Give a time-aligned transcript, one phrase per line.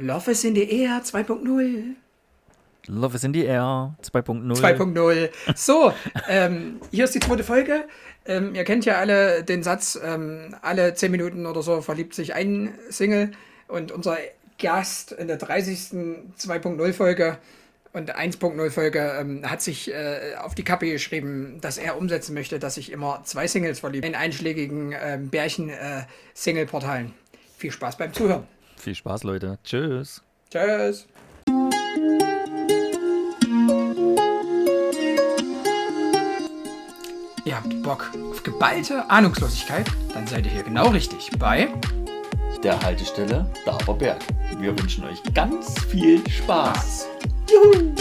[0.00, 1.94] Love is in the Air 2.0.
[2.88, 4.56] Love is in the Air 2.0.
[4.56, 5.30] 2.0.
[5.56, 5.92] So,
[6.28, 7.84] ähm, hier ist die zweite Folge.
[8.24, 12.34] Ähm, ihr kennt ja alle den Satz, ähm, alle 10 Minuten oder so verliebt sich
[12.34, 13.32] ein Single.
[13.66, 14.16] Und unser
[14.58, 15.78] Gast in der 30.
[16.38, 17.38] 2.0 Folge
[17.92, 22.58] und 1.0 Folge ähm, hat sich äh, auf die Kappe geschrieben, dass er umsetzen möchte,
[22.58, 27.12] dass sich immer zwei Singles verliebt in einschlägigen äh, Bärchen-Single-Portalen.
[27.56, 28.46] Viel Spaß beim Zuhören.
[28.78, 29.58] Viel Spaß, Leute.
[29.64, 30.22] Tschüss.
[30.50, 31.06] Tschüss.
[37.44, 39.86] Ihr habt Bock auf geballte Ahnungslosigkeit?
[40.14, 41.68] Dann seid ihr hier genau richtig bei
[42.62, 44.20] der Haltestelle Daberberg.
[44.58, 47.08] Wir wünschen euch ganz viel Spaß.
[47.50, 47.94] Juhu!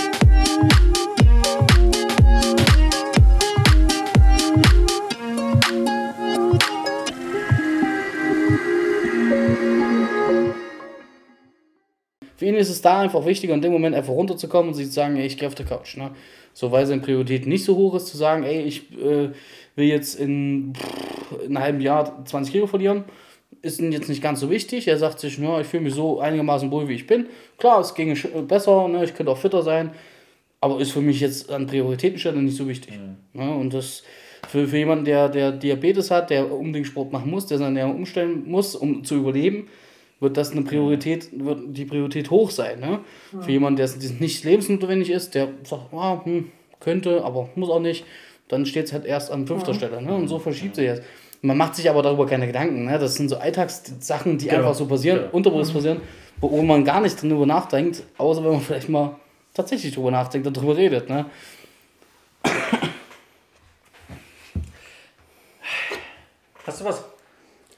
[12.38, 14.94] Für ihn ist es da einfach wichtiger, in dem Moment einfach runterzukommen und sich zu
[14.94, 15.98] sagen, ey, ich gehe auf der Couch.
[15.98, 16.12] Ne?
[16.54, 19.29] So, weil seine Priorität nicht so hoch ist, zu sagen, ey, ich äh,
[19.76, 23.05] will jetzt in, pff, in einem halben Jahr 20 Kilo verlieren,
[23.63, 24.88] ist ihm jetzt nicht ganz so wichtig.
[24.88, 27.26] Er sagt sich, ja, ich fühle mich so einigermaßen wohl, wie ich bin.
[27.57, 28.16] Klar, es ginge
[28.48, 29.04] besser, ne?
[29.04, 29.91] ich könnte auch fitter sein,
[30.62, 32.98] aber ist für mich jetzt an Prioritätenstelle nicht so wichtig.
[32.98, 33.40] Mhm.
[33.40, 33.55] Ne?
[33.55, 34.04] Und das
[34.48, 37.99] für, für jemanden, der, der Diabetes hat, der unbedingt Sport machen muss, der seine Ernährung
[37.99, 39.68] umstellen muss, um zu überleben,
[40.20, 42.79] wird das eine Priorität, wird die Priorität hoch sein.
[42.79, 42.99] Ne?
[43.34, 43.41] Ja.
[43.41, 47.79] Für jemanden, der es nicht lebensnotwendig ist, der sagt, ah, hm, könnte, aber muss auch
[47.79, 48.05] nicht,
[48.48, 49.77] dann steht es halt erst an fünfter ja.
[49.77, 50.01] Stelle.
[50.01, 50.15] Ne?
[50.15, 51.01] Und so verschiebt sich das.
[51.41, 52.85] Man macht sich aber darüber keine Gedanken.
[52.85, 52.98] Ne?
[52.98, 54.60] Das sind so Alltagssachen, die genau.
[54.60, 55.29] einfach so passieren, ja.
[55.32, 55.77] unterbewusst mhm.
[55.77, 56.01] passieren,
[56.38, 59.15] wo man gar nicht drüber nachdenkt, außer wenn man vielleicht mal
[59.54, 61.10] tatsächlich drüber nachdenkt und drüber redet.
[61.10, 61.26] Ne?
[66.66, 67.03] Hast du was?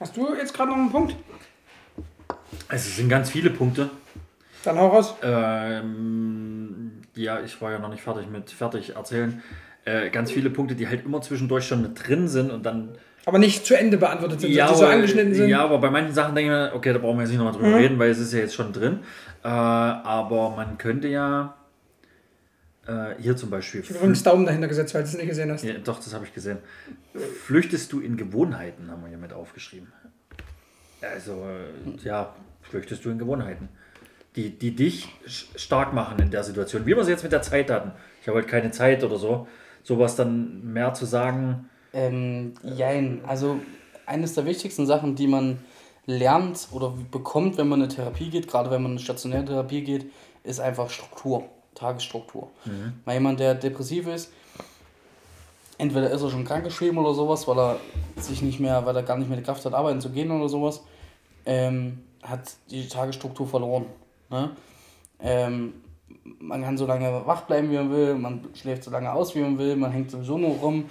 [0.00, 1.14] Hast du jetzt gerade noch einen Punkt?
[2.70, 3.90] Also, es sind ganz viele Punkte.
[4.64, 5.14] Dann hau raus.
[5.22, 9.42] Ähm, ja, ich war ja noch nicht fertig mit fertig erzählen.
[9.84, 12.90] Äh, ganz viele Punkte, die halt immer zwischendurch schon mit drin sind und dann.
[13.26, 15.48] Aber nicht zu Ende beantwortet sind, ja, die so angeschnitten sind.
[15.48, 17.54] Ja, aber bei manchen Sachen denke ich mir, okay, da brauchen wir jetzt nicht nochmal
[17.54, 17.74] drüber mhm.
[17.74, 19.00] reden, weil es ist ja jetzt schon drin.
[19.42, 21.56] Äh, aber man könnte ja
[22.86, 23.80] äh, hier zum Beispiel.
[23.80, 25.64] Ich habe übrigens Daumen dahinter gesetzt, weil du es nicht gesehen hast.
[25.64, 26.58] Ja, doch, das habe ich gesehen.
[27.44, 29.92] Flüchtest du in Gewohnheiten, haben wir hier mit aufgeschrieben.
[31.02, 32.34] Also, äh, ja,
[32.70, 33.68] flüchtest du in Gewohnheiten.
[34.36, 36.86] Die, die dich stark machen in der Situation.
[36.86, 37.92] Wie wir es jetzt mit der Zeit hatten.
[38.22, 39.48] Ich habe halt keine Zeit oder so.
[39.82, 41.68] Sowas dann mehr zu sagen.
[41.92, 43.22] Ähm, jein.
[43.26, 43.58] Also,
[44.06, 45.58] eines der wichtigsten Sachen, die man
[46.06, 50.06] lernt oder bekommt, wenn man eine Therapie geht, gerade wenn man eine stationäre Therapie geht,
[50.44, 51.44] ist einfach Struktur,
[51.74, 52.50] Tagesstruktur.
[52.64, 52.94] Mhm.
[53.04, 54.32] Weil jemand, der depressiv ist,
[55.78, 57.76] entweder ist er schon krankgeschrieben oder sowas, weil er
[58.16, 60.48] sich nicht mehr, weil er gar nicht mehr die Kraft hat, arbeiten zu gehen oder
[60.48, 60.82] sowas,
[61.46, 63.86] ähm, hat die Tagesstruktur verloren.
[64.30, 64.50] Ne?
[65.20, 65.74] Ähm,
[66.38, 69.40] man kann so lange wach bleiben, wie man will, man schläft so lange aus, wie
[69.40, 70.84] man will, man hängt sowieso nur rum.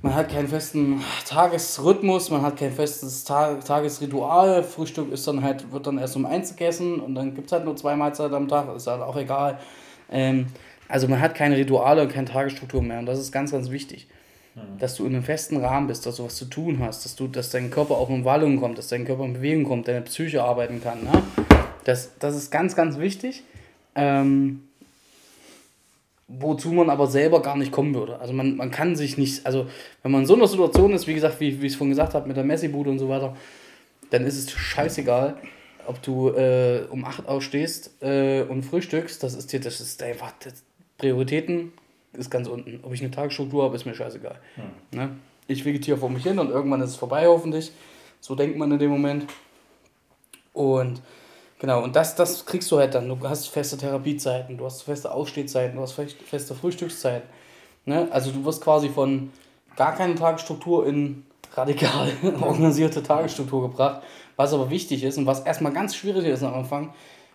[0.00, 4.62] Man hat keinen festen Tagesrhythmus, man hat kein festes Tag Tagesritual.
[4.62, 7.64] Frühstück ist dann halt, wird dann erst um eins gegessen und dann gibt es halt
[7.64, 9.58] nur zwei Mahlzeiten am Tag, ist halt auch egal.
[10.10, 10.46] Ähm,
[10.86, 14.06] also man hat keine Rituale und keine Tagesstruktur mehr und das ist ganz, ganz wichtig.
[14.58, 14.78] Mhm.
[14.78, 17.28] Dass du in einem festen Rahmen bist, dass du was zu tun hast, dass, du,
[17.28, 20.42] dass dein Körper auch in Wallung kommt, dass dein Körper in Bewegung kommt, deine Psyche
[20.42, 21.04] arbeiten kann.
[21.04, 21.22] Ne?
[21.84, 23.42] Das, das ist ganz, ganz wichtig.
[23.94, 24.64] Ähm,
[26.28, 28.20] wozu man aber selber gar nicht kommen würde.
[28.20, 29.66] Also man, man kann sich nicht, also
[30.02, 32.12] wenn man in so einer Situation ist, wie gesagt, wie, wie ich es vorhin gesagt
[32.12, 33.34] habe, mit der Messi-Bude und so weiter,
[34.10, 35.38] dann ist es scheißegal,
[35.86, 40.32] ob du äh, um 8 aufstehst äh, und frühstückst, das ist dir, das ist einfach,
[40.44, 40.62] das,
[40.98, 41.72] Prioritäten
[42.18, 42.80] ist ganz unten.
[42.82, 44.38] Ob ich eine Tagesstruktur habe, ist mir scheißegal.
[44.56, 44.98] Hm.
[44.98, 45.10] Ne?
[45.46, 47.72] Ich vegetiere vor mich hin und irgendwann ist es vorbei, hoffentlich.
[48.20, 49.26] So denkt man in dem Moment.
[50.52, 51.00] Und
[51.58, 53.08] Genau, und das, das kriegst du halt dann.
[53.08, 57.28] Du hast feste Therapiezeiten, du hast feste Ausstehzeiten, du hast feste Frühstückszeiten.
[57.84, 58.06] Ne?
[58.12, 59.32] Also du wirst quasi von
[59.74, 61.24] gar keine Tagesstruktur in
[61.54, 64.02] radikal organisierte Tagesstruktur gebracht,
[64.36, 66.94] was aber wichtig ist und was erstmal ganz schwierig ist am Anfang,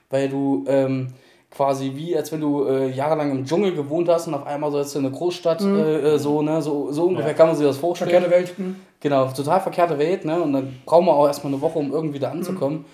[0.10, 1.14] weil du ähm,
[1.54, 4.96] quasi wie, als wenn du äh, jahrelang im Dschungel gewohnt hast und auf einmal sollst
[4.96, 5.78] du in eine Großstadt, mhm.
[5.78, 7.38] äh, äh so, ne, so, so ungefähr ja.
[7.38, 8.10] kann man sich das vorstellen.
[8.10, 8.58] Verkehrte Welt.
[8.58, 8.76] Mhm.
[9.00, 12.18] Genau, total verkehrte Welt, ne, und dann brauchen wir auch erstmal eine Woche, um irgendwie
[12.18, 12.80] da anzukommen.
[12.80, 12.86] Mhm.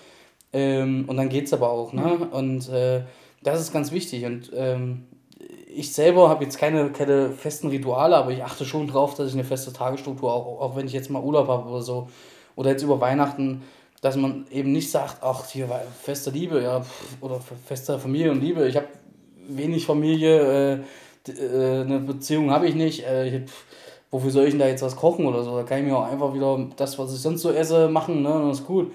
[0.52, 1.92] Ähm, und dann geht es aber auch.
[1.92, 2.02] Ne?
[2.02, 2.22] Mhm.
[2.32, 3.02] Und äh,
[3.42, 4.24] das ist ganz wichtig.
[4.26, 5.06] Und ähm,
[5.66, 9.34] ich selber habe jetzt keine, keine festen Rituale, aber ich achte schon drauf, dass ich
[9.34, 12.08] eine feste Tagesstruktur, auch, auch wenn ich jetzt mal Urlaub habe oder so,
[12.56, 13.62] oder jetzt über Weihnachten,
[14.00, 16.84] dass man eben nicht sagt, ach, hier war feste Liebe, ja,
[17.20, 18.66] oder feste Familie und Liebe.
[18.66, 18.88] Ich habe
[19.48, 20.82] wenig Familie,
[21.28, 23.06] äh, äh, eine Beziehung habe ich nicht.
[23.06, 23.50] Äh, ich,
[24.10, 25.56] wofür soll ich denn da jetzt was kochen oder so?
[25.56, 28.32] Da kann ich mir auch einfach wieder das, was ich sonst so esse, machen, ne?
[28.32, 28.90] Und das ist cool.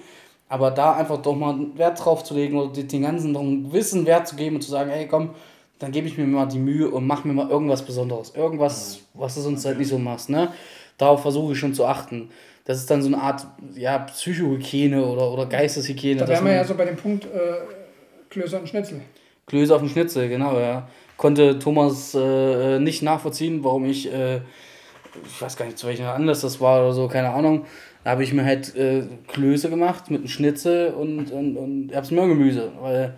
[0.48, 4.06] Aber da einfach doch mal Wert drauf zu legen oder den ganzen noch einen gewissen
[4.06, 5.30] Wert zu geben und zu sagen, hey komm,
[5.78, 8.32] dann gebe ich mir mal die Mühe und mach mir mal irgendwas Besonderes.
[8.34, 10.30] Irgendwas, was du sonst halt nicht so machst.
[10.30, 10.52] Ne?
[10.98, 12.30] Darauf versuche ich schon zu achten.
[12.66, 16.20] Das ist dann so eine Art ja, Psychohygiene oder, oder Geisteshygiene.
[16.20, 17.28] Da wären wir ja so bei dem Punkt äh,
[18.28, 19.00] Klöße und Schnitzel.
[19.46, 20.88] Klöße auf dem Schnitzel, genau, ja.
[21.16, 24.40] Konnte Thomas äh, nicht nachvollziehen, warum ich, äh,
[25.24, 27.66] ich weiß gar nicht, zu welchem Anlass das war oder so, keine Ahnung.
[28.02, 32.72] Da habe ich mir halt äh, Klöße gemacht mit einem Schnitzel und, und, und Erbsenmörgemüse,
[32.80, 33.14] weil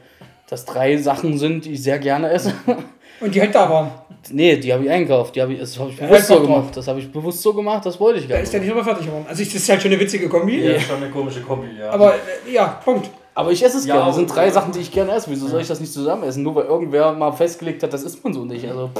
[0.48, 2.52] das drei Sachen sind, die ich sehr gerne esse.
[3.20, 3.90] Und die halt da waren.
[4.30, 6.46] nee, die habe ich eingekauft, die habe ich, das habe ich Ja, bewusst so einfach
[6.46, 6.56] drauf.
[6.60, 6.76] gemacht.
[6.76, 8.68] Das habe ich bewusst so gemacht, das wollte ich Da gar ist der nicht.
[8.68, 9.26] nicht immer fertig geworden.
[9.28, 10.60] Also ich, das ist halt schon eine witzige Kombi.
[10.64, 11.90] Ja, schon eine komische Kombi, ja.
[11.90, 13.10] Aber äh, ja, Punkt.
[13.34, 14.06] Aber ich esse es Ja, gerne.
[14.08, 15.30] Das sind drei Sachen, die ich gerne esse.
[15.30, 16.42] Wieso soll ich das nicht zusammen essen?
[16.44, 18.64] Nur weil irgendwer mal festgelegt hat, das isst man so nicht.
[18.68, 18.90] Also,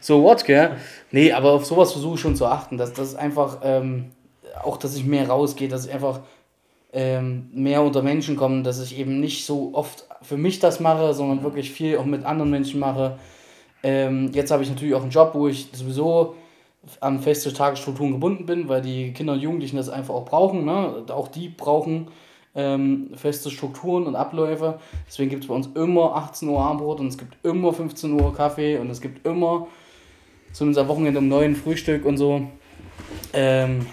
[0.00, 0.72] so what, gell?
[1.10, 2.76] Nee, aber auf sowas versuche ich schon zu achten.
[2.78, 4.10] Dass das einfach, ähm,
[4.62, 6.20] auch dass ich mehr rausgehe, dass ich einfach
[6.92, 11.14] ähm, mehr unter Menschen komme, dass ich eben nicht so oft für mich das mache,
[11.14, 13.18] sondern wirklich viel auch mit anderen Menschen mache.
[13.82, 16.34] Ähm, jetzt habe ich natürlich auch einen Job, wo ich sowieso
[17.00, 20.64] an feste Tagesstrukturen gebunden bin, weil die Kinder und Jugendlichen das einfach auch brauchen.
[20.64, 21.04] Ne?
[21.08, 22.08] Auch die brauchen
[22.54, 24.78] ähm, feste Strukturen und Abläufe.
[25.06, 28.34] Deswegen gibt es bei uns immer 18 Uhr Abendbrot und es gibt immer 15 Uhr
[28.34, 29.68] Kaffee und es gibt immer,
[30.52, 32.42] zumindest am Wochenende um 9 Frühstück und so.
[33.32, 33.86] Ähm,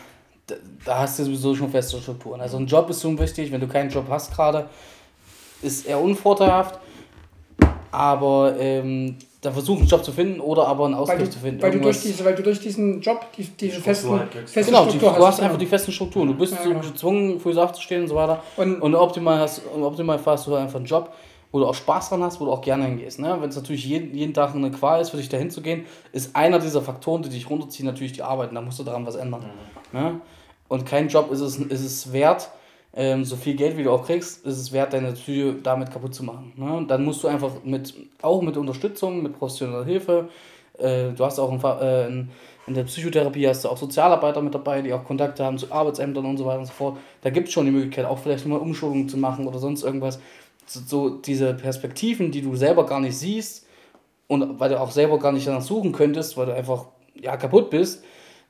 [0.48, 2.42] da, da hast du sowieso schon feste Strukturen.
[2.42, 4.68] Also ein Job ist schon wichtig, wenn du keinen Job hast gerade,
[5.62, 6.80] ist eher unvorteilhaft.
[7.92, 11.40] Aber ähm, da versuchen einen Job zu finden oder aber einen Weil Ausgleich du, zu
[11.40, 11.62] finden.
[11.62, 14.66] weil, du durch diese, weil du durch diesen Job die, diese Struktur festen, halt feste
[14.72, 15.46] Genau, die, Struktur du hast genau.
[15.48, 16.28] einfach die festen Strukturen.
[16.28, 16.80] Du bist Ja, genau.
[16.82, 18.44] gezwungen, früh aufzustehen und so weiter.
[18.58, 21.14] Und, Und optimal hast, im Optimalfall hast du einfach einen Job,
[21.52, 23.20] wo du auch Spaß dran hast, wo du auch gerne hingehst.
[23.20, 23.36] Ne?
[23.40, 26.36] Wenn es natürlich jeden, jeden Tag eine Qual ist, für dich dahin zu gehen, ist
[26.36, 28.50] einer dieser Faktoren, die dich runterziehen, natürlich die Arbeit.
[28.50, 29.46] Und da musst du daran was ändern.
[29.94, 30.20] Ne?
[30.68, 32.52] Und kein Job ist es, ist es wert,
[32.94, 36.14] ähm, so viel Geld wie du auch kriegst, ist es wert, deine Psyche damit kaputt
[36.16, 36.54] zu machen.
[36.56, 36.86] Ne?
[36.88, 40.30] Dann musst du einfach mit, auch mit Unterstützung, mit professioneller Hilfe,
[40.80, 42.30] äh, du hast auch ein, äh, in,
[42.68, 46.26] in der Psychotherapie hast du auch Sozialarbeiter mit dabei, die auch Kontakte haben zu Arbeitsämtern
[46.26, 46.98] und so weiter und so fort.
[47.22, 50.20] Da gibt es schon die Möglichkeit, auch vielleicht mal Umschulungen zu machen oder sonst irgendwas.
[50.66, 53.66] So, so diese Perspektiven, die du selber gar nicht siehst
[54.28, 57.70] und weil du auch selber gar nicht danach suchen könntest, weil du einfach ja, kaputt
[57.70, 58.04] bist,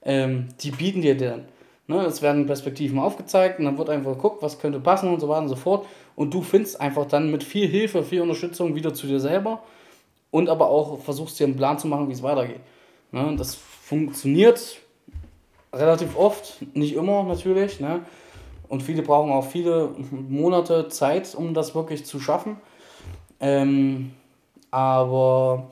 [0.03, 1.45] ähm, die bieten dir dann.
[1.89, 5.27] Ne, es werden Perspektiven aufgezeigt und dann wird einfach geguckt, was könnte passen und so
[5.27, 5.87] weiter und so fort.
[6.15, 9.63] Und du findest einfach dann mit viel Hilfe, viel Unterstützung wieder zu dir selber
[10.29, 12.59] und aber auch versuchst dir einen Plan zu machen, wie es weitergeht.
[13.11, 14.77] Ne, das funktioniert
[15.73, 17.79] relativ oft, nicht immer natürlich.
[17.79, 18.01] Ne?
[18.67, 22.57] Und viele brauchen auch viele Monate Zeit, um das wirklich zu schaffen.
[23.39, 24.11] Ähm,
[24.69, 25.71] aber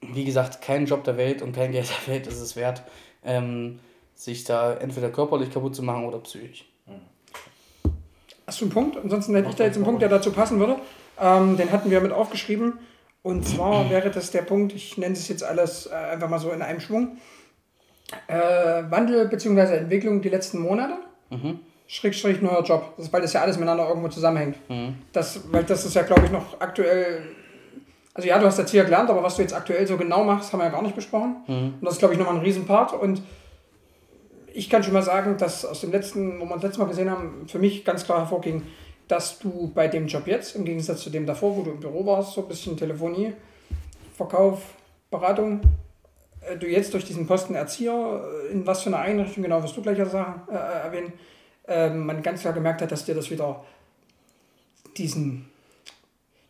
[0.00, 2.82] wie gesagt, kein Job der Welt und kein Geld der Welt ist es wert,
[3.24, 3.78] ähm,
[4.20, 6.66] sich da entweder körperlich kaputt zu machen oder psychisch.
[8.46, 8.98] Hast du einen Punkt?
[9.02, 10.76] Ansonsten hätte ich da jetzt einen Punkt, der dazu passen würde.
[11.18, 12.78] Ähm, den hatten wir mit aufgeschrieben.
[13.22, 16.50] Und zwar wäre das der Punkt, ich nenne es jetzt alles äh, einfach mal so
[16.50, 17.18] in einem Schwung.
[18.26, 19.76] Äh, Wandel bzw.
[19.76, 20.94] Entwicklung die letzten Monate.
[21.86, 22.92] Schrägstrich neuer Job.
[22.96, 24.56] Das ist, weil das ja alles miteinander irgendwo zusammenhängt.
[25.12, 27.22] Das, weil das ist ja, glaube ich, noch aktuell.
[28.12, 30.52] Also ja, du hast jetzt hier gelernt, aber was du jetzt aktuell so genau machst,
[30.52, 31.36] haben wir ja gar nicht besprochen.
[31.80, 32.92] Und das ist, glaube ich, nochmal ein Riesenpart.
[32.94, 33.22] Und
[34.54, 37.10] ich kann schon mal sagen, dass aus dem letzten, wo wir das letzte Mal gesehen
[37.10, 38.62] haben, für mich ganz klar hervorging,
[39.08, 42.06] dass du bei dem Job jetzt, im Gegensatz zu dem davor, wo du im Büro
[42.06, 43.32] warst, so ein bisschen Telefonie,
[44.16, 44.62] Verkauf,
[45.10, 45.60] Beratung,
[46.42, 49.76] äh, du jetzt durch diesen Posten Erzieher, äh, in was für einer Einrichtung, genau, wirst
[49.76, 51.12] du gleich sagen, äh, äh, erwähnen,
[51.66, 53.64] äh, man ganz klar gemerkt hat, dass dir das wieder
[54.96, 55.50] diesen,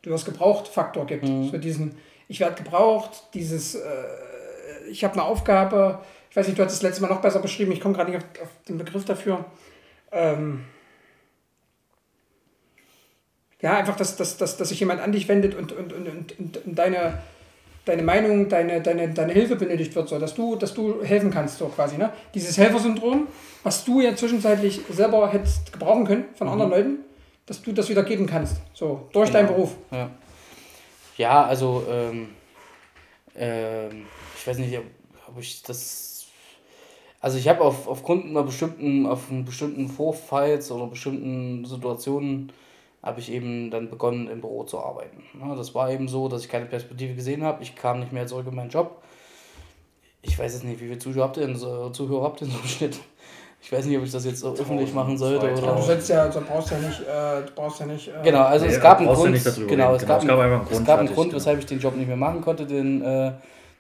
[0.03, 1.27] du hast gebraucht, Faktor gibt.
[1.27, 1.97] So diesen,
[2.29, 3.81] ich werde gebraucht, dieses, äh,
[4.91, 7.73] ich habe eine Aufgabe, ich weiß nicht, du hast das letzte Mal noch besser beschrieben,
[7.73, 9.45] ich komme gerade nicht auf, auf den Begriff dafür.
[10.13, 10.65] Ähm,
[13.61, 16.37] ja, einfach, dass, dass, dass, dass sich jemand an dich wendet und, und, und, und,
[16.39, 17.19] und, deine,
[17.85, 21.59] deine Meinung, deine, deine, deine Hilfe benötigt wird, so, dass du, dass du helfen kannst,
[21.59, 21.99] so quasi.
[21.99, 22.13] Ne?
[22.33, 23.27] Dieses Helfersyndrom,
[23.63, 26.99] was du ja zwischenzeitlich selber hättest gebrauchen können von anderen Leuten,
[27.47, 29.75] dass du das wieder geben kannst, so durch deinen Beruf.
[29.91, 30.11] Ja,
[31.17, 32.29] ja also ähm,
[33.35, 34.07] ähm,
[34.39, 36.10] ich weiß nicht, ob ich das.
[37.21, 42.53] Also ich habe auf, aufgrund einer bestimmten, auf einen bestimmten Vorfalls oder bestimmten Situationen
[43.03, 45.23] habe ich eben dann begonnen im Büro zu arbeiten.
[45.57, 47.63] Das war eben so, dass ich keine Perspektive gesehen habe.
[47.63, 49.03] Ich kam nicht mehr zurück in meinen Job.
[50.23, 52.59] Ich weiß jetzt nicht, wie viele Zuschauer habt ihr denn so, Zuhörer habt ihr so
[52.59, 52.99] im Schnitt?
[53.63, 55.75] Ich weiß nicht, ob ich das jetzt so öffentlich machen sollte oder.
[55.75, 58.09] Du sollst ja, du brauchst ja nicht, äh, du brauchst ja nicht.
[58.09, 60.43] Äh, Genau, also Nee, es gab einen Grund, genau, es Genau, gab, es gab einfach
[60.43, 63.03] einen es Grund, gab einen Grund, weshalb ich den Job nicht mehr machen konnte, den,
[63.03, 63.33] äh,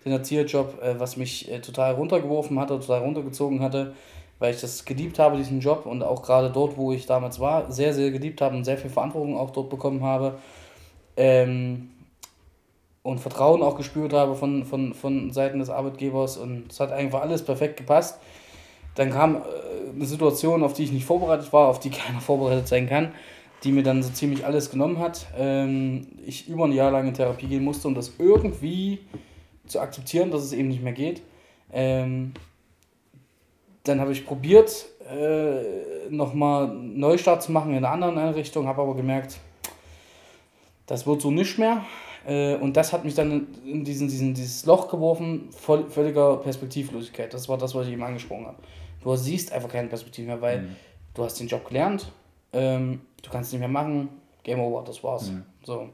[0.04, 3.95] den Erzieherjob, äh, was mich äh, total runtergeworfen hatte, total runtergezogen hatte.
[4.38, 7.71] weil ich das geliebt habe, diesen Job und auch gerade dort, wo ich damals war,
[7.71, 10.38] sehr, sehr geliebt habe und sehr viel Verantwortung auch dort bekommen habe.
[11.19, 11.90] Ähm,
[13.02, 17.23] und Vertrauen auch gespürt habe von, von, von Seiten des Arbeitgebers und es hat einfach
[17.23, 18.19] alles perfekt gepasst.
[18.95, 19.40] Dann kam äh,
[19.95, 23.12] eine Situation, auf die ich nicht vorbereitet war, auf die keiner vorbereitet sein kann,
[23.64, 25.26] die mir dann so ziemlich alles genommen hat.
[25.37, 29.00] Ähm, ich über ein Jahr lang in Therapie gehen musste, um das irgendwie
[29.71, 31.23] zu akzeptieren, dass es eben nicht mehr geht.
[31.73, 32.33] Ähm,
[33.85, 38.95] dann habe ich probiert, äh, nochmal Neustart zu machen in einer anderen Einrichtung, habe aber
[38.95, 39.39] gemerkt,
[40.87, 41.85] das wird so nicht mehr.
[42.27, 47.33] Äh, und das hat mich dann in diesen, diesen, dieses Loch geworfen, voll, völliger Perspektivlosigkeit.
[47.33, 48.59] Das war das, was ich eben angesprochen habe.
[49.03, 50.77] Du siehst einfach keine Perspektive mehr, weil mhm.
[51.15, 52.12] du hast den Job gelernt,
[52.53, 54.09] ähm, du kannst nicht mehr machen,
[54.43, 55.31] Game over, das war's.
[55.31, 55.45] Mhm.
[55.65, 55.89] So.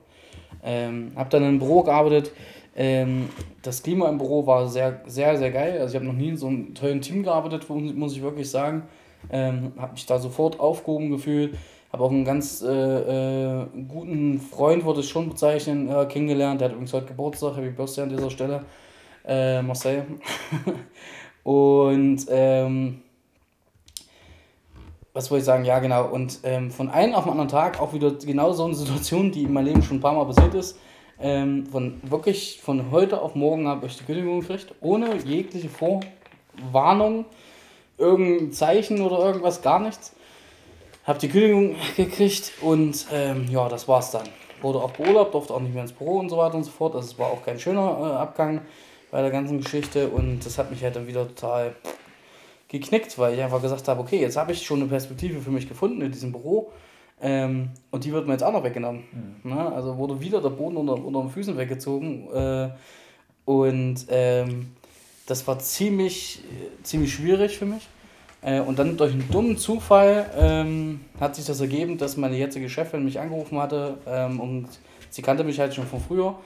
[0.62, 2.32] Ähm, hab dann im Büro gearbeitet.
[2.78, 3.30] Ähm,
[3.62, 5.80] das Klima im Büro war sehr, sehr, sehr geil.
[5.80, 8.82] Also ich habe noch nie in so einem tollen Team gearbeitet, muss ich wirklich sagen.
[9.30, 11.56] Ähm, habe mich da sofort aufgehoben gefühlt.
[11.90, 16.60] Habe auch einen ganz äh, äh, guten Freund, würde ich schon bezeichnen, äh, kennengelernt.
[16.60, 18.64] Der hat übrigens heute Geburtstag, Happy Birthday an dieser Stelle.
[19.26, 20.04] Äh, Marcel.
[21.44, 23.02] Und ähm,
[25.14, 25.64] was wollte ich sagen?
[25.64, 26.08] Ja, genau.
[26.08, 29.44] Und ähm, von einem auf den anderen Tag auch wieder genau so eine Situation, die
[29.44, 30.78] in meinem Leben schon ein paar Mal passiert ist.
[31.18, 37.24] Ähm, von wirklich von heute auf morgen habe ich die Kündigung gekriegt, ohne jegliche Vorwarnung,
[37.96, 40.14] irgendein Zeichen oder irgendwas, gar nichts.
[41.04, 44.28] Habe die Kündigung gekriegt und ähm, ja, das war's dann.
[44.60, 46.94] Wurde auch beurlaubt, durfte auch nicht mehr ins Büro und so weiter und so fort.
[46.94, 48.60] Also es war auch kein schöner äh, Abgang
[49.10, 51.74] bei der ganzen Geschichte und das hat mich halt dann wieder total
[52.68, 55.68] geknickt, weil ich einfach gesagt habe, okay, jetzt habe ich schon eine Perspektive für mich
[55.68, 56.72] gefunden in diesem Büro
[57.20, 59.04] ähm, und die wird mir jetzt auch noch weggenommen.
[59.42, 59.50] Mhm.
[59.50, 59.72] Ne?
[59.72, 62.68] Also wurde wieder der Boden unter, unter den Füßen weggezogen äh,
[63.44, 64.72] und ähm,
[65.26, 66.42] das war ziemlich,
[66.82, 67.88] ziemlich schwierig für mich.
[68.42, 72.68] Äh, und dann durch einen dummen Zufall ähm, hat sich das ergeben, dass meine jetzige
[72.68, 74.68] Chefin mich angerufen hatte ähm, und
[75.10, 76.36] sie kannte mich halt schon von früher,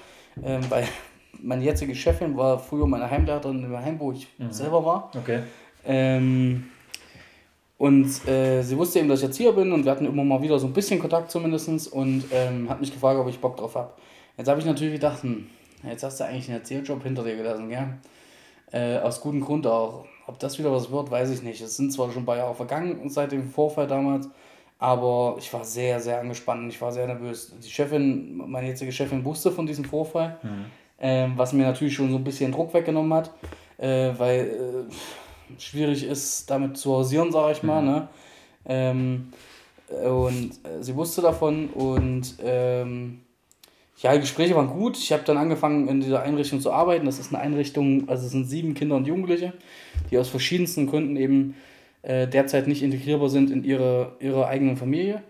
[0.42, 0.86] ähm, weil
[1.42, 4.52] meine jetzige Chefin war früher meine Heimleiterin im Heim, wo ich mhm.
[4.52, 5.10] selber war.
[5.16, 5.40] Okay.
[5.84, 6.68] Ähm,
[7.80, 10.42] und äh, sie wusste eben, dass ich jetzt hier bin und wir hatten immer mal
[10.42, 13.74] wieder so ein bisschen Kontakt zumindest und ähm, hat mich gefragt, ob ich Bock drauf
[13.74, 13.94] habe.
[14.36, 15.46] Jetzt habe ich natürlich gedacht, hm,
[15.88, 17.88] jetzt hast du eigentlich einen Erzähljob hinter dir gelassen, ja.
[18.70, 20.04] Äh, aus gutem Grund auch.
[20.26, 21.62] Ob das wieder was wird, weiß ich nicht.
[21.62, 24.28] Es sind zwar schon ein paar Jahre vergangen seit dem Vorfall damals,
[24.78, 27.54] aber ich war sehr, sehr angespannt und ich war sehr nervös.
[27.64, 30.38] Die Chefin, meine jetzige Chefin, wusste von diesem Vorfall.
[30.42, 30.66] Mhm
[31.00, 33.30] ähm, was mir natürlich schon so ein bisschen Druck weggenommen hat,
[33.78, 34.92] äh, weil äh,
[35.58, 37.82] schwierig ist, damit zu hausieren, sage ich mal.
[37.82, 37.88] Mhm.
[37.88, 38.08] Ne?
[38.66, 39.32] Ähm,
[39.88, 43.20] und äh, sie wusste davon und ähm,
[43.98, 44.96] ja, die Gespräche waren gut.
[44.96, 47.06] Ich habe dann angefangen, in dieser Einrichtung zu arbeiten.
[47.06, 49.52] Das ist eine Einrichtung, also es sind sieben Kinder und Jugendliche,
[50.10, 51.54] die aus verschiedensten Gründen eben
[52.02, 55.22] äh, derzeit nicht integrierbar sind in ihre, ihre eigene Familie,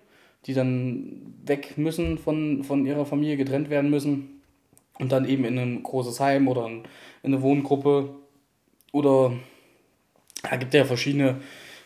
[0.47, 4.41] die dann weg müssen von, von ihrer Familie, getrennt werden müssen
[4.99, 6.85] und dann eben in ein großes Heim oder in
[7.25, 8.15] eine Wohngruppe
[8.93, 9.33] oder
[10.43, 11.37] da gibt ja verschiedene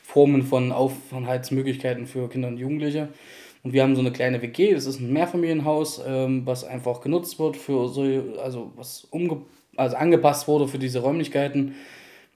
[0.02, 3.08] Formen von Aufenthaltsmöglichkeiten für Kinder und Jugendliche.
[3.62, 7.38] Und wir haben so eine kleine WG, das ist ein Mehrfamilienhaus, ähm, was einfach genutzt
[7.38, 8.02] wird für so,
[8.42, 9.40] also was umge
[9.76, 11.74] also angepasst wurde für diese Räumlichkeiten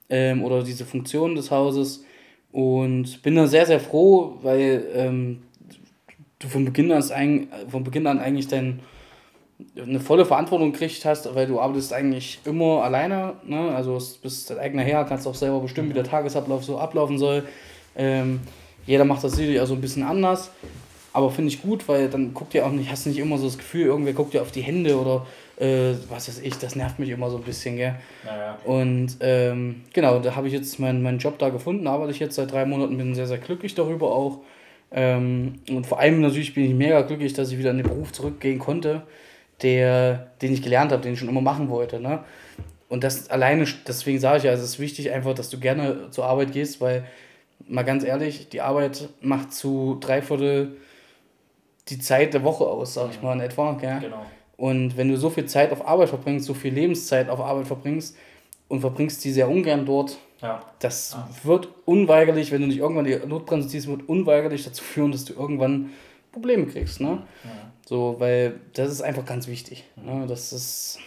[0.08, 2.04] ähm, oder diese Funktionen des Hauses.
[2.50, 5.42] Und bin da sehr, sehr froh, weil ähm,
[6.38, 8.80] du von Beginn, an, von Beginn an eigentlich dein
[9.76, 13.74] eine volle Verantwortung gekriegt hast, weil du arbeitest eigentlich immer alleine, ne?
[13.74, 17.44] also bist dein eigener Herr, kannst auch selber bestimmen, wie der Tagesablauf so ablaufen soll.
[17.96, 18.40] Ähm,
[18.86, 20.52] jeder macht das sicherlich also ein bisschen anders,
[21.12, 23.46] aber finde ich gut, weil dann guckt ihr auch nicht, hast du nicht immer so
[23.46, 25.26] das Gefühl, irgendwer guckt dir auf die Hände oder
[25.58, 27.96] äh, was weiß ich, das nervt mich immer so ein bisschen, gell?
[28.24, 28.58] Naja.
[28.64, 32.36] Und ähm, genau, da habe ich jetzt meinen, meinen Job da gefunden, arbeite ich jetzt
[32.36, 34.38] seit drei Monaten, bin sehr, sehr glücklich darüber auch.
[34.92, 38.12] Ähm, und vor allem natürlich bin ich mega glücklich, dass ich wieder in den Beruf
[38.12, 39.02] zurückgehen konnte
[39.62, 42.00] der, den ich gelernt habe, den ich schon immer machen wollte.
[42.00, 42.20] Ne?
[42.88, 46.24] Und das alleine, deswegen sage ich ja, es ist wichtig einfach, dass du gerne zur
[46.24, 47.04] Arbeit gehst, weil,
[47.66, 50.76] mal ganz ehrlich, die Arbeit macht zu drei Viertel
[51.88, 53.72] die Zeit der Woche aus, sag ich mal in etwa.
[53.72, 54.00] Gell?
[54.00, 54.24] Genau.
[54.56, 58.16] Und wenn du so viel Zeit auf Arbeit verbringst, so viel Lebenszeit auf Arbeit verbringst
[58.68, 60.62] und verbringst die sehr ungern dort, ja.
[60.80, 61.28] das ja.
[61.44, 65.32] wird unweigerlich, wenn du nicht irgendwann die Notbremse ziehst, wird unweigerlich dazu führen, dass du
[65.32, 65.90] irgendwann
[66.38, 67.00] Probleme kriegst.
[67.00, 67.23] Ne?
[67.45, 67.50] Ja.
[67.87, 69.85] So, weil das ist einfach ganz wichtig.
[69.97, 70.26] Ne?
[70.28, 70.99] Das ist,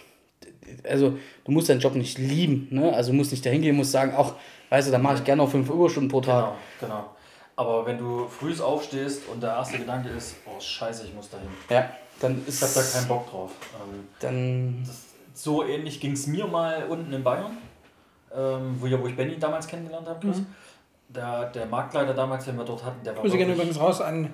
[0.88, 2.68] also du musst deinen Job nicht lieben.
[2.70, 2.92] Ne?
[2.92, 4.34] Also du musst nicht dahin gehen, musst sagen, ach,
[4.70, 6.54] weißt du, da mache ich gerne noch fünf Überstunden pro Tag.
[6.80, 7.10] Genau, genau.
[7.56, 11.48] Aber wenn du früh aufstehst und der erste Gedanke ist, oh scheiße, ich muss dahin.
[11.68, 12.62] Ja, dann ist...
[12.62, 13.50] Ich habe da keinen Bock drauf.
[13.74, 14.82] Ähm, dann...
[14.84, 17.56] Das, so ähnlich ging es mir mal unten in Bayern,
[18.36, 20.46] ähm, wo, ja, wo ich Benny damals kennengelernt habe, mhm
[21.14, 24.30] der, der Marktleiter damals, den wir dort hatten, der war Grüße wirklich- übrigens raus an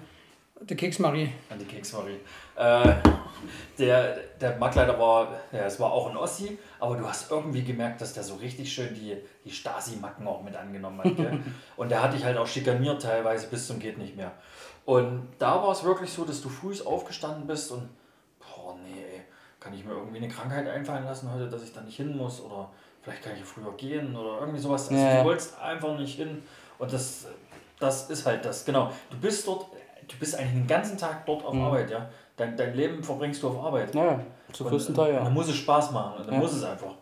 [0.61, 1.33] die Keksmarie.
[1.51, 2.19] An die Keksmarie.
[2.57, 2.95] Äh,
[3.79, 8.01] der, der Marktleiter war, ja, es war auch ein Ossi, aber du hast irgendwie gemerkt,
[8.01, 11.17] dass der so richtig schön die, die Stasi-Macken auch mit angenommen hat.
[11.17, 11.41] Gell?
[11.77, 14.33] Und der hat dich halt auch schikaniert teilweise bis zum geht nicht mehr.
[14.85, 17.91] Und da war es wirklich so, dass du früh aufgestanden bist und,
[18.41, 19.23] boah, nee, ey,
[19.61, 22.41] kann ich mir irgendwie eine Krankheit einfallen lassen heute, dass ich da nicht hin muss
[22.41, 22.71] oder
[23.03, 24.89] vielleicht kann ich früher gehen oder irgendwie sowas.
[24.89, 26.43] Also Ja, du wolltest einfach nicht hin
[26.79, 27.27] und das,
[27.79, 28.91] das ist halt das, genau.
[29.11, 29.67] Du bist dort,
[30.09, 32.09] du bist eigentlich den ganzen Tag dort auf Arbeit, ja.
[32.37, 33.95] Dein, dein Leben verbringst du auf Arbeit.
[33.95, 34.21] Ja,
[34.53, 35.31] zu Und, größten Teil, Und dann ja.
[35.31, 36.41] muss es Spaß machen und dann Ja.
[36.41, 36.95] muss es einfach.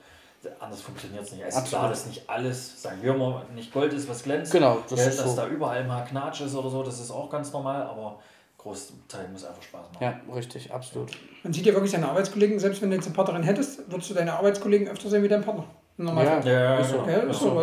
[0.60, 1.42] Anders funktioniert es nicht.
[1.42, 1.80] Es ist Absolut.
[1.80, 4.52] klar, dass nicht alles, sagen wir mal, nicht Gold ist, was glänzt.
[4.52, 5.36] Genau, das ja, ist dass so.
[5.36, 8.18] da überall mal Knatsch ist oder so, das ist auch ganz normal, aber
[8.58, 9.96] Großteil muss einfach Spaß machen.
[10.28, 11.10] Ja, richtig, absolut.
[11.42, 14.14] Man sieht ja wirklich seine Arbeitskollegen, selbst wenn du jetzt eine Partnerin hättest, würdest du
[14.14, 15.64] deine Arbeitskollegen öfter sehen wie deinen Partner.
[15.96, 16.24] Normal.
[16.24, 16.98] Ja, Ja, ist so.
[17.02, 17.08] genau.
[17.08, 17.60] Ja, ist so.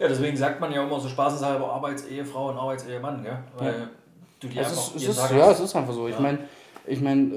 [0.00, 3.38] Ja, deswegen sagt man ja immer so spaßeshalber Arbeitsehefrau und Arbeitsehemann, gell?
[3.58, 3.88] Weil
[4.44, 6.06] du die Es einfach ist, es ist, ja, es ist einfach so.
[6.08, 6.20] Ich Ja.
[6.20, 6.38] meine,
[6.86, 7.36] ich mein, äh,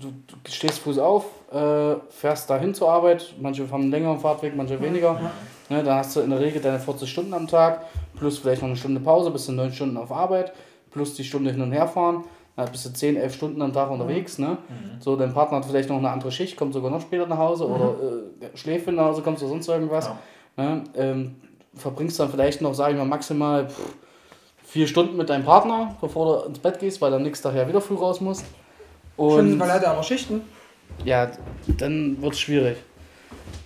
[0.00, 3.34] du, du stehst früh auf, äh, fährst dahin zur Arbeit.
[3.40, 5.20] Manche haben einen längeren Fahrtweg, manche weniger.
[5.68, 7.84] Ne, dann hast du in der Regel deine 40 Stunden am Tag,
[8.16, 10.52] plus vielleicht noch eine Stunde Pause, bist du neun Stunden auf Arbeit,
[10.90, 12.24] plus die Stunde hin und her fahren.
[12.56, 14.38] Dann bist du 10, 11 Stunden am Tag unterwegs.
[14.38, 14.58] Ne?
[14.68, 15.00] Mhm.
[15.00, 17.66] So, dein Partner hat vielleicht noch eine andere Schicht, kommt sogar noch später nach Hause
[17.68, 17.94] oder
[18.42, 20.10] äh, schläft nach Hause, kommst du sonst irgendwas.
[20.56, 20.64] Ja.
[20.64, 20.84] Ne?
[20.94, 21.36] Ähm,
[21.74, 23.94] verbringst dann vielleicht noch, sage ich mal, maximal pff,
[24.70, 27.56] vier Stunden mit deinem Partner, bevor du ins Bett gehst, weil du am nächsten Tag
[27.56, 28.44] ja wieder früh raus musst.
[29.16, 30.42] Und weil er hat aber Schichten.
[31.04, 31.30] ja,
[31.78, 32.76] dann wird es schwierig,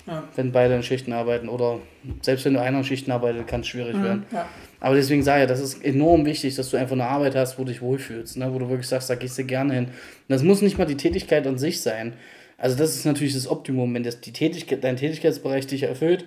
[0.06, 0.24] Ja.
[0.34, 1.48] wenn beide in Schichten arbeiten.
[1.48, 1.78] Oder
[2.22, 4.24] selbst wenn du einer in Schichten arbeitet, kann es schwierig werden.
[4.32, 4.46] Ja.
[4.80, 7.64] Aber deswegen sage ich, das ist enorm wichtig, dass du einfach eine Arbeit hast, wo
[7.64, 8.52] du dich wohlfühlst, ne?
[8.52, 9.84] wo du wirklich sagst, da gehst du gerne hin.
[9.84, 9.92] Und
[10.28, 12.14] das muss nicht mal die Tätigkeit an sich sein.
[12.58, 16.24] Also das ist natürlich das Optimum, wenn das die Tätigkeit, dein Tätigkeitsbereich dich erfüllt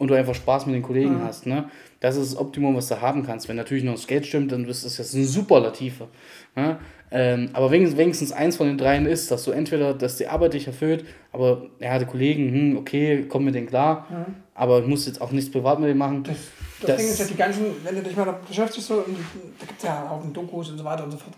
[0.00, 1.44] und du einfach Spaß mit den Kollegen hast.
[1.46, 1.68] Ne?
[2.00, 3.48] Das ist das Optimum, was du haben kannst.
[3.48, 6.08] Wenn natürlich noch das Geld stimmt, dann ist das jetzt eine Superlative.
[6.56, 6.78] Ne?
[7.12, 10.54] Ähm, aber wenigstens, wenigstens eins von den dreien ist, dass du entweder, dass die Arbeit
[10.54, 14.06] dich erfüllt, aber ja, die Kollegen, hm, okay, komm mit denen klar,
[14.54, 16.22] aber ich muss jetzt auch nichts privat mit denen machen.
[16.24, 16.36] Das,
[16.80, 19.78] das, Das- Ding ist ja die ganzen, wenn du dich mal beschäftigst, so, da gibt
[19.78, 21.34] es ja auch Dokus und so weiter und so fort.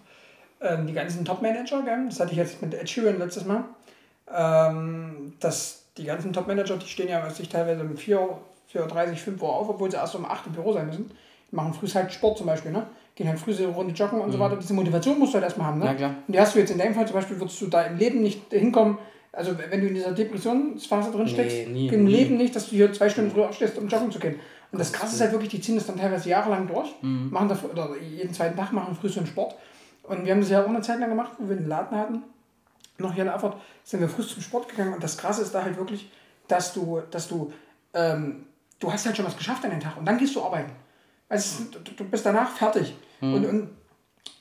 [0.60, 3.64] Ähm, die ganzen Top-Manager, das hatte ich jetzt mit Ed Sheeran letztes Mal,
[4.32, 8.28] ähm, dass die ganzen Top-Manager, die stehen ja sich teilweise um 4,
[8.72, 11.10] 4.30 5 Uhr auf, obwohl sie erst um 8 im Büro sein müssen.
[11.50, 12.86] Die machen früh halt Sport zum Beispiel, ne?
[13.14, 14.56] Gehen halt früh so eine Runde joggen und so weiter.
[14.56, 15.84] Diese Motivation musst du halt erstmal haben, ne?
[15.84, 15.90] Mhm.
[15.90, 16.14] Na klar.
[16.26, 18.22] Und die hast du jetzt in deinem Fall zum Beispiel, würdest du da im Leben
[18.22, 18.98] nicht hinkommen,
[19.32, 22.10] also wenn du in dieser Depressionsphase drin steckst, Nee, nie, im nie.
[22.12, 24.36] Leben nicht, dass du hier zwei Stunden früher aufstehst, um joggen zu gehen.
[24.72, 27.28] Und das Krasse ist halt wirklich, die ziehen das dann teilweise jahrelang durch, Mhm.
[27.30, 29.54] machen das, oder jeden zweiten Tag machen früh so einen Sport.
[30.04, 32.22] Und wir haben das ja auch eine Zeit lang gemacht, wo wir einen Laden hatten,
[32.98, 34.94] noch hier in Erfurt, sind wir früh zum Sport gegangen.
[34.94, 36.10] Und das Krasse ist da halt wirklich,
[36.48, 37.52] dass du, dass du,
[37.94, 38.46] ähm,
[38.82, 40.72] du hast halt schon was geschafft an den Tag und dann gehst du arbeiten.
[41.28, 41.64] Also
[41.96, 42.94] du, bist danach fertig.
[43.20, 43.70] Und, und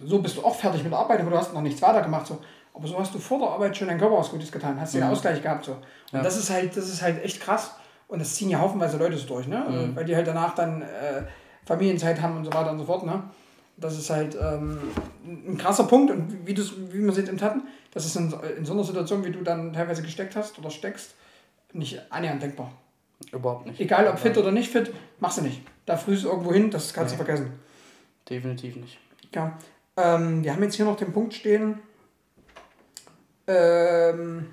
[0.03, 2.25] so bist du auch fertig mit der Arbeit, aber du hast noch nichts weiter gemacht.
[2.27, 2.39] So.
[2.73, 5.03] Aber so hast du vor der Arbeit schon dein Körper was Gutes getan, hast den
[5.03, 5.63] Ausgleich gehabt.
[5.65, 5.73] So.
[5.73, 5.81] Und
[6.13, 6.21] Ja.
[6.21, 7.75] das ist halt, das ist halt echt krass.
[8.07, 9.91] Und das ziehen ja haufenweise Leute so durch, ne?
[9.95, 11.23] Weil die halt danach dann äh,
[11.65, 13.23] Familienzeit haben und so weiter und so fort, ne?
[13.77, 14.77] Das ist halt ähm,
[15.25, 17.61] ein krasser Punkt und wie, du's- wie wir es jetzt eben hatten,
[17.93, 21.15] das ist in, in so einer Situation, wie du dann teilweise gesteckt hast oder steckst,
[21.73, 22.71] nicht annähernd denkbar.
[23.31, 23.79] Überhaupt nicht.
[23.79, 25.61] Egal ob fit oder nicht fit, machst du nicht.
[25.85, 27.51] Da früh ist irgendwo hin, das kannst du vergessen.
[28.29, 28.99] Definitiv nicht.
[29.33, 29.57] Ja.
[29.97, 31.79] Ähm, wir haben jetzt hier noch den Punkt stehen.
[33.47, 34.47] Ähm,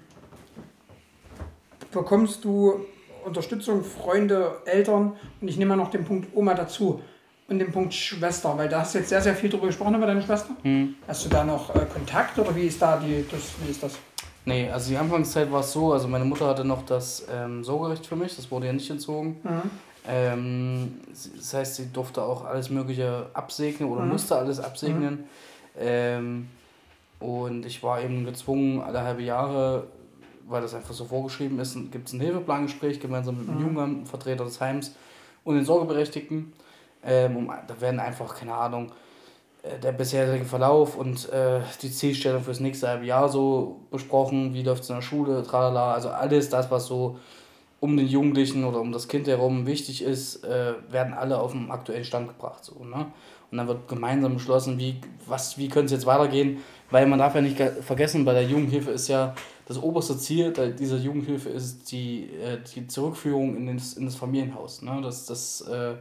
[1.92, 2.87] bekommst du
[3.24, 7.02] Unterstützung, Freunde, Eltern und ich nehme mal noch den Punkt Oma dazu
[7.48, 10.07] und den Punkt Schwester, weil da hast du jetzt sehr, sehr viel drüber gesprochen über
[10.07, 10.57] deine Schwester.
[11.07, 13.98] Hast du da noch äh, Kontakt oder wie ist da die, das, wie ist das?
[14.49, 18.07] Nee, also die Anfangszeit war es so, also meine Mutter hatte noch das ähm, Sorgerecht
[18.07, 19.37] für mich, das wurde ja nicht entzogen.
[20.09, 25.25] Ähm, sie- das heißt, sie durfte auch alles Mögliche absegnen oder musste alles absegnen.
[25.79, 26.49] Ähm,
[27.21, 29.87] und ich war eben gezwungen, alle halbe Jahre,
[30.49, 34.45] weil das einfach so vorgeschrieben ist, gibt es ein Hilfeplangespräch gemeinsam mit dem Jugendamt, Vertreter
[34.45, 34.95] des Heims
[35.45, 36.53] und den Sorgeberechtigten.
[37.05, 38.91] Ähm, um, da werden einfach, keine Ahnung,
[39.83, 44.85] der bisherige Verlauf und äh, die Zielstellung fürs nächste halbe Jahr so besprochen, wie läuft
[44.85, 47.18] es in der Schule, tralala, also alles das, was so
[47.81, 51.71] um den Jugendlichen oder um das Kind herum wichtig ist, äh, werden alle auf den
[51.71, 52.64] aktuellen Stand gebracht.
[52.64, 53.07] So, ne?
[53.51, 55.01] Und dann wird gemeinsam beschlossen, wie,
[55.57, 56.59] wie könnte es jetzt weitergehen,
[56.90, 59.35] weil man darf ja nicht ge- vergessen, bei der Jugendhilfe ist ja
[59.66, 64.83] das oberste Ziel dieser Jugendhilfe ist die, äh, die Zurückführung in das, in das Familienhaus.
[64.83, 65.01] Ne?
[65.03, 65.94] Das, das äh,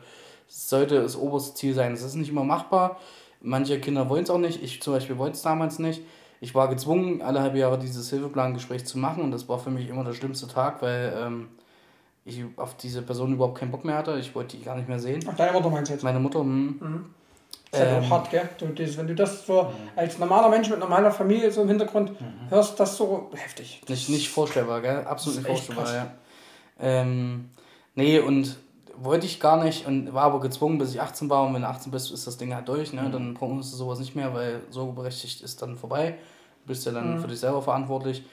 [0.48, 1.92] sollte das oberste Ziel sein.
[1.92, 2.98] Das ist nicht immer machbar.
[3.42, 4.62] Manche Kinder wollen es auch nicht.
[4.64, 6.02] Ich zum Beispiel wollte es damals nicht.
[6.40, 9.90] Ich war gezwungen, alle halbe Jahre dieses Hilfeplangespräch zu machen und das war für mich
[9.90, 11.48] immer der schlimmste Tag, weil ähm,
[12.26, 14.18] ich auf diese Person überhaupt keinen Bock mehr hatte.
[14.20, 15.24] Ich wollte die gar nicht mehr sehen.
[15.28, 16.04] Ach, deine Mutter meinst du jetzt?
[16.04, 17.06] Meine Mutter, hm,
[17.72, 18.04] Das ist halt Ähm.
[18.04, 18.50] auch hart, gell?
[18.60, 22.12] Du, das, wenn du das so als normaler Mensch mit normaler Familie so im Hintergrund
[22.50, 23.82] hörst, das so heftig.
[23.88, 25.06] Nicht, nicht vorstellbar, gell?
[25.06, 26.12] Absolut Das nicht vorstellbar, ja.
[26.80, 27.50] Ähm,
[27.96, 28.58] nee, und
[29.00, 31.46] wollte ich gar nicht und war aber gezwungen, bis ich 18 war.
[31.46, 33.10] Und wenn du 18 bist, ist das Ding halt durch, ne?
[33.12, 36.18] Dann brauchst du sowas nicht mehr, weil so berechtigt ist dann vorbei.
[36.64, 38.24] Du bist ja dann für dich selber verantwortlich.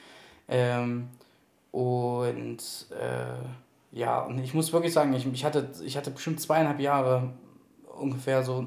[0.48, 1.09] Ähm,
[1.70, 2.59] und
[2.90, 7.31] äh, ja, und ich muss wirklich sagen, ich, ich, hatte, ich hatte bestimmt zweieinhalb Jahre
[7.98, 8.66] ungefähr so,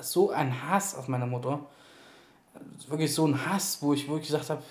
[0.00, 1.60] so einen Hass auf meine Mutter.
[2.88, 4.62] Wirklich so ein Hass, wo ich wirklich gesagt habe,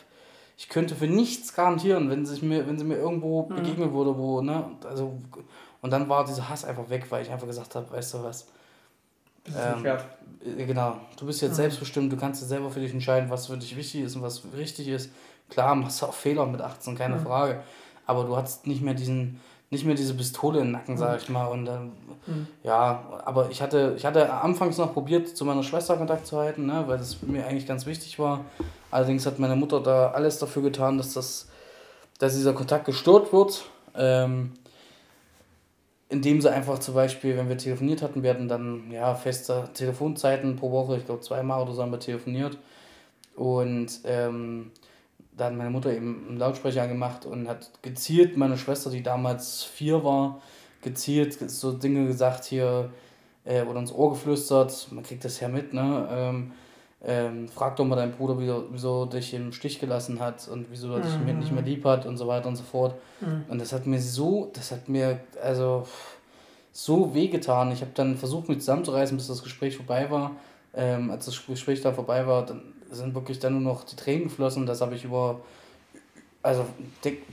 [0.58, 4.42] ich könnte für nichts garantieren, wenn sie mir, wenn sie mir irgendwo begegnen würde, wo,
[4.42, 5.14] ne, also,
[5.82, 8.48] und dann war dieser Hass einfach weg, weil ich einfach gesagt habe, weißt du was,
[9.56, 9.84] Ähm,
[10.60, 13.58] äh, Genau, du bist jetzt selbstbestimmt, du kannst jetzt selber für dich entscheiden, was für
[13.58, 15.10] dich wichtig ist und was richtig ist.
[15.50, 17.62] Klar, machst du auch Fehler mit 18, keine Frage.
[18.06, 21.46] Aber du hattest nicht mehr diesen, nicht mehr diese Pistole im Nacken, sag ich mal.
[21.48, 21.92] Und dann,
[22.64, 26.66] ja, aber ich hatte, ich hatte anfangs noch probiert, zu meiner Schwester Kontakt zu halten,
[26.66, 28.42] ne, weil das mir eigentlich ganz wichtig war.
[28.92, 31.48] Allerdings hat meine Mutter da alles dafür getan, dass das,
[32.20, 33.64] dass dieser Kontakt gestört wird.
[33.96, 34.54] Ähm,
[36.10, 40.56] indem sie einfach zum Beispiel, wenn wir telefoniert hatten, wir hatten dann ja feste Telefonzeiten
[40.56, 42.58] pro Woche, ich glaube zweimal oder so haben wir telefoniert.
[43.36, 44.72] Und ähm,
[45.36, 49.64] da hat meine Mutter eben einen Lautsprecher angemacht und hat gezielt meine Schwester, die damals
[49.64, 50.42] vier war,
[50.82, 52.90] gezielt so Dinge gesagt hier
[53.46, 56.08] äh, oder ins Ohr geflüstert, man kriegt das ja mit, ne?
[56.10, 56.52] Ähm,
[57.08, 60.94] ähm, frag doch mal deinen Bruder, wieso, wieso dich im Stich gelassen hat und wieso
[60.94, 62.96] er dich mit nicht mehr lieb hat und so weiter und so fort.
[63.48, 65.88] Und das hat mir so, das hat mir also
[66.74, 67.72] so wehgetan.
[67.72, 70.32] Ich habe dann versucht, mich zusammenzureißen, bis das Gespräch vorbei war.
[70.76, 74.26] Ähm, als das Gespräch da vorbei war, dann sind wirklich dann nur noch die Tränen
[74.26, 74.66] geflossen.
[74.66, 75.40] Das habe ich über,
[76.44, 76.66] also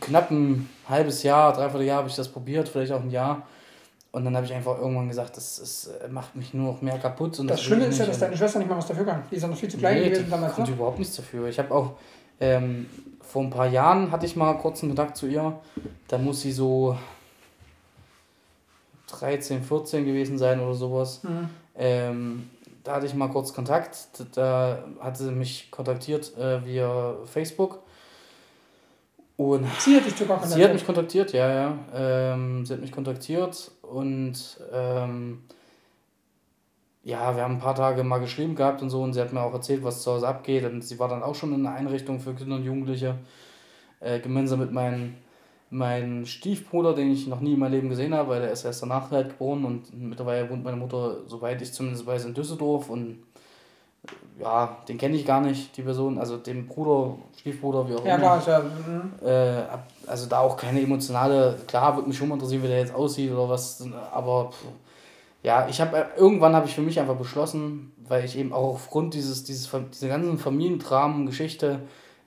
[0.01, 3.43] knapp ein halbes Jahr, dreiviertel Jahr habe ich das probiert, vielleicht auch ein Jahr.
[4.15, 6.97] Und dann habe ich einfach irgendwann gesagt, das, das äh, macht mich nur noch mehr
[6.99, 7.41] kaputt.
[7.41, 9.23] Und Das will Schlimme ich ist ja, dass deine Schwester nicht mal was dafür kann.
[9.29, 10.55] Die ist ja noch viel zu klein Nee, gewesen damals.
[10.55, 10.77] konnte Ne?
[10.77, 11.49] überhaupt nichts dafür.
[11.49, 11.91] Ich habe auch
[12.39, 12.87] ähm,
[13.21, 15.59] vor ein paar Jahren hatte ich mal kurz einen Kontakt zu ihr.
[16.07, 16.97] Da muss sie so
[19.09, 21.23] 13, 14 gewesen sein oder sowas.
[21.25, 21.49] Mhm.
[21.77, 22.51] Ähm,
[22.85, 23.97] da hatte ich mal kurz Kontakt.
[24.35, 27.81] Da hat sie mich kontaktiert äh, via Facebook.
[29.37, 31.79] Und Sie hat dich sogar Sie hat mich kontaktiert, ja, ja.
[31.93, 35.43] Ähm, sie hat mich kontaktiert und ähm,
[37.03, 39.43] ja, wir haben ein paar Tage mal geschrieben gehabt und so und sie hat mir
[39.43, 42.21] auch erzählt, was zu Hause abgeht und sie war dann auch schon in einer Einrichtung
[42.21, 43.17] für Kinder und Jugendliche,
[44.01, 45.15] äh, gemeinsam mit meinem
[45.71, 48.83] mein Stiefbruder, den ich noch nie in meinem Leben gesehen habe, weil der ist erst
[48.83, 53.19] danach halt geboren und mittlerweile wohnt meine Mutter, soweit ich zumindest weiß, in Düsseldorf und
[54.41, 58.17] ja, den kenne ich gar nicht, die Person, also den Bruder, Stiefbruder, wie auch Ja,
[58.17, 58.39] immer.
[58.39, 58.61] klar, ja.
[58.61, 59.13] mhm.
[59.27, 59.63] Äh,
[60.07, 63.31] also da auch keine emotionale, klar würde mich schon mal interessieren, wie der jetzt aussieht
[63.33, 64.65] oder was, aber pff,
[65.43, 69.15] ja, ich habe irgendwann habe ich für mich einfach beschlossen, weil ich eben auch aufgrund
[69.15, 71.81] dieses, dieses dieser ganzen Familiendramen-Geschichte,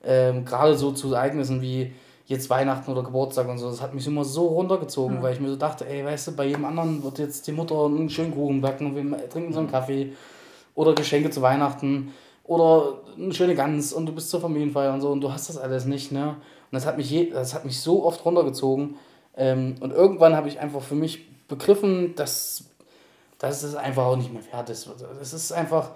[0.04, 1.92] ähm, gerade so zu Ereignissen wie
[2.26, 5.48] jetzt Weihnachten oder Geburtstag und so, das hat mich immer so runtergezogen, weil ich mir
[5.48, 8.60] so dachte, ey, weißt du, bei jedem anderen wird jetzt die Mutter einen schönen Kuchen
[8.60, 10.12] backen, wir trinken so einen Kaffee
[10.78, 12.14] oder Geschenke zu Weihnachten
[12.44, 15.58] oder eine schöne Gans und du bist zur Familienfeier und so und du hast das
[15.58, 16.28] alles nicht, ne?
[16.28, 16.36] Und
[16.70, 18.94] das hat mich, je, das hat mich so oft runtergezogen.
[19.36, 22.66] Ähm, und irgendwann habe ich einfach für mich begriffen, dass,
[23.38, 24.88] dass es einfach auch nicht mehr wert ist.
[25.20, 25.90] Es ist einfach,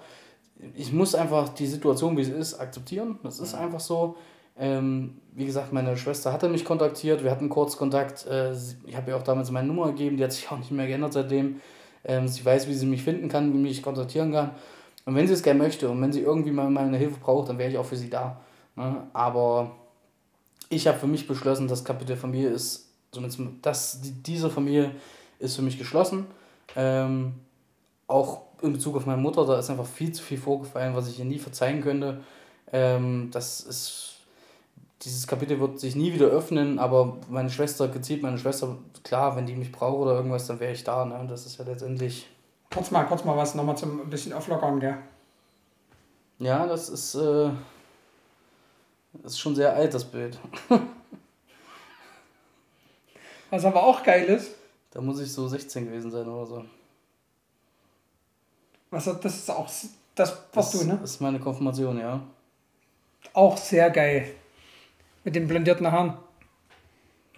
[0.75, 3.19] ich muss einfach die Situation, wie sie ist, akzeptieren.
[3.23, 4.17] Das ist einfach so.
[4.59, 8.27] Ähm, wie gesagt, meine Schwester hatte mich kontaktiert, wir hatten kurz Kontakt.
[8.27, 8.51] Äh,
[8.85, 11.13] ich habe ihr auch damals meine Nummer gegeben, die hat sich auch nicht mehr geändert
[11.13, 11.61] seitdem.
[12.03, 14.51] Ähm, sie weiß, wie sie mich finden kann, wie mich kontaktieren kann.
[15.05, 17.57] Und wenn sie es gerne möchte und wenn sie irgendwie mal meine Hilfe braucht, dann
[17.57, 18.39] wäre ich auch für sie da.
[18.75, 19.07] Ne?
[19.13, 19.71] Aber
[20.69, 24.91] ich habe für mich beschlossen, das Kapitel Familie ist, zumindest das, die, diese Familie
[25.39, 26.25] ist für mich geschlossen.
[26.75, 27.33] Ähm,
[28.07, 31.19] auch in Bezug auf meine Mutter, da ist einfach viel zu viel vorgefallen, was ich
[31.19, 32.21] ihr nie verzeihen könnte.
[32.71, 34.13] Ähm, das ist,
[35.01, 39.45] dieses Kapitel wird sich nie wieder öffnen, aber meine Schwester, gezielt meine Schwester, klar, wenn
[39.45, 41.05] die mich braucht oder irgendwas, dann wäre ich da.
[41.05, 41.19] Ne?
[41.19, 42.27] Und das ist ja letztendlich,
[42.73, 44.97] Kurz mal, kurz mal was nochmal zum ein bisschen auflockern, gell?
[46.39, 47.49] ja, das ist, äh,
[49.13, 50.37] das ist schon sehr alt, das Bild.
[53.49, 54.55] Was aber auch geil ist,
[54.91, 56.65] Da muss ich so 16 gewesen sein oder so.
[58.89, 59.69] was, das ist auch
[60.15, 60.99] das, was Das du, ne?
[61.03, 62.19] ist meine Konfirmation, ja.
[63.33, 64.33] Auch sehr geil.
[65.23, 66.17] Mit den blondierten Haaren.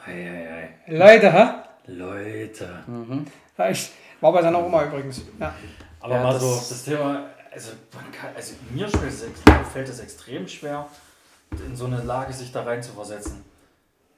[0.05, 0.69] Eieiei.
[0.87, 1.47] Leute, hä?
[1.91, 2.83] Leute.
[3.57, 5.21] Ja, ich war bei seiner Oma übrigens.
[5.39, 5.53] Ja.
[5.99, 9.45] Aber Ja, mal das- so, das Thema, also, man kann, also mir fällt es, ex-
[9.45, 10.87] mir fällt es extrem schwer,
[11.65, 13.43] in so eine Lage sich da rein zu versetzen.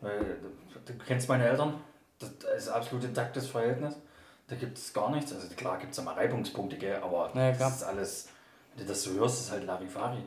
[0.02, 0.38] Weil
[0.86, 1.76] du kennst meine Eltern,
[2.20, 3.96] das ist absolut intaktes Verhältnis.
[4.48, 5.34] Da gibt es gar nichts.
[5.34, 7.70] Also klar gibt es immer Reibungspunkte, gell, aber Ja, klar.
[7.70, 8.30] das ist alles,
[8.76, 10.24] wenn du das so hörst, ist halt Larifari.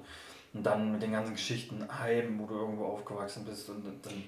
[0.52, 4.24] Und dann mit den ganzen Geschichten heim, wo du irgendwo aufgewachsen bist und dann,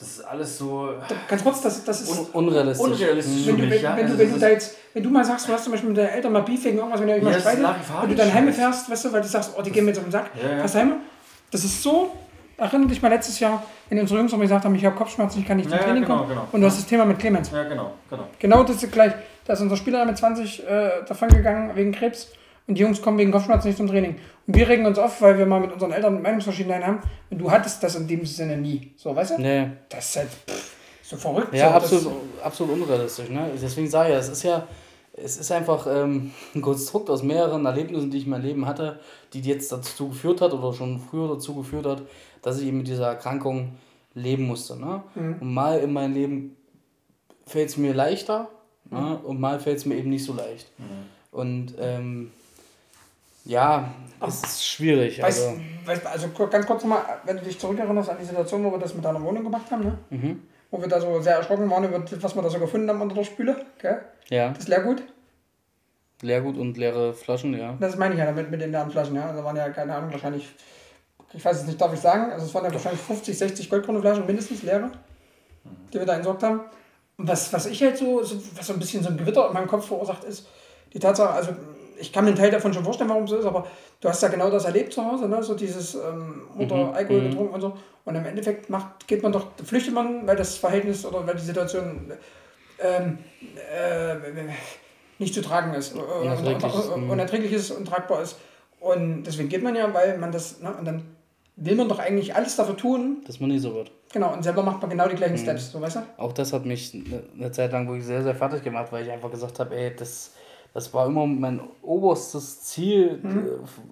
[0.00, 0.88] das ist alles so
[1.28, 2.10] Ganz kurz, das, das ist.
[2.10, 2.84] Un unrealistisch.
[2.86, 3.96] unrealistisch wenn du, wenn, ja.
[3.96, 5.72] wenn, Also du, wenn, das du da jetzt, wenn du mal sagst, du hast zum
[5.72, 8.14] Beispiel mit deinen Eltern mal Beef wegen irgendwas, wenn ihr euch mal streitet, und du
[8.16, 8.34] dann Scheiße.
[8.34, 10.30] heime fährst, weißt du, weil du sagst, oh, die gehen mir jetzt auf den Sack,
[10.42, 10.56] Ja, ja.
[10.58, 10.92] fährst heim.
[11.50, 12.10] Das ist so,
[12.56, 15.46] erinnere dich mal letztes Jahr, wenn unsere Jungs noch gesagt haben, ich habe Kopfschmerzen, ich
[15.46, 16.28] kann nicht zum Ja, Training genau, kommen.
[16.30, 16.48] genau.
[16.52, 17.50] Und du hast das Thema mit Clemens.
[17.50, 18.24] Ja, genau, genau.
[18.38, 19.12] Genau das ist gleich.
[19.44, 22.28] Da ist unser Spieler mit 20 äh, davon gegangen wegen Krebs
[22.70, 24.14] und die Jungs kommen wegen Kopfschmerzen nicht zum Training.
[24.46, 27.00] Und wir regen uns auf, weil wir mal mit unseren Eltern Meinungsverschiedenheiten haben.
[27.28, 28.92] Und du hattest das in dem Sinne nie.
[28.96, 29.42] So, weißt du?
[29.42, 29.70] Nee.
[29.88, 31.52] Das ist halt pff, so verrückt.
[31.52, 32.12] Ja, so, absolut,
[32.44, 33.28] absolut unrealistisch.
[33.28, 33.50] Ne?
[33.60, 34.68] Deswegen sage ich, ja, es ist ja,
[35.14, 39.00] es ist einfach ähm, ein Konstrukt aus mehreren Erlebnissen, die ich in meinem Leben hatte,
[39.32, 42.02] die jetzt dazu geführt hat oder schon früher dazu geführt hat,
[42.40, 43.72] dass ich eben mit dieser Erkrankung
[44.14, 44.78] leben musste.
[44.78, 45.02] Ne?
[45.16, 46.56] Und mal in meinem Leben
[47.46, 48.48] fällt es mir leichter
[48.88, 49.18] ne?
[49.24, 50.70] und mal fällt es mir eben nicht so leicht.
[51.32, 52.30] Und ähm,
[53.44, 53.88] ja,
[54.26, 55.22] es ist schwierig.
[55.22, 58.70] weißt, Also, weißt, also ganz kurz nochmal, wenn du dich zurückerinnerst an die Situation, wo
[58.70, 59.98] wir das mit deiner Wohnung gemacht haben, ne?
[60.10, 60.42] Mhm.
[60.70, 63.00] wo wir da so sehr erschrocken waren über das, was wir da so gefunden haben
[63.00, 63.56] unter der Spüle.
[63.80, 64.00] Gell?
[64.28, 65.02] ja, Das Leergut.
[66.22, 67.76] Leergut und leere Flaschen, ja.
[67.80, 69.16] Das meine ich ja damit mit den leeren Flaschen.
[69.16, 69.32] Ja?
[69.32, 70.48] Da waren ja, keine Ahnung, wahrscheinlich,
[71.32, 74.26] ich weiß es nicht, darf ich sagen, also es waren ja wahrscheinlich 50, 60 Goldkroneflaschen
[74.26, 74.90] mindestens leere,
[75.92, 76.60] die wir da entsorgt haben.
[77.16, 79.54] Und was, was ich halt so, so, was so ein bisschen so ein Gewitter in
[79.54, 80.46] meinem Kopf verursacht ist,
[80.92, 81.52] die Tatsache, also
[82.00, 83.66] ich kann mir einen Teil davon schon vorstellen, warum es so ist, aber
[84.00, 85.42] du hast ja genau das erlebt zu Hause, ne?
[85.42, 87.30] so dieses ähm, Mutter Mhm, Alkohol mhm.
[87.30, 87.76] getrunken und so.
[88.04, 91.42] Und im Endeffekt macht, geht man doch, flüchtet man, weil das Verhältnis oder weil die
[91.44, 92.10] Situation
[92.78, 93.18] ähm,
[93.54, 94.14] äh,
[95.18, 95.94] nicht zu tragen ist.
[95.94, 97.10] äh, Unerträglich ist, und- mhm.
[97.10, 98.36] unerträglich ist und tragbar ist.
[98.80, 101.02] Und deswegen geht man ja, weil man das, ne, und dann
[101.56, 103.90] will man doch eigentlich alles dafür tun, Dass man nicht so wird.
[104.12, 105.18] genau, und selber macht man genau die Mhm.
[105.18, 106.00] gleichen Steps, so weißt du?
[106.16, 109.12] Auch das hat mich eine- eine Zeit lang wirklich sehr, sehr fertig gemacht, weil ich
[109.12, 110.30] einfach gesagt habe, ey, das,
[110.74, 113.18] das war immer mein oberstes Ziel,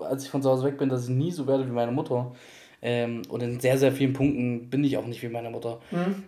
[0.01, 1.93] äh, als ich von zu Hause weg bin, dass ich nie so werde wie meine
[1.93, 2.33] Mutter.
[2.81, 5.79] Ähm, und in sehr, sehr vielen Punkten bin ich auch nicht wie meine Mutter.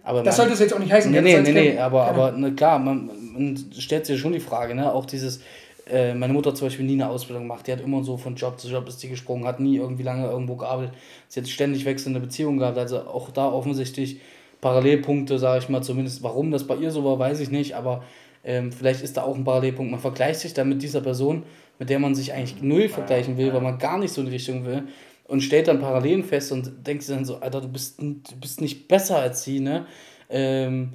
[0.03, 1.13] Aber Das sollte es jetzt auch nicht heißen.
[1.13, 4.41] Nee, nee, nee, nee, aber, kein- aber ne, klar, man, man stellt sich schon die
[4.41, 4.93] Frage, ne?
[4.93, 5.43] auch dieses,
[5.89, 8.35] äh, meine Mutter hat zum Beispiel nie eine Ausbildung gemacht, die hat immer so von
[8.35, 10.95] Job zu Job ist die gesprungen, hat nie irgendwie lange irgendwo gearbeitet,
[11.29, 14.21] sie hat ständig wechselnde Beziehungen gehabt, also auch da offensichtlich
[14.61, 18.03] Parallelpunkte, sage ich mal zumindest, warum das bei ihr so war, weiß ich nicht, aber
[18.45, 21.45] ähm, vielleicht ist da auch ein Parallelpunkt, man vergleicht sich dann mit dieser Person,
[21.79, 24.33] mit der man sich eigentlich null vergleichen will, weil man gar nicht so in die
[24.33, 24.85] Richtung will
[25.31, 28.61] und stellt dann Parallelen fest und denkt sich dann so, Alter, du bist, du bist
[28.61, 29.87] nicht besser als sie, ne?
[30.29, 30.93] Ähm,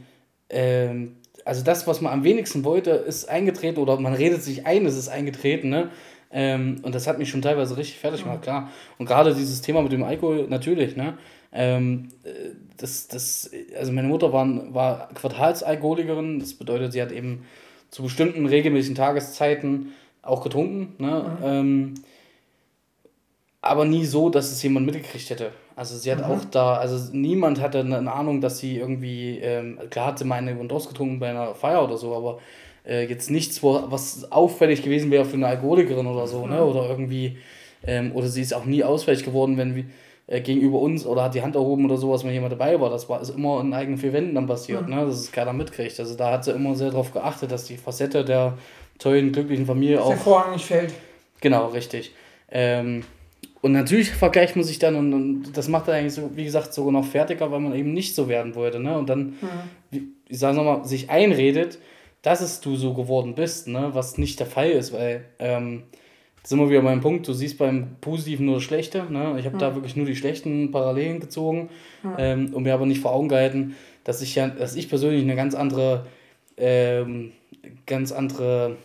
[0.49, 4.85] ähm, also das, was man am wenigsten wollte, ist eingetreten oder man redet sich ein,
[4.85, 5.89] es ist eingetreten, ne?
[6.31, 8.69] Ähm, und das hat mich schon teilweise richtig fertig gemacht, klar.
[8.97, 11.17] Und gerade dieses Thema mit dem Alkohol, natürlich, ne?
[11.55, 17.45] Ähm, äh, das, das, also meine Mutter war, war Quartalsalkoholikerin, das bedeutet, sie hat eben
[17.89, 21.37] zu bestimmten regelmäßigen Tageszeiten auch getrunken, ne?
[21.41, 21.93] Ähm,
[23.61, 25.51] aber nie so, dass es jemand mitgekriegt hätte.
[25.75, 30.07] Also sie hat auch da, also niemand hatte eine Ahnung, dass sie irgendwie, ähm, klar
[30.07, 32.39] hat sie mal eine Lewandowski getrunken bei einer Feier oder so, aber
[32.85, 36.63] äh, jetzt nichts, wo, was auffällig gewesen wäre für eine Alkoholikerin oder so, ne?
[36.63, 37.37] Oder irgendwie,
[37.87, 39.85] ähm, oder sie ist auch nie ausfällig geworden, wenn wir
[40.27, 42.89] äh, gegenüber uns oder hat die Hand erhoben oder sowas, wenn jemand dabei war.
[42.89, 45.05] Das war ist immer in eigenen vier Wänden dann passiert, ne?
[45.05, 45.99] Dass es keiner mitkriegt.
[45.99, 48.57] Also da hat sie immer sehr darauf geachtet, dass die Facette der
[48.97, 50.93] tollen, glücklichen Familie der auch Vorhang nicht fällt.
[51.41, 52.13] Genau, richtig.
[52.49, 53.03] Ähm,
[53.61, 56.73] und natürlich vergleicht man sich dann und, und das macht er eigentlich so, wie gesagt,
[56.73, 58.79] sogar noch fertiger, weil man eben nicht so werden wollte.
[58.79, 58.97] Ne?
[58.97, 59.35] Und dann,
[59.89, 61.79] wie, ich sage nochmal, sich einredet,
[62.21, 63.89] dass es du so geworden bist, ne?
[63.93, 65.83] was nicht der Fall ist, weil ähm,
[66.45, 69.05] sind wir wieder beim Punkt, du siehst beim Positiven nur das Schlechte.
[69.09, 69.35] Ne?
[69.39, 71.69] Ich habe da wirklich nur die schlechten Parallelen gezogen
[72.17, 75.35] ähm, und mir aber nicht vor Augen gehalten, dass ich ja, dass ich persönlich eine
[75.35, 76.05] ganz andere,
[76.57, 77.31] ähm,
[77.87, 78.77] ganz andere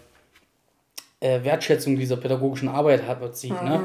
[1.20, 3.80] äh, Wertschätzung dieser pädagogischen Arbeit hat, bezieht, ne?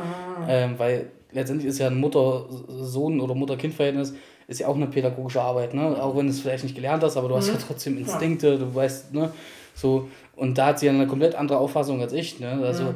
[0.47, 4.15] Ähm, weil letztendlich ist ja ein Mutter-Sohn- oder Mutter-Kind-Verhältnis
[4.47, 6.01] ist ja auch eine pädagogische Arbeit, ne?
[6.01, 8.73] Auch wenn du es vielleicht nicht gelernt hast, aber du hast ja trotzdem Instinkte, du
[8.73, 9.33] weißt, ne?
[9.73, 10.07] So,
[10.37, 12.61] und da hat sie ja eine komplett andere Auffassung als ich, ne?
[12.63, 12.95] Also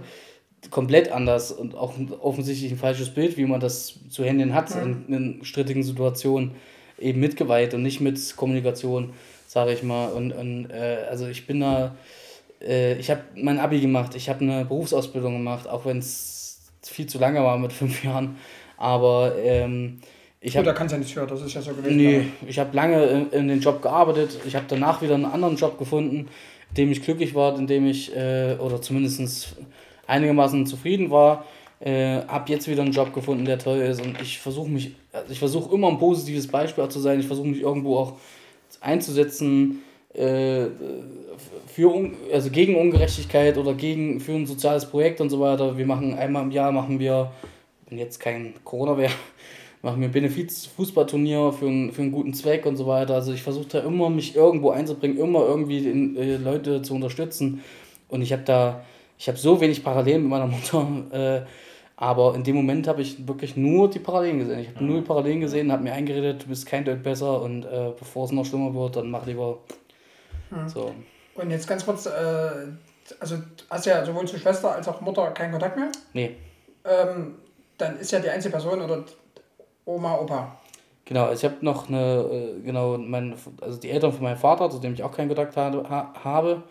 [0.69, 5.06] komplett anders und auch offensichtlich ein falsches Bild, wie man das zu Händen hat in,
[5.08, 6.52] in strittigen Situationen,
[7.00, 9.13] eben mit Gewalt und nicht mit Kommunikation,
[9.48, 10.10] sage ich mal.
[10.10, 11.95] Und, und äh, also ich bin da,
[12.62, 17.08] äh, ich habe mein Abi gemacht, ich habe eine Berufsausbildung gemacht, auch wenn es viel
[17.08, 18.38] zu lange war mit fünf Jahren.
[18.78, 20.00] Aber ähm,
[20.41, 21.98] ich habe da kannst du ja nichts für, das ist ja so gewesen.
[21.98, 24.39] Nee, ich habe lange in, in den Job gearbeitet.
[24.45, 26.28] Ich habe danach wieder einen anderen Job gefunden,
[26.69, 29.56] in dem ich glücklich war, in dem ich, äh, oder zumindest
[30.10, 31.45] einigermaßen zufrieden war.
[31.80, 34.02] Äh, habe jetzt wieder einen Job gefunden, der toll ist.
[34.02, 37.19] Und ich versuche mich, also ich versuche immer ein positives Beispiel zu sein.
[37.22, 38.13] Ich versuche mich irgendwo auch
[38.82, 39.82] einzusetzen,
[40.13, 40.65] äh,
[41.67, 45.78] für also gegen Ungerechtigkeit oder gegen für ein soziales Projekt und so weiter.
[45.78, 47.32] Wir machen einmal im Jahr machen wir,
[47.88, 49.12] wenn jetzt kein Corona wäre,
[49.82, 53.15] machen wir Benefiz-Fußballturnier für, einen- für einen guten Zweck und so weiter.
[53.15, 57.63] Also ich versuche da immer mich irgendwo einzubringen, immer irgendwie den, äh, Leute zu unterstützen.
[58.10, 58.84] Und ich habe da,
[59.19, 61.41] ich habe so wenig Parallelen mit meiner Mutter, äh,
[61.97, 64.60] aber in dem Moment habe ich wirklich nur die Parallelen gesehen.
[64.60, 67.65] Ich habe nur die Parallelen gesehen, habe mir eingeredet, du bist kein Deut besser und
[67.65, 69.60] äh, bevor es noch schlimmer wird, dann mach lieber
[70.67, 70.93] so.
[71.36, 72.10] Und jetzt ganz kurz, äh,
[73.19, 73.36] also
[73.69, 75.91] hast ja sowohl zu Schwester als auch Mutter keinen Kontakt mehr.
[76.13, 76.38] Nee,
[76.86, 77.36] Ähm,
[77.77, 79.03] dann ist ja die einzige Person oder
[79.86, 80.58] Oma, Opa.
[81.05, 81.25] genau.
[81.25, 84.79] Also ich habe noch eine, äh, genau, mein, also die Eltern von meinem Vater, zu
[84.79, 86.63] dem ich auch keinen Kontakt ha, habe.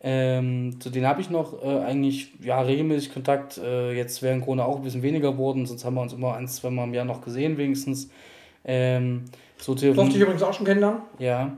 [0.00, 3.58] Ähm, zu denen habe ich noch äh, eigentlich ja, regelmäßig Kontakt.
[3.58, 6.46] Äh, jetzt während Corona auch ein bisschen weniger geworden, sonst haben wir uns immer ein,
[6.46, 8.10] zwei Mal im Jahr noch gesehen, wenigstens.
[8.64, 9.24] Ähm,
[9.56, 11.02] so Durfte ich übrigens auch schon kennenlernen.
[11.18, 11.56] Ja.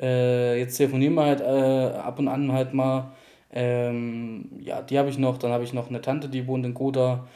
[0.00, 3.12] Äh, jetzt telefonieren wir halt äh, ab und an halt mal.
[3.52, 5.38] Ähm, ja, die habe ich noch.
[5.38, 7.28] Dann habe ich noch eine Tante, die wohnt in Gotha.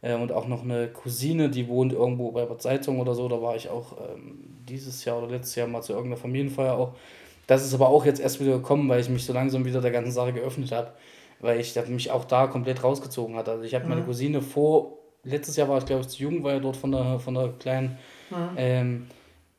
[0.00, 3.28] Äh, und auch noch eine Cousine, die wohnt irgendwo bei Bad Zeitung oder so.
[3.28, 6.92] Da war ich auch ähm, dieses Jahr oder letztes Jahr mal zu irgendeiner Familienfeier auch.
[7.48, 9.90] Das ist aber auch jetzt erst wieder gekommen, weil ich mich so langsam wieder der
[9.90, 10.92] ganzen Sache geöffnet habe.
[11.40, 13.52] Weil ich mich auch da komplett rausgezogen hatte.
[13.52, 16.52] Also ich habe meine Cousine vor, letztes Jahr war ich glaube ich zu jung, war
[16.52, 17.98] ja dort von der, von der kleinen.
[18.56, 19.06] Ähm,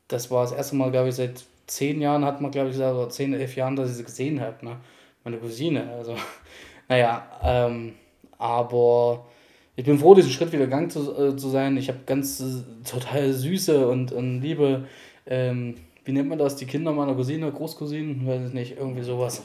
[0.08, 2.94] das war das erste Mal, glaube ich, seit zehn Jahren hat man, glaube ich, gesagt,
[2.94, 4.64] oder zehn, elf Jahren, dass ich sie gesehen habe.
[4.64, 4.76] Ne?
[5.24, 5.90] Meine Cousine.
[5.90, 6.14] Also,
[6.88, 7.94] naja, ähm,
[8.38, 9.26] aber
[9.74, 11.76] ich bin froh, diesen Schritt wieder gegangen zu, äh, zu sein.
[11.76, 14.84] Ich habe ganz äh, total süße und, und liebe,
[15.26, 15.76] ähm,
[16.10, 19.44] wie nennt man das, die Kinder meiner Cousine, Großcousinen, weiß ich nicht, irgendwie sowas.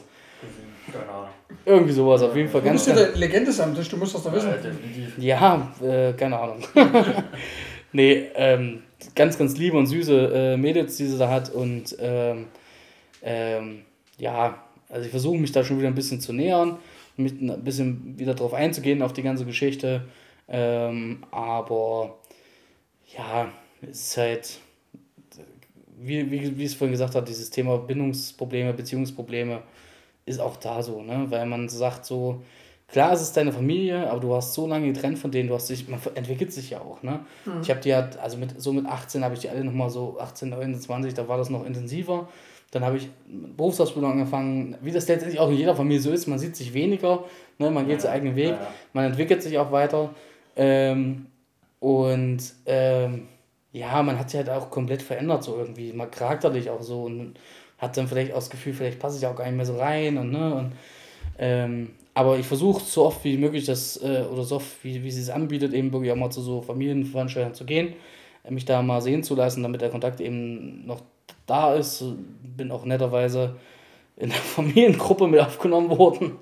[0.91, 1.29] Keine Ahnung.
[1.63, 4.23] Irgendwie sowas, auf jeden Fall Du ganz, bist ja Legende am Tisch, du musst das
[4.23, 4.49] doch wissen.
[4.49, 5.17] Ja, definitiv.
[5.19, 6.57] ja, äh, keine Ahnung.
[7.91, 8.81] nee, ähm,
[9.13, 11.51] ganz, ganz liebe und süße äh, Mädels, die sie da hat.
[11.51, 12.47] Und ähm,
[13.21, 13.81] ähm,
[14.17, 16.79] ja, also ich versuche mich da schon wieder ein bisschen zu nähern,
[17.15, 20.01] mit ein bisschen wieder drauf einzugehen, auf die ganze Geschichte.
[20.47, 22.17] Ähm, aber
[23.15, 23.51] ja,
[23.83, 24.59] es ist halt,
[25.99, 29.61] wie, wie, wie es vorhin gesagt hat, dieses Thema Bindungsprobleme, Beziehungsprobleme
[30.25, 31.25] ist auch da so, ne?
[31.29, 32.41] Weil man sagt so,
[32.87, 35.69] klar, es ist deine Familie, aber du warst so lange getrennt von denen, du hast
[35.69, 37.19] dich, man entwickelt sich ja auch, ne?
[37.61, 40.17] Ich habe die ja, also mit, so mit 18 habe ich die alle nochmal so,
[40.19, 42.27] 18, 29, da war das noch intensiver.
[42.71, 43.07] Dann habe ich
[43.55, 47.23] Berufsausbildung angefangen, wie das letztendlich auch in jeder Familie so ist, man sieht sich weniger,
[47.57, 47.69] ne?
[47.71, 48.67] man geht seinen eigenen Weg, Ja, ja.
[48.93, 50.09] man entwickelt sich auch weiter.
[50.57, 51.27] Ähm,
[51.79, 53.27] und ähm,
[53.75, 57.35] ja, man hat sich halt auch komplett verändert, so irgendwie, mal charakterlich auch so und
[57.77, 60.17] hat dann vielleicht auch das Gefühl, vielleicht passe ich auch gar nicht mehr so rein
[60.17, 60.71] und ne, und
[61.37, 65.11] ähm, aber ich versuche so oft wie möglich das, äh, oder so oft wie, wie
[65.11, 67.95] sie es anbietet, eben wirklich auch mal zu so Familienveranstaltungen zu gehen,
[68.45, 71.01] äh, mich da mal sehen zu lassen, damit der Kontakt eben noch
[71.45, 72.01] da ist.
[72.55, 73.57] Bin auch netterweise
[74.15, 76.37] in der Familiengruppe mit aufgenommen worden.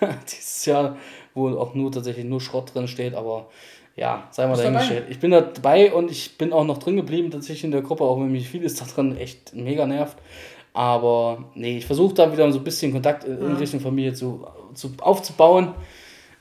[0.30, 0.96] Dieses Jahr,
[1.34, 3.48] wo auch nur tatsächlich nur Schrott drin steht, aber
[3.96, 5.06] ja, sei mal dahingestellt.
[5.08, 8.04] Ich bin da dabei und ich bin auch noch drin geblieben, tatsächlich in der Gruppe,
[8.04, 10.18] auch wenn mich vieles da drin echt mega nervt.
[10.74, 14.46] Aber nee, ich versuche da wieder so ein bisschen Kontakt in in Richtung Familie zu,
[14.74, 15.74] zu, aufzubauen.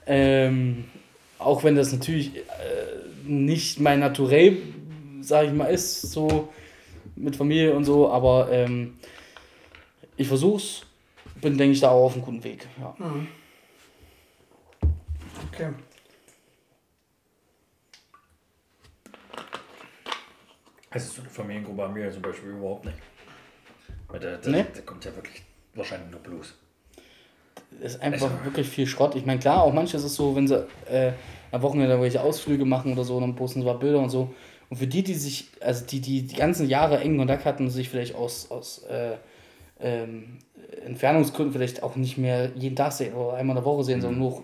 [0.06, 0.86] Ähm,
[1.40, 2.42] auch wenn das natürlich äh,
[3.24, 4.58] nicht mein Naturell,
[5.22, 6.50] sage ich mal, ist, so
[7.16, 8.98] mit Familie und so, aber ähm,
[10.18, 10.86] ich versuch's,
[11.40, 12.68] bin, denke ich, da auch auf einem guten Weg.
[12.80, 12.96] Ja.
[15.54, 15.70] Okay.
[20.96, 22.98] Also so eine Familiengruppe haben wir ja zum Beispiel überhaupt nicht.
[24.08, 24.66] Weil da, da, Nee?
[24.74, 26.54] da kommt ja wirklich wahrscheinlich nur Blues.
[27.82, 29.16] ist einfach Also- wirklich viel Schrott.
[29.16, 31.12] Ich meine, klar, auch manches ist so, wenn sie äh,
[31.52, 34.34] am Wochenende irgendwelche Ausflüge machen oder so, dann posten sie mal Bilder und so.
[34.70, 37.90] Und für die, die sich, also die, die die ganzen Jahre engen Kontakt hatten sich
[37.90, 39.18] vielleicht aus, aus äh,
[39.82, 40.38] ähm,
[40.86, 44.20] Entfernungsgründen vielleicht auch nicht mehr jeden Tag sehen oder einmal in der Woche sehen, sondern
[44.20, 44.44] nur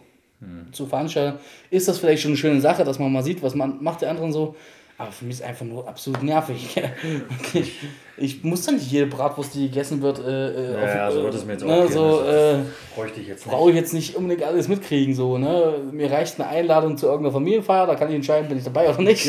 [0.72, 1.38] zu veranstalten,
[1.70, 4.10] ist das vielleicht schon eine schöne Sache, dass man mal sieht, was man macht der
[4.10, 4.56] anderen so.
[5.02, 6.80] Aber für mich ist es einfach nur absolut nervig.
[7.54, 7.80] ich,
[8.18, 11.34] ich muss dann nicht jede Bratwurst, die gegessen wird, äh, äh, Ja, ja, so wird
[11.34, 13.56] es mir jetzt auch ne, so, Also äh, das bräuchte ich jetzt nicht.
[13.56, 15.16] brauche ich jetzt nicht unbedingt alles mitkriegen.
[15.16, 15.76] So, ne?
[15.92, 19.02] Mir reicht eine Einladung zu irgendeiner Familienfeier, da kann ich entscheiden, bin ich dabei oder
[19.02, 19.26] nicht.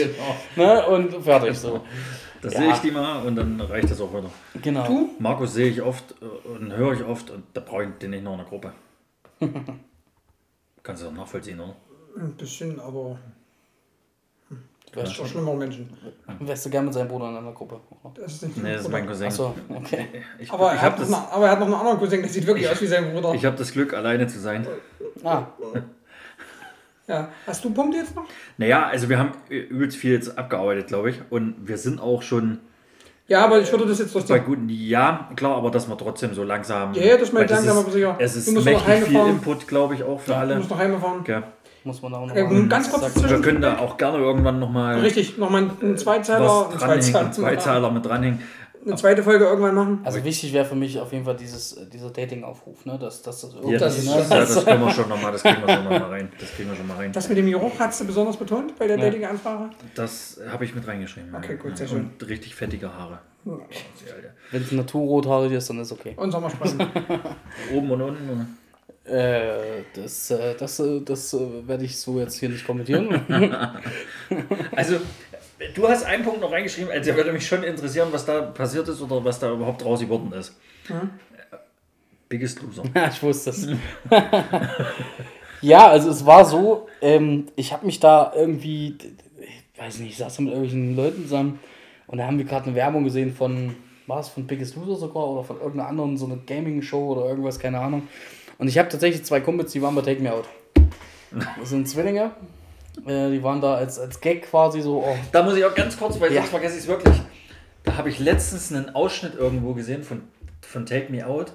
[0.56, 0.66] Genau.
[0.74, 0.86] Ne?
[0.86, 1.80] Und fertig so.
[2.42, 2.58] Da Ja.
[2.58, 4.28] sehe ich die mal und dann reicht das auch wieder.
[4.60, 4.84] Genau.
[4.86, 5.10] Du?
[5.20, 8.24] Markus sehe ich oft äh, und höre ich oft und da brauche ich den nicht
[8.24, 8.72] noch in der Gruppe.
[10.82, 11.74] Kannst du doch nachvollziehen, oder?
[12.18, 13.18] Ein bisschen, aber
[14.92, 15.88] Du wärst, es schon schon, schlimmer Menschen.
[16.40, 17.80] wärst du gern mit seinem Bruder in einer Gruppe.
[18.14, 19.26] Das ist nicht Nee, das ist mein Cousin.
[19.28, 20.06] Achso, okay.
[20.38, 21.98] Ich, aber, ich er habe hat noch das, eine, aber er hat noch einen anderen
[21.98, 23.32] Cousin, der sieht wirklich aus wie sein Bruder.
[23.34, 24.66] ich hab das Glück, alleine zu sein.
[25.24, 25.44] Ah,
[27.08, 27.28] Ja.
[27.46, 28.24] Hast du Pumpt jetzt noch?
[28.58, 31.20] Naja, also wir haben übelst viel jetzt abgearbeitet, glaube ich.
[31.30, 32.60] Und wir sind auch schon
[33.26, 34.44] Ja, aber ich würde das jetzt Bei trotzdem.
[34.44, 36.94] guten, ja, klar, aber dass man trotzdem so langsam.
[36.94, 38.14] Ja, ja, das weil meint langsam, aber sicher.
[38.18, 39.26] Es ist Du musst noch mächtig viel.
[39.26, 40.56] Input, glaube ich, auch für Du alle.
[40.56, 41.20] musst noch heimfahren.
[41.20, 41.42] Okay.
[41.84, 43.30] Muss man da auch noch Äh, mal ganz kurz sagen.
[43.30, 47.90] Wir können da auch gerne irgendwann nochmal Richtig, nochmal einen Zweizeiler, einen Zweizeiler, einen Zweizeiler
[47.90, 48.40] mit dranhängen.
[48.86, 50.00] eine zweite Folge irgendwann machen.
[50.04, 52.98] Also wichtig wäre für mich auf jeden Fall dieses, äh, dieser Dating-Aufruf, ne?
[53.00, 55.60] Dass, dass das Ja, irgendwie, das, ist- ja, das können wir schon nochmal, das kriegen
[55.66, 56.28] wir schon nochmal rein.
[56.38, 57.12] Das kriegen wir schon mal rein.
[57.12, 59.04] Das mit dem Geruch hast du besonders betont bei der Ja.
[59.04, 59.70] Dating-Anfrage?
[59.94, 61.34] Das habe ich mit reingeschrieben.
[61.34, 63.18] Okay, gut, sehr Und richtig fettige Haare.
[64.52, 66.14] Wenn es naturrothaarig ist, dann ist okay.
[66.16, 66.76] Und Sommerspaß.
[67.74, 68.58] Oben und unten.
[69.04, 73.20] Äh, das äh, das, äh, das äh, werde ich so jetzt hier nicht kommentieren.
[74.74, 74.96] Also,
[75.74, 79.00] du hast einen Punkt noch reingeschrieben, also würde mich schon interessieren, was da passiert ist
[79.02, 80.56] oder was da überhaupt draus geworden ist.
[82.28, 82.84] Biggest Loser.
[82.94, 83.68] Ja, ich wusste es.
[85.60, 88.96] ja, also es war so, ähm, ich habe mich da irgendwie,
[89.38, 91.58] ich weiß nicht, ich saß da mit irgendwelchen Leuten zusammen
[92.06, 93.74] und da haben wir gerade eine Werbung gesehen von,
[94.06, 97.58] war es von Biggest Loser sogar oder von irgendeiner anderen, so eine Gaming-Show oder irgendwas,
[97.58, 98.08] keine Ahnung.
[98.62, 100.44] Und ich habe tatsächlich zwei Kumpels, die waren bei Take Me Out.
[101.58, 102.30] Das sind Zwillinge.
[103.04, 105.98] Äh, die waren da als, als Gag quasi so, oh, Da muss ich auch ganz
[105.98, 106.42] kurz, weil Ja.
[106.42, 107.16] sonst vergesse ich es wirklich.
[107.82, 110.22] Da habe ich letztens einen Ausschnitt irgendwo gesehen von,
[110.60, 111.54] von Take Me Out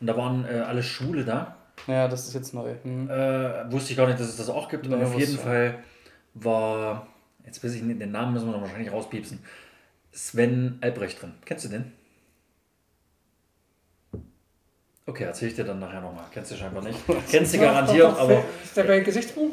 [0.00, 1.54] und da waren äh, alle Schwule da.
[1.86, 2.72] ja, das ist jetzt neu.
[2.82, 3.08] Hm.
[3.08, 4.84] Äh, wusste ich gar nicht, dass es das auch gibt.
[4.88, 5.78] Und Nee, auf jeden wusste- Fall
[6.34, 7.06] war,
[7.46, 9.38] jetzt weiß ich nicht, den Namen müssen wir noch wahrscheinlich rauspiepsen,
[10.10, 11.34] Sven Albrecht drin.
[11.44, 11.92] Kennst du den?
[15.08, 16.24] Okay, erzähl ich dir dann nachher nochmal.
[16.30, 16.98] Kennst du scheinbar nicht.
[17.30, 19.52] Kennst du garantiert, aber Ist der bei Gesichtsbuch?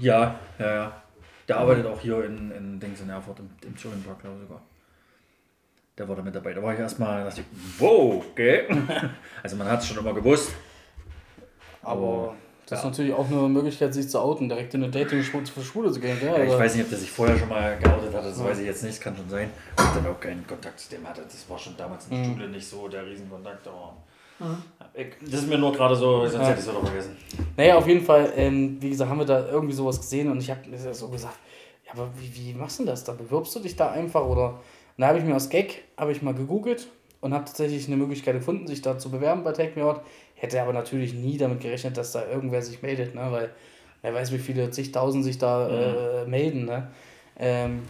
[0.00, 1.02] ja, ja, ja.
[1.46, 4.48] Der arbeitet auch hier in, in Dings in Erfurt, im, im Turing Park, glaube ich
[4.48, 4.62] sogar.
[5.98, 6.54] Der war da mit dabei.
[6.54, 7.46] Da war ich erstmal, dachte ich,
[7.78, 8.64] wow, okay.
[9.42, 10.52] Also man hat es schon immer gewusst.
[11.82, 12.34] Aber
[12.64, 12.88] das ja.
[12.88, 16.00] ist natürlich auch eine Möglichkeit, sich zu outen, direkt in eine Dating-Schule für Schule zu
[16.00, 16.16] gehen.
[16.22, 18.58] Ja, Ja, ich weiß nicht, ob der sich vorher schon mal geoutet hatte, das weiß
[18.60, 19.50] ich jetzt nicht, kann schon sein.
[19.76, 21.22] Ob ich dann auch keinen Kontakt zu dem hatte.
[21.22, 23.94] Das war schon damals in der Schule nicht so der Riesenkontakt, aber.
[25.30, 26.48] Das ist mir nur gerade so, sonst Ja.
[26.48, 27.16] hätte ich es wieder vergessen.
[27.56, 30.50] Naja, auf jeden Fall, ähm, wie gesagt, haben wir da irgendwie sowas gesehen und ich
[30.50, 31.38] habe mir so gesagt,
[31.84, 33.04] ja, aber wie, wie machst du denn das?
[33.04, 34.48] Da bewirbst du dich da einfach oder.
[34.50, 36.88] Und da habe ich mir aus Gag, habe ich mal gegoogelt
[37.20, 40.00] und habe tatsächlich eine Möglichkeit gefunden, sich da zu bewerben bei Take Me Out.
[40.34, 43.26] Hätte aber natürlich nie damit gerechnet, dass da irgendwer sich meldet, ne?
[43.30, 43.50] weil
[44.02, 46.64] wer weiß, wie viele zigtausend sich da äh, melden.
[46.66, 46.90] Ne?
[47.38, 47.82] Ähm,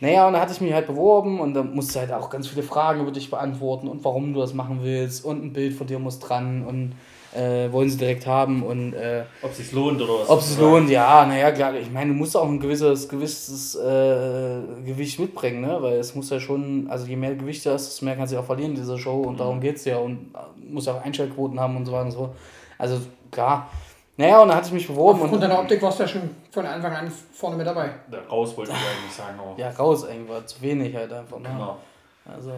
[0.00, 2.62] naja, und da hatte ich mich halt beworben und da musste halt auch ganz viele
[2.62, 5.98] Fragen über dich beantworten und warum du das machen willst und ein Bild von dir
[5.98, 6.92] muss dran und
[7.34, 10.28] äh, wollen sie direkt haben und äh, Ob es sich lohnt oder was?
[10.28, 13.74] ob es sich lohnt, ja, naja, klar, ich meine, du musst auch ein gewisses, gewisses
[13.74, 15.76] äh, Gewicht mitbringen, ne?
[15.80, 18.38] Weil es muss ja schon, also je mehr Gewicht du hast, desto mehr kannst du
[18.38, 21.04] auch verlieren in dieser Show und darum geht es ja und äh, muss ja auch
[21.04, 22.34] Einschaltquoten haben und so weiter und so.
[22.78, 23.70] Also klar.
[24.18, 26.30] Naja, und dann hatte ich mich beworben Aufgrund und deiner Optik warst du ja schon
[26.50, 27.90] von Anfang an vorne mit dabei.
[28.10, 29.38] Da raus wollte ich eigentlich sagen.
[29.38, 31.48] Aber ja, raus irgendwann, zu wenig halt einfach, ne?
[31.48, 31.76] Genau.
[32.24, 32.50] Also.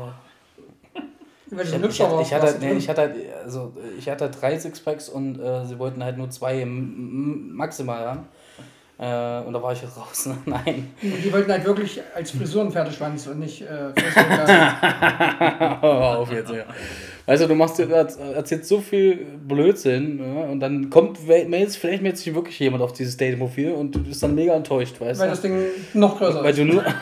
[1.51, 4.59] Hab, hübscher ich, hatte, ich, hatte, nee, ich hatte halt, also ich hatte halt drei
[4.59, 8.29] Sixpacks und äh, sie wollten halt nur zwei maximal haben.
[8.99, 10.27] Äh, und da war ich raus.
[10.27, 10.37] ne?
[10.45, 10.93] Nein.
[11.01, 13.93] Die wollten halt wirklich als Frisurenpferdeschwanz und nicht äh.
[15.81, 16.65] Hör auf jetzt, ja.
[17.27, 22.03] Weißt du, du machst dir erzählst so viel Blödsinn ja, und dann kommt Mails, vielleicht
[22.03, 25.29] meldet sich wirklich jemand auf dieses Dating-Profil und du bist dann mega enttäuscht, weißt weil
[25.29, 25.33] du?
[25.33, 25.61] das Ding
[25.95, 26.59] noch größer Weil ist.
[26.59, 26.83] du nur.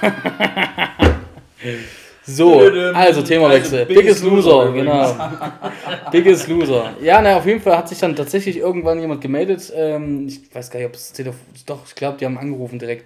[2.26, 2.58] so,
[2.94, 3.80] also Themawechsel.
[3.80, 5.16] Also, Biggest Biggest Loser, Loser genau.
[6.10, 6.90] Biggest Loser.
[7.00, 9.72] Ja, na, auf jeden Fall hat sich dann tatsächlich irgendwann jemand gemeldet.
[9.74, 11.40] Ähm, ich weiß gar nicht, ob es Telefon.
[11.66, 13.04] Doch, ich glaube, die haben angerufen direkt.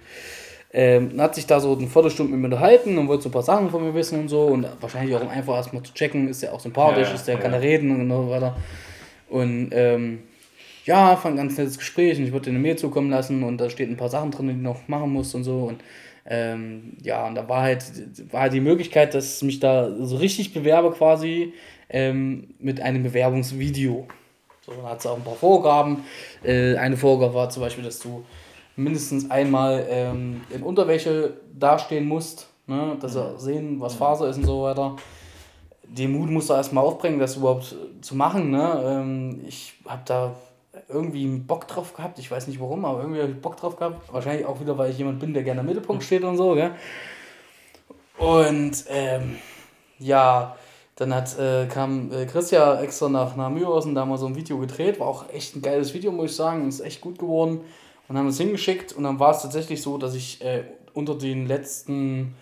[0.73, 3.43] Ähm, hat sich da so eine Viertelstunde mit mir unterhalten und wollte so ein paar
[3.43, 4.45] Sachen von mir wissen und so.
[4.45, 7.35] Und wahrscheinlich auch um einfach erstmal zu checken, ist der auch sympathisch, Ja, ist der,
[7.35, 7.41] ja.
[7.41, 8.55] kann er reden und so weiter.
[9.29, 10.19] Und ähm,
[10.85, 13.59] ja, fand ein ganz nettes Gespräch und ich würde dir eine Mail zukommen lassen und
[13.59, 15.63] da steht ein paar Sachen drin, die du noch machen musst und so.
[15.63, 15.81] Und
[16.25, 17.83] ähm, ja, und da war halt,
[18.31, 21.53] war halt die Möglichkeit, dass ich mich da so richtig bewerbe quasi
[21.89, 24.07] ähm, mit einem Bewerbungsvideo.
[24.65, 26.03] So, dann hat es auch ein paar Vorgaben.
[26.43, 28.23] Äh, eine Vorgabe war zum Beispiel, dass du
[28.75, 32.97] mindestens einmal ähm, in Unterwäsche dastehen musst, ne?
[33.01, 34.95] dass sie sehen, was Phase ist und so weiter.
[35.83, 38.51] Den Mut musst du erstmal aufbringen, das überhaupt zu machen.
[38.51, 38.83] Ne?
[38.85, 40.35] Ähm, ich habe da
[40.91, 44.11] irgendwie Bock drauf gehabt, ich weiß nicht warum, aber irgendwie habe ich Bock drauf gehabt.
[44.13, 46.55] Wahrscheinlich auch wieder, weil ich jemand bin, der gerne im Mittelpunkt steht und so.
[46.55, 46.71] Gell?
[48.17, 49.37] Und ähm,
[49.99, 50.55] ja,
[50.95, 54.35] dann hat, äh, kam äh, Christian extra nach, nach Mühlhausen, da haben wir so ein
[54.35, 54.99] Video gedreht.
[54.99, 56.67] War auch echt ein geiles Video, muss ich sagen.
[56.67, 57.61] Ist echt gut geworden.
[58.07, 60.63] Und haben es hingeschickt und dann war es tatsächlich so, dass ich äh,
[60.93, 62.35] unter den letzten,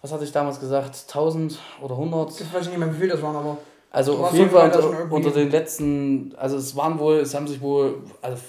[0.00, 2.40] was hatte ich damals gesagt, 1000 oder 100?
[2.40, 3.58] Ich weiß nicht mehr, wie viel das waren, aber
[3.92, 4.72] Also auf jeden Fall
[5.10, 8.42] unter, den letzten, also es waren wohl, es haben sich wohl, also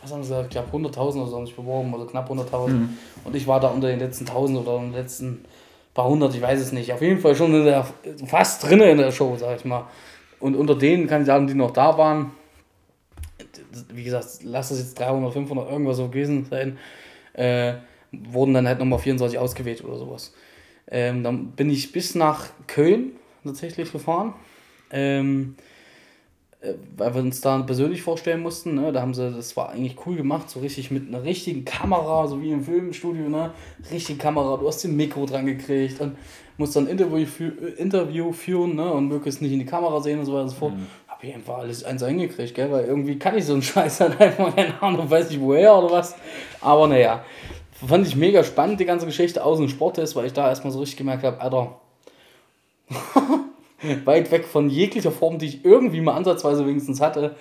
[0.00, 2.88] was haben sie gesagt, ich glaube 100.000 oder so haben sich beworben, also knapp 100.000.
[3.24, 5.44] Und ich war da unter den letzten 1000 oder den letzten
[5.92, 6.92] paar hundert, ich weiß es nicht.
[6.94, 7.86] Auf jeden Fall schon in der,
[8.26, 9.86] fast drin in der Show, sag ich mal.
[10.40, 12.30] Und unter den Kandidaten, die noch da waren,
[13.92, 16.78] wie gesagt, lass das jetzt 300, 500 irgendwas so gewesen sein,
[17.34, 17.74] äh,
[18.12, 20.32] wurden dann halt nochmal 24 ausgewählt oder sowas.
[20.90, 23.12] Ähm, dann bin ich bis nach Köln
[23.44, 24.34] tatsächlich gefahren.
[24.90, 25.56] Ähm,
[26.60, 28.74] äh, weil wir uns da persönlich vorstellen mussten.
[28.74, 28.90] Ne?
[28.90, 32.42] Da haben sie, das war eigentlich cool gemacht, so richtig mit einer richtigen Kamera, so
[32.42, 33.52] wie im Filmstudio, ne?
[33.92, 36.16] Richtige Kamera, du hast den Mikro dran gekriegt und
[36.56, 38.92] musst dann ein Interview, äh, Interview führen, ne?
[38.92, 40.72] Und möglichst nicht in die Kamera sehen und so weiter und so fort.
[41.06, 42.72] Hab ich einfach alles eins eingekriegt, gell?
[42.72, 45.92] Weil irgendwie kann ich so einen Scheiß halt einfach, keine Ahnung, weiß nicht woher oder
[45.92, 46.16] was.
[46.60, 47.24] Aber naja.
[47.86, 50.80] Fand ich mega spannend, die ganze Geschichte, außen im Sporttest, weil ich da erstmal so
[50.80, 51.80] richtig gemerkt habe, Alter,
[54.04, 57.36] weit weg von jeglicher Form, die ich irgendwie mal ansatzweise wenigstens hatte.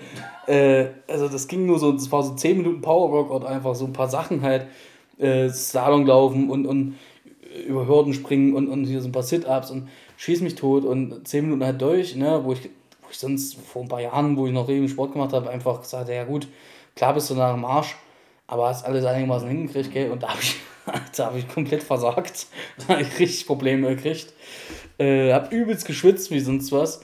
[0.46, 3.94] Äh, also das ging nur so, das war so 10 Minuten Powerworkout, einfach so ein
[3.94, 4.68] paar Sachen halt,
[5.18, 6.96] äh, Slalom laufen und, und
[7.66, 11.28] über Hürden springen und, und hier so ein paar Sit-Ups und schieß mich tot und
[11.28, 12.64] 10 Minuten halt durch, ne, wo ich,
[13.02, 15.82] wo ich sonst vor ein paar Jahren, wo ich noch regelmäßig Sport gemacht habe, einfach
[15.82, 16.48] gesagt, ja gut,
[16.96, 17.96] klar bist du nach dem Arsch,
[18.48, 20.56] aber hast alles einigermaßen hingekriegt, gell, und da habe ich,
[21.18, 22.48] da habe ich komplett versagt,
[22.80, 24.34] da habe ich richtig Probleme gekriegt.
[24.98, 27.02] Äh, hab übelst geschwitzt wie sonst was.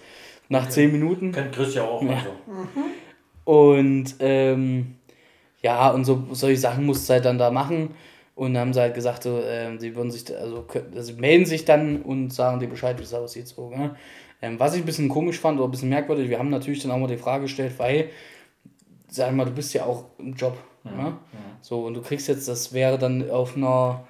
[0.49, 1.31] Nach 10 Minuten.
[1.31, 2.01] Kennt Chris ja auch.
[2.01, 2.17] Ja.
[2.17, 2.29] Also.
[3.45, 4.95] Und ähm,
[5.61, 7.95] ja, und so solche Sachen musst du halt dann da machen.
[8.35, 10.65] Und dann haben sie halt gesagt, so, ähm, sie würden sich, also,
[10.95, 13.47] also melden sich dann und sagen dir Bescheid, wie es aussieht.
[13.47, 13.95] So, ne?
[14.41, 16.91] ähm, was ich ein bisschen komisch fand oder ein bisschen merkwürdig, wir haben natürlich dann
[16.91, 18.09] auch mal die Frage gestellt, weil,
[19.07, 20.57] sag mal, du bist ja auch im Job.
[20.83, 21.17] Ne?
[21.61, 24.05] So, und du kriegst jetzt, das wäre dann auf einer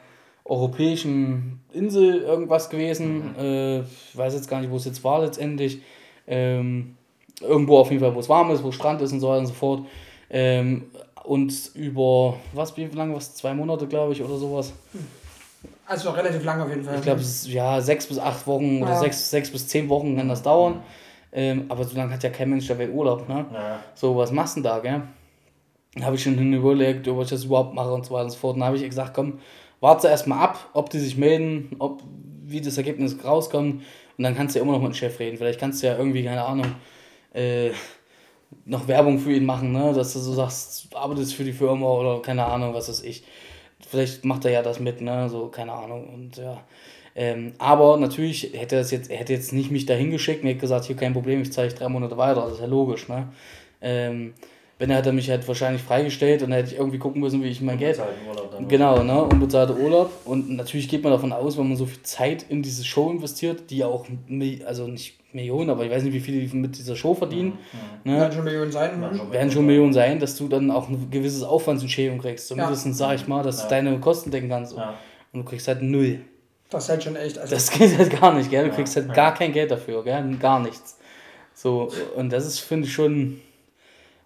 [0.45, 3.35] europäischen Insel irgendwas gewesen.
[3.37, 5.81] Äh, ich weiß jetzt gar nicht, wo es jetzt war letztendlich.
[6.27, 6.95] Ähm,
[7.41, 9.47] irgendwo auf jeden Fall, wo es warm ist, wo Strand ist und so weiter und
[9.47, 9.81] so fort.
[10.29, 10.85] Ähm,
[11.23, 14.73] und über, was, wie lange, was, zwei Monate, glaube ich, oder sowas.
[15.85, 16.95] Also relativ lang auf jeden Fall.
[16.95, 18.99] Ich glaube, es ist ja sechs bis acht Wochen oder Ja.
[18.99, 20.81] sechs, sechs bis zehn Wochen kann das dauern.
[21.31, 23.45] Ähm, aber so lange hat ja kein Mensch der Welt Urlaub, ne?
[23.53, 23.79] Ja.
[23.95, 25.01] So, was machst du denn da, gell?
[26.03, 28.55] Habe ich schon überlegt, ob ich das überhaupt mache und so weiter und so fort.
[28.55, 29.39] Dann habe ich gesagt, komm,
[29.83, 32.01] warte erstmal ab, ob die sich melden, ob,
[32.45, 33.83] wie das Ergebnis rauskommt.
[34.17, 35.37] Und dann kannst du ja immer noch mit dem Chef reden.
[35.37, 36.67] Vielleicht kannst du ja irgendwie, keine Ahnung,
[37.33, 37.71] äh,
[38.65, 39.91] noch Werbung für ihn machen, ne?
[39.93, 43.25] Dass du so sagst, arbeitest für die Firma oder keine Ahnung, was weiß ich.
[43.85, 45.27] Vielleicht macht er ja das mit, ne?
[45.27, 46.07] So, keine Ahnung.
[46.07, 46.63] Und ja.
[47.15, 50.85] Ähm, aber natürlich hätte er jetzt, hätte jetzt nicht mich dahin geschickt und hätte gesagt,
[50.85, 52.43] hier kein Problem, ich zeige drei Monate weiter.
[52.43, 53.33] Das ist ja logisch, ne?
[53.81, 54.33] Ähm,
[54.79, 57.47] wenn er hätte mich halt wahrscheinlich freigestellt und dann hätte ich irgendwie gucken müssen, wie
[57.47, 58.01] ich mein Geld.
[58.27, 58.67] Urlaub dann.
[58.67, 59.23] Genau, ne?
[59.23, 60.11] Unbezahlter Urlaub.
[60.25, 63.69] Und natürlich geht man davon aus, wenn man so viel Zeit in diese Show investiert,
[63.69, 64.05] die ja auch,
[64.65, 67.57] also nicht Millionen, aber ich weiß nicht, wie viel die mit dieser Show verdienen.
[68.03, 68.19] Ne?
[68.19, 69.01] Werden schon Millionen sein.
[69.01, 69.17] Ja, hm?
[69.17, 69.31] schon.
[69.31, 72.47] werden schon Millionen sein, dass du dann auch ein gewisses Aufwandsentschädigung kriegst.
[72.47, 74.75] Zumindest sag ich mal, dass du deine Kosten decken kannst.
[74.75, 74.95] Ja.
[75.31, 76.19] Und du kriegst halt null.
[76.69, 77.37] Das ist halt schon echt.
[77.37, 78.63] Also Das geht halt gar nicht, gell?
[78.63, 79.13] Du Ja, kriegst halt ja.
[79.13, 80.35] gar kein Geld dafür, gell?
[80.39, 80.97] Gar nichts.
[81.53, 83.39] So, und das ist, finde ich, schon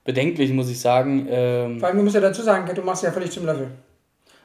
[0.07, 1.27] bedenklich, muss ich sagen.
[1.29, 3.69] Ähm, Vor allem, du musst ja dazu sagen, du machst ja völlig zum Löffel.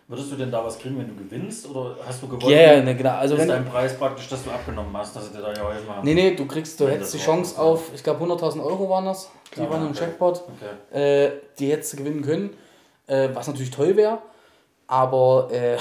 [0.09, 1.67] Würdest du denn da was kriegen, wenn du gewinnst?
[1.71, 2.51] Oder hast du gewonnen?
[2.51, 3.13] ja, ne, genau.
[3.13, 5.63] Also ist wenn, dein Preis praktisch, dass du abgenommen hast, dass sie dir da ja
[5.63, 6.01] heute mal.
[6.03, 9.31] nee, nee, du kriegst, du hättest die Chance auf, ich glaube 100.000 Euro waren das,
[9.57, 10.01] die Ja, waren im okay.
[10.01, 10.43] Jackpot,
[10.91, 11.27] Okay.
[11.27, 12.51] äh, die hättest du gewinnen können,
[13.07, 14.19] äh, was natürlich toll wäre,
[14.89, 15.79] aber äh,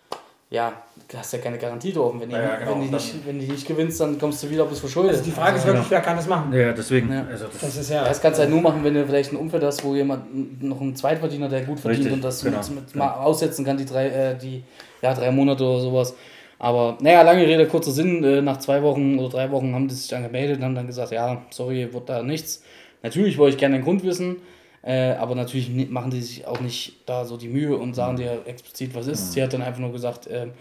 [0.50, 0.72] ja,
[1.10, 2.14] du hast ja keine Garantie drauf.
[2.18, 4.78] Wenn, Ja, genau, wenn, die nicht, wenn die nicht gewinnst, dann kommst du wieder bis
[4.78, 5.12] verschuldet.
[5.12, 6.52] Also die Frage ist wirklich, wer kann das machen?
[6.52, 7.12] Ja, deswegen.
[7.12, 7.26] Ja.
[7.30, 8.04] Also das, Das ist ja.
[8.04, 10.80] Das kannst du halt nur machen, wenn du vielleicht ein Umfeld hast, wo jemand noch
[10.80, 12.58] einen Zweitverdiener, der gut verdient Richtig, und das genau.
[12.58, 14.62] mit, mit mal aussetzen kann, die drei, äh, die
[15.02, 16.14] ja, drei Monate oder sowas.
[16.58, 19.94] Aber naja, lange Rede, kurzer Sinn, äh, nach zwei Wochen oder drei Wochen haben die
[19.94, 22.62] sich dann gemeldet und haben dann gesagt, ja, sorry, wird da nichts.
[23.02, 24.36] Natürlich wollte ich gerne den Grund wissen,
[24.82, 28.42] äh, aber natürlich machen die sich auch nicht da so die Mühe und sagen dir
[28.44, 29.32] explizit, was ist.
[29.32, 30.52] Sie hat dann einfach nur gesagt, ähm,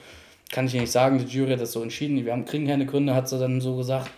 [0.51, 3.15] kann ich nicht sagen, die Jury hat das so entschieden, wir haben, kriegen keine Gründe,
[3.15, 4.09] hat sie dann so gesagt.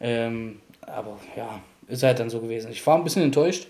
[0.00, 2.70] Ähm, aber ja, ist halt dann so gewesen.
[2.70, 3.68] Ich war ein bisschen enttäuscht.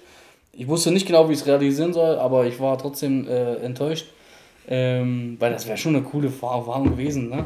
[0.52, 4.06] Ich wusste nicht genau, wie ich es realisieren soll, aber ich war trotzdem äh, enttäuscht.
[4.68, 7.30] Ähm, weil das wäre schon eine coole Erfahrung gewesen.
[7.30, 7.44] Ne?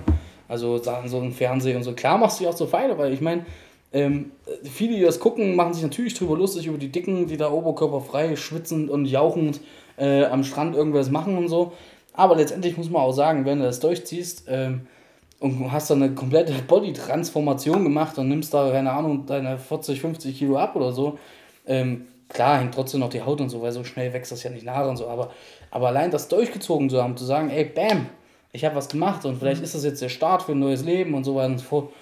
[0.48, 1.92] Also sagen so ein Fernsehen und so.
[1.92, 3.46] Klar machst du dich auch so Feinde, weil ich meine,
[3.92, 4.32] ähm,
[4.64, 8.36] viele, die das gucken, machen sich natürlich drüber lustig über die Dicken, die da oberkörperfrei
[8.36, 9.60] schwitzend und jauchend
[9.96, 11.72] äh, am Strand irgendwas machen und so.
[12.16, 14.86] Aber letztendlich muss man auch sagen, wenn du das durchziehst ähm,
[15.38, 20.38] und hast dann eine komplette Body-Transformation gemacht und nimmst da, keine Ahnung, deine 40, 50
[20.38, 21.18] Kilo ab oder so,
[21.66, 24.50] ähm, klar hängt trotzdem noch die Haut und so, weil so schnell wächst das ja
[24.50, 25.30] nicht nach und so, aber,
[25.70, 28.06] aber allein das durchgezogen zu haben, zu sagen, ey, bam,
[28.52, 31.12] ich habe was gemacht und vielleicht ist das jetzt der Start für ein neues Leben
[31.14, 31.92] und so weiter und so fort,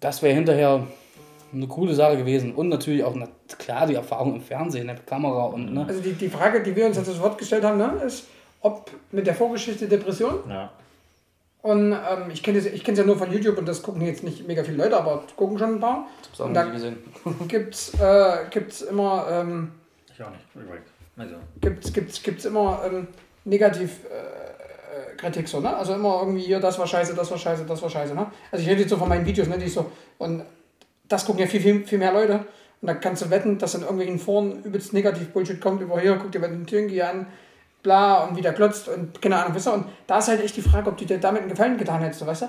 [0.00, 0.86] das wäre hinterher
[1.52, 2.54] eine coole Sache gewesen.
[2.54, 5.84] Und natürlich auch, na, klar, die Erfahrung im Fernsehen, mit Kamera und, ne?
[5.86, 8.26] Also die, die Frage, die wir uns jetzt das Wort gestellt haben, ne, ist,
[8.60, 10.70] ob mit der Vorgeschichte Depression ja.
[11.60, 14.22] Und ähm, ich kenne es ich kenn's ja nur von YouTube und das gucken jetzt
[14.22, 16.06] nicht mega viele Leute, aber gucken schon ein paar.
[16.38, 16.96] Und wir da nie gesehen.
[17.48, 19.72] gibt's, äh, gibt's immer, ähm,
[20.14, 20.44] Ich auch nicht.
[20.54, 20.86] Übrigens.
[21.16, 21.34] Also.
[21.60, 23.08] gibt's, gibt's, gibt's immer ähm,
[23.44, 25.76] negativ äh, äh, Kritik so, ne?
[25.76, 28.30] Also immer irgendwie hier, das war scheiße, das war scheiße, das war scheiße, ne?
[28.52, 29.58] Also ich rede jetzt so von meinen Videos, ne?
[29.58, 30.44] Die ich so, und
[31.08, 32.44] das gucken ja viel, viel, viel mehr Leute.
[32.80, 36.16] Und da kannst du wetten, dass in irgendwelchen Foren übelst negativ Bullshit kommt über hier,
[36.16, 37.26] guck dir mal den Tünki an,
[37.88, 39.72] bla, und wie der glotzt und keine Ahnung, weißt du?
[39.72, 42.26] Und da ist halt echt die Frage, ob du dir damit einen Gefallen getan hättest,
[42.26, 42.46] weißt du?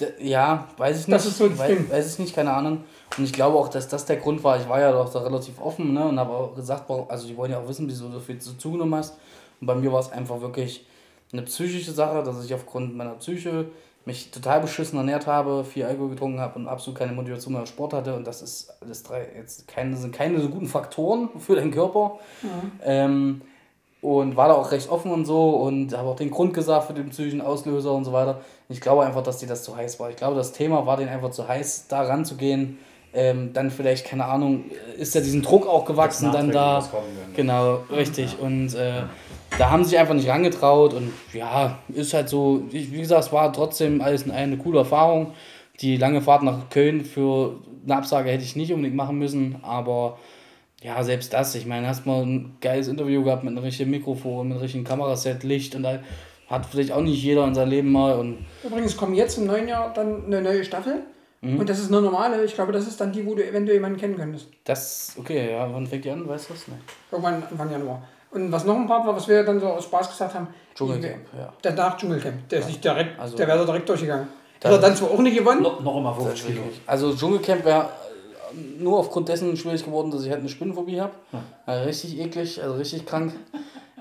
[0.00, 1.14] D- Ja, weiß ich nicht.
[1.14, 1.90] Das ist so das weiß, Ding.
[1.90, 2.84] weiß ich nicht, keine Ahnung.
[3.16, 4.60] Und ich glaube auch, dass das der Grund war.
[4.60, 7.50] Ich war ja doch da relativ offen ne, und habe auch gesagt, also die wollen
[7.52, 9.14] ja auch wissen, wieso du so viel zu- zugenommen hast.
[9.60, 10.86] Und bei mir war es einfach wirklich
[11.32, 13.66] eine psychische Sache, dass ich aufgrund meiner Psyche
[14.04, 17.68] mich total beschissen ernährt habe, viel Alkohol getrunken habe und absolut keine Motivation mehr auf
[17.68, 18.14] Sport hatte.
[18.14, 22.18] Und das ist alles drei jetzt keine, sind keine so guten Faktoren für deinen Körper.
[22.84, 23.40] Ähm,
[24.06, 26.92] und war da auch recht offen und so und habe auch den Grund gesagt für
[26.92, 28.40] den psychischen Auslöser und so weiter.
[28.68, 30.10] Ich glaube einfach, dass dir das zu heiß war.
[30.10, 32.78] Ich glaube, das Thema war denen einfach zu heiß, da ranzugehen.
[33.12, 36.88] Ähm, dann vielleicht, keine Ahnung, ist ja diesen Druck auch gewachsen, dann da.
[37.34, 38.38] Genau, richtig.
[38.38, 39.02] Und äh,
[39.58, 43.24] da haben sie sich einfach nicht rangetraut und ja, ist halt so, ich, wie gesagt,
[43.24, 45.32] es war trotzdem alles in allem eine coole Erfahrung.
[45.80, 50.16] Die lange Fahrt nach Köln für eine Absage hätte ich nicht unbedingt machen müssen, aber
[50.82, 54.48] ja, selbst das, ich meine, hast mal ein geiles Interview gehabt mit einem richtigen Mikrofon,
[54.48, 56.02] mit einem richtigen Kameraset, Licht und all,
[56.48, 59.66] hat vielleicht auch nicht jeder in seinem Leben mal und Übrigens kommen jetzt im neuen
[59.68, 61.02] Jahr dann eine neue Staffel.
[61.40, 61.58] Mhm.
[61.60, 62.44] Und das ist eine normale.
[62.44, 64.48] Ich glaube, das ist dann die, wo du eventuell jemanden kennen könntest.
[64.64, 66.68] das, okay, ja, wann fängt die an, weißt du das?
[66.68, 66.74] Nee.
[67.10, 68.02] Irgendwann Anfang Januar.
[68.30, 71.24] Und was noch ein Part war, was wir dann so aus Spaß gesagt haben, Dschungelcamp,
[71.38, 71.52] ja.
[71.62, 72.48] danach Dschungelcamp.
[72.48, 74.28] Der ist nicht direkt, Also- der wäre da direkt durchgegangen.
[74.60, 75.62] Das- Hat er dann zwar auch nicht gewonnen.
[75.62, 76.62] No, noch einmal 50 Kilo.
[76.86, 77.88] Also Dschungelcamp wäre
[78.78, 81.12] nur aufgrund dessen schwierig geworden, dass ich halt eine Spinnenphobie habe.
[81.66, 83.32] Äh, richtig eklig, also richtig krank.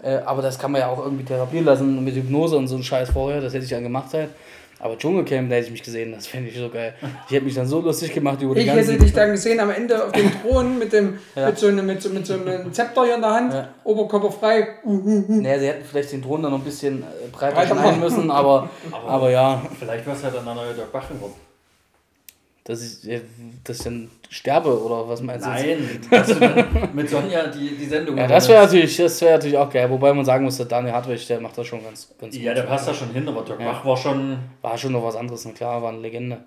[0.03, 2.83] äh, aber das kann man ja auch irgendwie therapieren lassen mit Hypnose und so ein
[2.83, 3.41] Scheiß vorher.
[3.41, 4.29] Das hätte ich dann gemacht halt.
[4.77, 6.93] Aber Dschungelcamp, da hätte ich mich gesehen, das fände ich so geil.
[7.27, 8.91] Ich hätte mich dann so lustig gemacht über die Ich ganzen...
[8.91, 11.47] hätte dich dann gesehen am Ende auf dem Thron mit, dem, Ja.
[11.47, 13.69] mit, so einem, mit, so, mit so einem Zepter hier in der Hand, Ja.
[13.85, 14.67] Oberkörper frei.
[14.83, 17.99] Naja, sie hätten vielleicht den Thron dann noch ein bisschen äh, breiter Breiter schneiden machen.
[18.01, 18.69] müssen, aber,
[19.07, 21.33] aber ja, Vielleicht war es halt dann ein neuer Dirk Bach geworden.
[22.65, 23.21] Dass ich, äh,
[23.63, 25.49] dass ich dann sterbe oder was meinst du?
[25.49, 29.33] Nein, dass du dann mit Sonja die, die Sendung Ja, das wäre natürlich, das wäre
[29.33, 29.89] natürlich auch geil.
[29.89, 32.63] Wobei man sagen muss, der Daniel Hartwig, der macht das schon ganz, ganz Ja, der
[32.63, 33.71] passt da schon hin, aber Dirk Ja.
[33.71, 34.39] Bach war schon.
[34.63, 36.39] War schon noch was anderes, na klar, war eine Legende.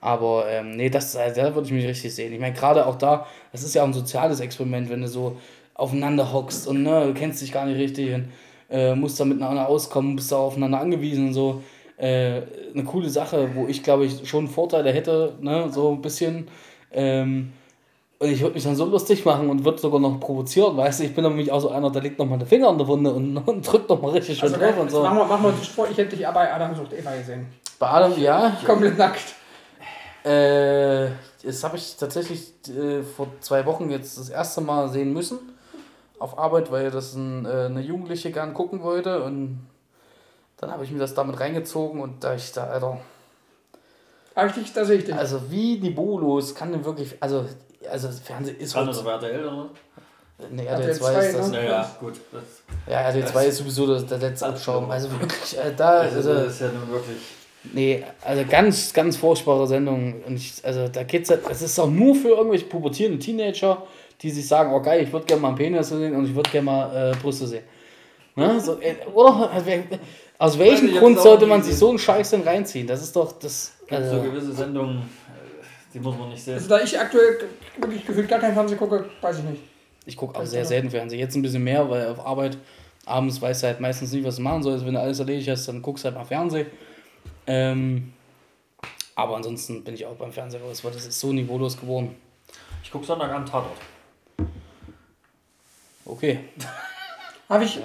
[0.00, 2.32] Aber ähm, nee, das, äh, da würde ich mich richtig sehen.
[2.32, 5.36] Ich meine, gerade auch da, das ist ja auch ein soziales Experiment, wenn du so
[5.74, 8.28] aufeinander hockst und ne, du kennst dich gar nicht richtig und
[8.70, 11.62] äh, musst da miteinander auskommen, bist da aufeinander angewiesen und so.
[11.98, 12.42] Äh,
[12.74, 16.48] eine coole Sache, wo ich glaube ich schon Vorteile hätte, ne, so ein bisschen.
[16.92, 17.52] Ähm,
[18.18, 21.04] und ich würde mich dann so lustig machen und würde sogar noch provozieren, weißt du,
[21.04, 23.12] ich bin nämlich auch so einer, der legt noch mal den Finger in der Wunde
[23.12, 25.02] und, und drückt noch mal richtig schön Also, drauf und Jetzt so.
[25.02, 27.46] machen wir, machen wir uns vor, ich hätte dich aber bei Adam sucht Eva gesehen.
[27.78, 29.34] Bei Adam, ja, Komplett nackt.
[30.24, 31.10] Äh,
[31.44, 35.38] das habe ich tatsächlich äh, vor zwei Wochen jetzt das erste Mal sehen müssen.
[36.18, 39.22] Auf Arbeit, weil das ein, äh, eine Jugendliche gern gucken wollte.
[39.22, 39.60] Und
[40.58, 42.98] dann habe ich mir das damit reingezogen und da ich da, Alter.
[44.34, 45.14] Hab ich dich, da sehe ich dich.
[45.14, 47.14] Also wie niveaulos kann denn wirklich.
[47.20, 47.46] Also,
[47.90, 48.98] also Fernsehen ist Dran heute.
[49.00, 49.70] oder war RTL oder?
[50.50, 51.50] Ne, RTL RTL 2 ist das.
[51.50, 51.56] ne?
[51.56, 52.14] Naja, gut.
[52.32, 52.42] Das,
[52.86, 54.90] Ja, RTL 2 ist sowieso das, der letzte Abschaum.
[54.90, 56.00] Also wirklich, äh, da.
[56.00, 57.16] also, Also, das ist ja nun wirklich.
[57.72, 60.22] Nee, also ganz, ganz furchtbare Sendung.
[60.24, 63.82] Und ich, also da geht's halt, es ist auch nur für irgendwelche pubertierende Teenager,
[64.20, 66.50] die sich sagen, oh geil, ich würde gerne mal einen Penis sehen und ich würde
[66.50, 67.64] gerne mal äh, Brüste sehen.
[68.36, 68.60] Ne?
[68.60, 69.50] So, äh, oder?
[69.50, 69.70] Also,
[70.38, 72.86] Aus welchem ich hab's Grund sollte man sich so einen Scheiß denn reinziehen?
[72.86, 73.72] Das ist doch das.
[73.88, 75.02] So Also, gewisse Sendungen, äh,
[75.94, 76.54] die muss man nicht sehen.
[76.54, 77.44] Also da ich aktuell
[77.78, 79.62] wirklich gefühlt gar kein Fernsehen gucke, weiß ich nicht.
[80.04, 81.18] ich gucke auch sehr selten Fernsehen.
[81.20, 82.58] Jetzt ein bisschen mehr, weil auf Arbeit
[83.06, 84.84] abends weißt du halt meistens nicht, was du machen sollst.
[84.84, 86.66] Wenn du alles erledigt hast, dann guckst du halt mal Fernsehen.
[87.46, 88.12] Ähm,
[89.14, 92.14] aber ansonsten bin ich auch beim Fernsehen raus, weil das ist so niveaulos geworden.
[92.82, 93.78] Ich gucke Sonntag an Tatort.
[96.04, 96.40] Okay.
[97.48, 97.80] Habe ich Äh.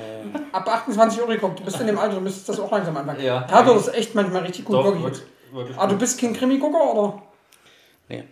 [0.52, 1.60] ab 28 Euro geguckt.
[1.60, 3.22] Du bist in dem Alter, du müsstest das auch langsam anfangen.
[3.24, 3.42] Ja.
[3.42, 5.04] Tatort ist echt manchmal richtig gut, Doch, wirklich.
[5.04, 7.22] wirklich, wirklich Aber du bist kein Krimi-Gucker, oder?
[8.10, 8.24] Nee.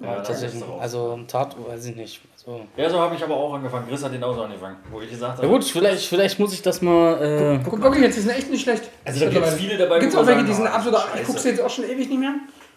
[0.00, 0.62] Ja, Ja, tatsächlich.
[0.80, 2.20] Also Tat, weiß ich nicht.
[2.34, 3.86] Also, Ja, so habe ich aber auch angefangen.
[3.88, 5.52] Chris hat den auch so angefangen, wo ich gesagt ja habe.
[5.54, 7.22] gut, vielleicht, vielleicht muss ich das mal.
[7.22, 8.88] Äh, Guck wirklich jetzt, die sind echt nicht schlecht.
[9.04, 11.00] Also da gibt es viele dabei, Gibt es auch welche, die sind ah, absolut.
[11.16, 12.34] Ich gucke sie jetzt auch schon ewig nicht mehr,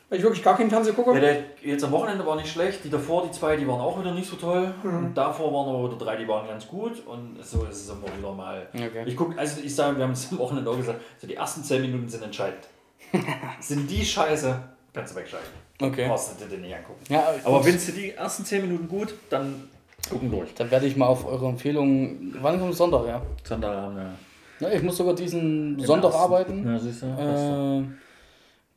[0.10, 1.14] weil ich wirklich gar keinen Fernsehen gucke.
[1.14, 2.84] Ja, der jetzt am Wochenende war nicht schlecht.
[2.84, 4.74] Die davor, die zwei, die waren auch wieder nicht so toll.
[4.84, 7.06] Und davor waren aber wieder drei, die waren ganz gut.
[7.06, 8.68] Und so ist es immer wieder mal.
[8.74, 9.04] Okay.
[9.06, 11.64] Ich gucke, also ich sage, wir haben es am Wochenende auch gesagt, so die ersten
[11.64, 12.68] 10 Minuten sind entscheidend.
[13.60, 14.56] sind die scheiße,
[14.94, 15.50] kannst du wegschalten.
[15.82, 16.08] okay.
[16.08, 17.02] Brauchst du dir nicht angucken.
[17.10, 19.70] Ja, Aber findest du die ersten 10 Minuten gut, dann
[20.10, 20.54] gucken durch.
[20.56, 22.34] Dann werde ich mal auf eure Empfehlung.
[22.42, 23.22] Wann kommt Sonntag, ja?
[23.44, 24.12] Sonntag haben wir.
[24.60, 26.24] Ja, ich muss sogar diesen Sonntag ersten.
[26.24, 26.66] arbeiten.
[26.68, 27.06] Ja, siehst du.
[27.08, 27.84] Äh,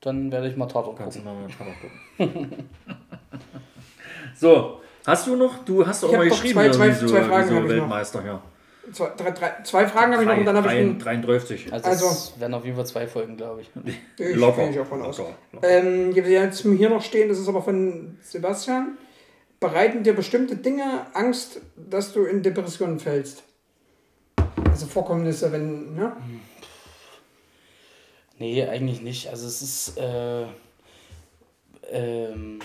[0.01, 1.42] dann werde ich mal Tatort Kannst du gucken.
[1.42, 1.70] mal Vater
[2.18, 2.68] gucken.
[4.36, 5.64] so, hast du noch?
[5.64, 7.74] Du hast auch mal geschrieben, zwei- zwei- so, zwei Fragen so hab ich noch.
[7.76, 8.42] Weltmeister, ja.
[8.92, 10.98] Zwei, drei, drei, zwei Fragen habe ich noch und dann habe ich einen.
[10.98, 11.72] 33.
[11.72, 13.70] Also, Also- es werden auf jeden Fall zwei Folgen, glaube ich.
[14.18, 14.62] Ich Locker.
[14.62, 15.18] gehe ich auch von aus.
[15.18, 15.68] Locker, locker.
[15.68, 18.98] Ähm, jetzt hier noch stehen, das ist aber von Sebastian.
[19.61, 23.42] Bereiten dir bestimmte Dinge Angst, dass du in Depressionen fällst?
[24.70, 26.16] Also Vorkommnisse, wenn, ne?
[28.41, 29.28] Nee, eigentlich nicht.
[29.28, 30.47] Also es ist, äh,
[31.93, 32.59] ähm,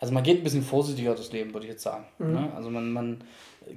[0.00, 2.06] also man geht ein bisschen vorsichtiger durchs Leben, würde ich jetzt sagen.
[2.18, 2.50] Ne?
[2.56, 3.24] Also man, man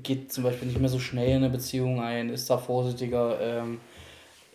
[0.01, 3.37] geht zum Beispiel nicht mehr so schnell in eine Beziehung ein, ist da vorsichtiger.
[3.41, 3.81] Ähm,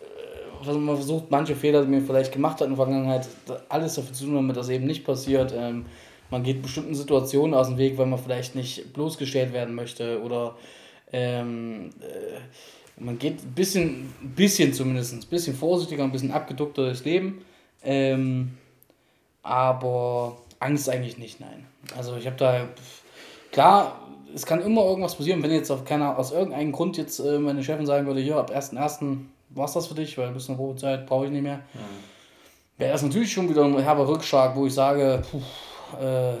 [0.01, 3.27] äh, also man versucht manche Fehler, die man vielleicht gemacht hat in der Vergangenheit,
[3.69, 5.53] alles dafür zu tun, damit das eben nicht passiert.
[5.55, 5.85] Ähm,
[6.31, 10.55] man geht bestimmten Situationen aus dem Weg, weil man vielleicht nicht bloßgestellt werden möchte oder
[11.11, 12.39] ähm, äh,
[12.97, 17.43] man geht ein bisschen, ein bisschen zumindest, ein bisschen vorsichtiger, ein bisschen abgeduckter durchs Leben.
[17.83, 18.57] Ähm,
[19.41, 21.65] aber Angst eigentlich nicht, nein.
[21.97, 22.67] Also ich habe da,
[23.51, 23.99] klar,
[24.33, 27.63] es kann immer irgendwas passieren, wenn jetzt auf keiner, aus irgendeinem Grund jetzt äh, meine
[27.63, 29.17] Chefin sagen würde, hier, ab 1.1.
[29.49, 31.59] war es das für dich, weil bis zur Probezeit brauche ich nicht mehr.
[32.77, 35.41] Wäre das natürlich schon wieder ein herber Rückschlag, wo ich sage, puh,
[36.03, 36.35] äh,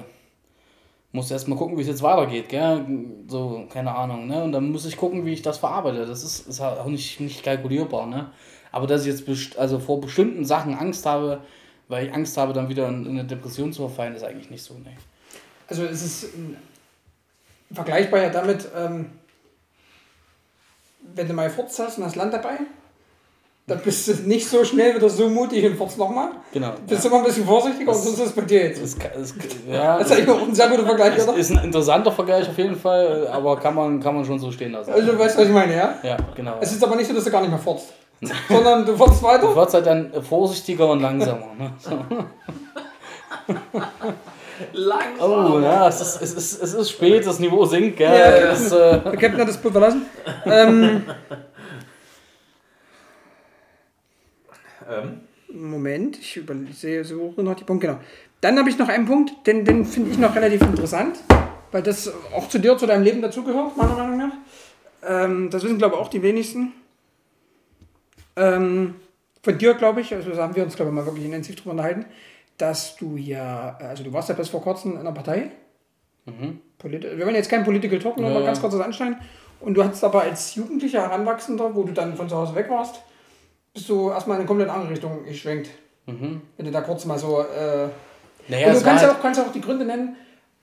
[1.13, 2.85] muss erst mal gucken, wie es jetzt weitergeht, gell?
[3.27, 4.43] So, keine Ahnung, ne?
[4.43, 6.05] Und dann muss ich gucken, wie ich das verarbeite.
[6.05, 8.31] Das ist, ist auch nicht, nicht kalkulierbar, ne?
[8.71, 11.41] Aber dass ich jetzt also vor bestimmten Sachen Angst habe,
[11.87, 14.63] weil ich Angst habe, dann wieder in, in eine Depression zu verfallen, ist eigentlich nicht
[14.63, 14.97] so, ne?
[15.67, 16.57] Also es ist ähm,
[17.71, 19.11] vergleichbar ja damit, ähm,
[21.13, 22.57] wenn du mal Furz hast und hast Land dabei,
[23.65, 26.31] dann bist du nicht so schnell wieder so mutig und furzt nochmal.
[26.51, 26.71] Genau.
[26.85, 28.81] Bist immer ein bisschen vorsichtiger und so ist es bei dir jetzt.
[28.81, 29.33] Das ist, das
[29.71, 31.37] ja, Das ist eigentlich auch ein sehr guter Vergleich, ist, oder?
[31.37, 34.73] ist ein interessanter Vergleich auf jeden Fall, aber kann man, kann man schon so stehen
[34.73, 34.91] lassen.
[34.91, 35.95] Also du weißt, was ich meine, ja?
[36.03, 36.57] Ja, genau.
[36.59, 37.93] Es ist aber nicht so, dass du gar nicht mehr furzt,
[38.49, 39.55] sondern du Du weiter.
[39.55, 41.47] wirst halt dann vorsichtiger und langsamer.
[41.57, 41.71] Ne?
[41.79, 41.91] So.
[44.73, 45.53] Langsam.
[45.53, 48.07] Oh, ja, es ist, es, ist, es ist spät, das Niveau sinkt, gell?
[48.09, 48.51] Ja, ja.
[48.51, 50.05] Es, äh, Der Captain hat das Boot verlassen.
[50.45, 51.03] Ähm,
[54.89, 55.21] Ähm,
[55.53, 57.99] Moment, ich über- ich sehe so noch die Punkte, genau.
[58.41, 61.19] Dann habe ich noch einen Punkt, den, den finde ich noch relativ interessant,
[61.71, 64.33] weil das auch zu dir, zu deinem Leben dazugehört, meiner Meinung nach.
[65.07, 66.73] Ähm, das wissen, glaube ich, auch die wenigsten.
[68.35, 68.95] Ähm,
[69.43, 72.05] von dir, glaube ich, also haben wir uns, glaube ich, mal wirklich intensiv drüber unterhalten,
[72.57, 75.51] dass du ja, also du warst ja bis vor kurzem in einer Partei.
[76.77, 79.17] Polit wir wollen jetzt kein Political Talk, nur Ja, mal ganz kurz das anschneiden.
[79.59, 83.01] Und du hattest aber als Jugendlicher, Heranwachsender, wo du dann von zu Hause weg warst,
[83.73, 85.69] bist du erstmal in eine komplett andere Richtung geschwenkt.
[86.05, 87.39] Wenn du da kurz mal so.
[87.41, 87.87] Äh,
[88.49, 90.15] naja, und du war kannst ja halt, auch, kannst auch die Gründe nennen,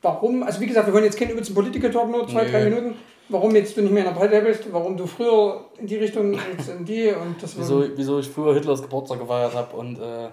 [0.02, 0.42] warum.
[0.42, 2.50] Also, wie gesagt, wir wollen jetzt keinen übelsten Political Talk, nur zwei, Nee.
[2.50, 2.94] drei Minuten.
[3.30, 6.32] Warum jetzt du nicht mehr in der Partei bist, warum du früher in die Richtung,
[6.56, 10.28] jetzt in die und das wieso, wieso ich früher Hitlers Geburtstag gefeiert habe und äh,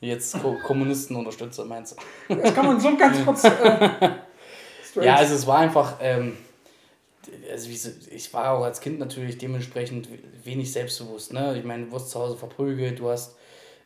[0.00, 1.96] jetzt Ko Kommunisten unterstütze, meinst
[2.28, 2.34] du?
[2.34, 3.44] Das kann man so ganz kurz.
[3.44, 3.50] Äh,
[5.00, 6.36] Ja, also es war einfach, ähm,
[7.50, 7.68] also
[8.10, 10.08] ich war auch als Kind natürlich dementsprechend
[10.44, 11.56] wenig selbstbewusst, ne?
[11.58, 13.36] Ich meine, du wirst zu Hause verprügelt, du hast,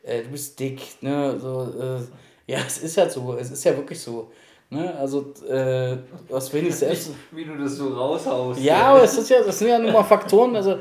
[0.02, 1.38] äh, du bist dick, ne?
[1.38, 4.30] So, äh, ja, es ist halt so, es ist ja wirklich so.
[4.70, 4.92] Ne?
[4.98, 5.96] Also, äh,
[6.28, 7.10] du hast wenig selbst.
[7.30, 8.60] wie du das so raushaust.
[8.60, 10.78] Ja, aber es ist ja, das sind ja nun mal Faktoren, also äh,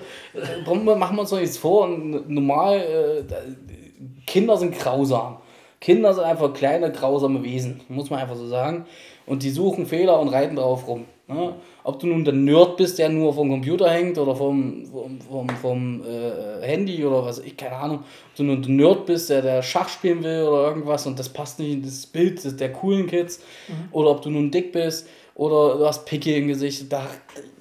[0.65, 1.85] warum machen wir uns doch nichts vor.
[1.85, 3.23] Und normal, äh,
[4.25, 5.37] Kinder sind grausam.
[5.79, 8.85] Kinder sind einfach kleine, grausame Wesen, muss man einfach so sagen.
[9.25, 11.05] Und die suchen Fehler und reiten drauf rum.
[11.27, 11.55] Ne?
[11.85, 15.49] Ob du nun der Nerd bist, der nur vom Computer hängt oder vom, vom, vom,
[15.49, 17.99] vom äh, Handy oder was, ich keine Ahnung.
[17.99, 21.29] Ob du nun der Nerd bist, der, der Schach spielen will oder irgendwas und das
[21.29, 23.41] passt nicht in das Bild der coolen Kids.
[23.91, 26.91] Oder ob du nun dick bist oder du hast Pickel im Gesicht.
[26.93, 27.07] Da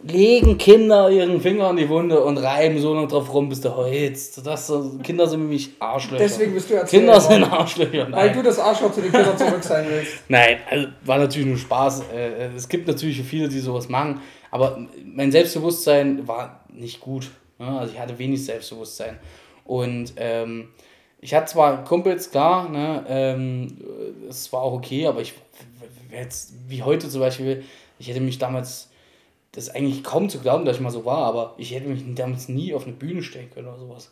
[0.02, 3.74] legen Kinder ihren Finger in die Wunde und reiben so lange drauf rum, bis du
[3.74, 4.46] heulst.
[4.46, 4.70] Das,
[5.02, 6.22] Kinder sind nämlich Arschlöcher.
[6.22, 7.00] Deswegen bist du Erzähler.
[7.00, 8.12] Kinder sind Arschlöcher.
[8.12, 8.36] Weil Nein.
[8.36, 10.12] du das Arschloch zu den Kindern zurück sein willst.
[10.28, 12.02] Nein, also war natürlich nur Spaß.
[12.14, 14.20] Äh, Es gibt natürlich viele, die sowas machen,
[14.50, 17.30] aber mein Selbstbewusstsein war nicht gut.
[17.58, 17.66] ne?
[17.78, 19.18] Also ich hatte wenig Selbstbewusstsein.
[19.64, 20.68] Und ähm,
[21.20, 23.78] ich hatte zwar Kumpels, klar, ne, ähm,
[24.28, 25.34] es war auch okay, aber ich
[26.12, 27.64] jetzt, wie heute zum Beispiel,
[27.98, 28.90] ich hätte mich damals,
[29.52, 32.02] das ist eigentlich kaum zu glauben, dass ich mal so war, aber ich hätte mich
[32.14, 34.10] damals nie auf eine Bühne stellen können oder sowas.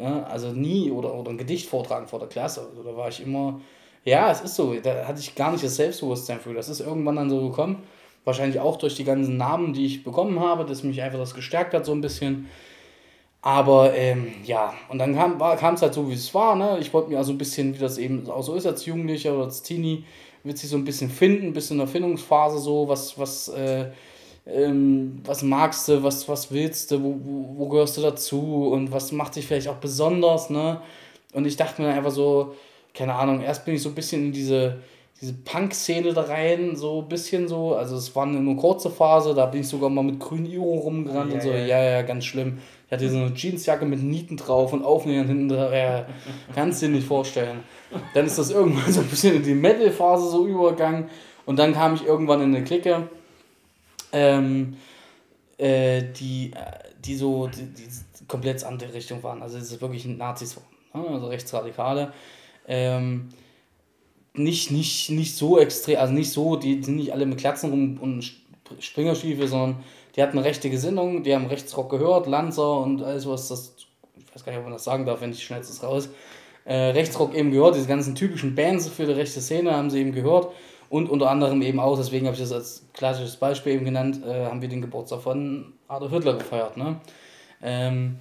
[0.00, 2.68] Ja, also nie oder, oder ein Gedicht vortragen vor der Klasse.
[2.70, 3.60] Also da war ich immer,
[4.04, 6.54] ja, es ist so, da hatte ich gar nicht das Selbstbewusstsein für.
[6.54, 7.82] Das ist irgendwann dann so gekommen.
[8.24, 11.74] Wahrscheinlich auch durch die ganzen Namen, die ich bekommen habe, dass mich einfach das gestärkt
[11.74, 12.48] hat so ein bisschen.
[13.40, 16.54] Aber ähm, ja, und dann kam es halt so, wie es war.
[16.54, 16.78] Ne?
[16.80, 19.44] Ich wollte mir also ein bisschen, wie das eben auch so ist als Jugendlicher oder
[19.44, 20.04] als Teenie,
[20.44, 23.90] wird sich so ein bisschen finden, bisschen in der Findungsphase so, was, was, äh,
[24.46, 28.90] ähm, was magst du, was, was willst du, wo, wo, wo gehörst du dazu und
[28.92, 30.80] was macht dich vielleicht auch besonders, ne?
[31.34, 32.54] Und ich dachte mir einfach so,
[32.94, 34.78] keine Ahnung, erst bin ich so ein bisschen in diese,
[35.20, 39.34] diese Punk-Szene da rein, so ein bisschen so, also es war eine, eine kurze Phase,
[39.34, 42.02] da bin ich sogar mal mit grünen Iro rumgerannt Ja, und so, ja, ja, ja,
[42.02, 42.58] ganz schlimm.
[42.86, 46.06] Ich hatte so eine Jeansjacke mit Nieten drauf und Aufnähern hinten dran, ja,
[46.54, 47.60] kannst du dir nicht vorstellen.
[48.14, 51.08] Dann ist das irgendwann so ein bisschen in die Metal-Phase so übergegangen
[51.46, 53.08] und dann kam ich irgendwann in eine Clique,
[54.12, 54.76] ähm,
[55.58, 59.42] äh, die, äh, die so die, die komplett andere Richtung waren.
[59.42, 61.10] Also es ist wirklich Nazis waren, ne?
[61.10, 62.12] also Rechtsradikale.
[62.68, 63.30] Ähm,
[64.38, 67.98] nicht, nicht, nicht so extrem, also nicht so, die sind nicht alle mit Klatzen rum
[68.00, 69.82] und Sp- Springerstiefel, sondern
[70.16, 73.74] die hatten rechte Gesinnung, die haben Rechtsrock gehört, Lanzer und alles was das,
[74.16, 76.08] ich weiß gar nicht, ob man das sagen darf, wenn ich schneide es raus.
[76.64, 80.12] Äh, Rechtsrock eben gehört, diese ganzen typischen Bands für die rechte Szene haben sie eben
[80.12, 80.52] gehört
[80.90, 84.46] und unter anderem eben auch, deswegen habe ich das als klassisches Beispiel eben genannt, äh,
[84.46, 86.76] haben wir den Geburtstag von Adolf Hitler gefeiert.
[86.76, 87.00] Ne?
[87.62, 88.18] Ähm,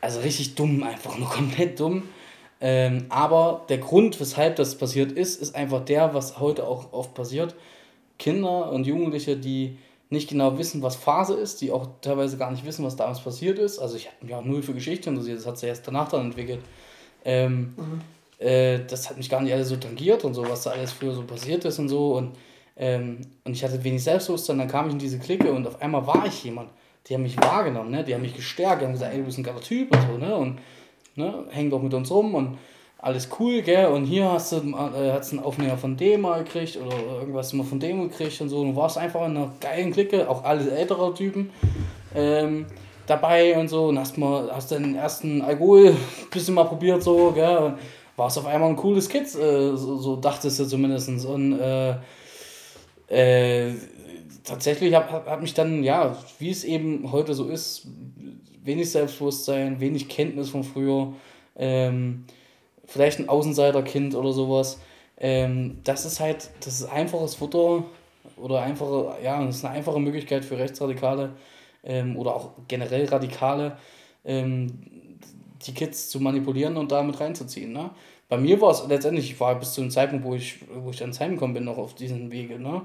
[0.00, 2.04] also richtig dumm, einfach nur komplett dumm.
[2.64, 7.12] Ähm, aber der Grund, weshalb das passiert ist, ist einfach der, was heute auch oft
[7.12, 7.56] passiert.
[8.20, 9.78] Kinder und Jugendliche, die
[10.10, 13.58] nicht genau wissen, was Phase ist, die auch teilweise gar nicht wissen, was damals passiert
[13.58, 13.80] ist.
[13.80, 16.26] Also ich habe mich auch null für Geschichte interessiert, das hat sich erst danach dann
[16.26, 16.60] entwickelt.
[17.24, 17.74] Ähm,
[18.38, 21.14] äh, das hat mich gar nicht alles so tangiert und so, was da alles früher
[21.14, 22.14] so passiert ist und so.
[22.16, 22.36] Und,
[22.76, 26.06] ähm, und ich hatte wenig Selbstbewusstsein, dann kam ich in diese Clique und auf einmal
[26.06, 26.70] war ich jemand.
[27.08, 28.04] Die haben mich wahrgenommen, ne?
[28.04, 30.18] die haben mich gestärkt, die haben gesagt, ey, du bist ein geiler Typ und so,
[30.18, 30.36] ne?
[30.36, 30.60] Und
[31.16, 32.58] ne, häng doch mit uns rum und
[33.02, 33.86] alles cool, gell?
[33.86, 37.64] Und hier hast du, äh, hast einen Aufnäher von dem mal gekriegt oder irgendwas mal
[37.64, 38.64] von dem gekriegt und so.
[38.64, 41.50] Du warst einfach in einer geilen Clique, auch alle ältere Typen
[42.14, 42.66] ähm,
[43.08, 43.86] dabei und so.
[43.86, 45.96] Und hast mal, hast den ersten Alkohol ein
[46.30, 47.56] bisschen mal probiert, so, gell?
[47.56, 47.74] Und
[48.16, 51.08] warst auf einmal ein cooles Kid, äh, so, so dachtest du zumindest.
[51.26, 51.96] Und äh,
[53.08, 53.74] äh,
[54.44, 57.88] tatsächlich hat, hat mich dann, ja, wie es eben heute so ist,
[58.62, 61.12] wenig Selbstbewusstsein, wenig Kenntnis von früher,
[61.56, 62.24] ähm,
[62.86, 64.80] vielleicht ein Außenseiterkind oder sowas.
[65.18, 67.84] Ähm, das ist halt, das ist einfaches Futter
[68.36, 71.30] oder einfache, ja, das ist eine einfache Möglichkeit für Rechtsradikale
[71.84, 73.76] ähm, oder auch generell Radikale,
[74.24, 75.18] ähm,
[75.66, 77.72] die Kids zu manipulieren und damit reinzuziehen.
[77.72, 77.90] Ne?
[78.28, 81.00] Bei mir war es letztendlich, ich war bis zu dem Zeitpunkt, wo ich, wo ich
[81.02, 82.58] ans Heim gekommen bin, noch auf diesen Wege.
[82.58, 82.82] Ne?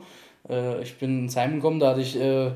[0.50, 2.52] Äh, ich bin ins Heim gekommen, da hatte ich, äh,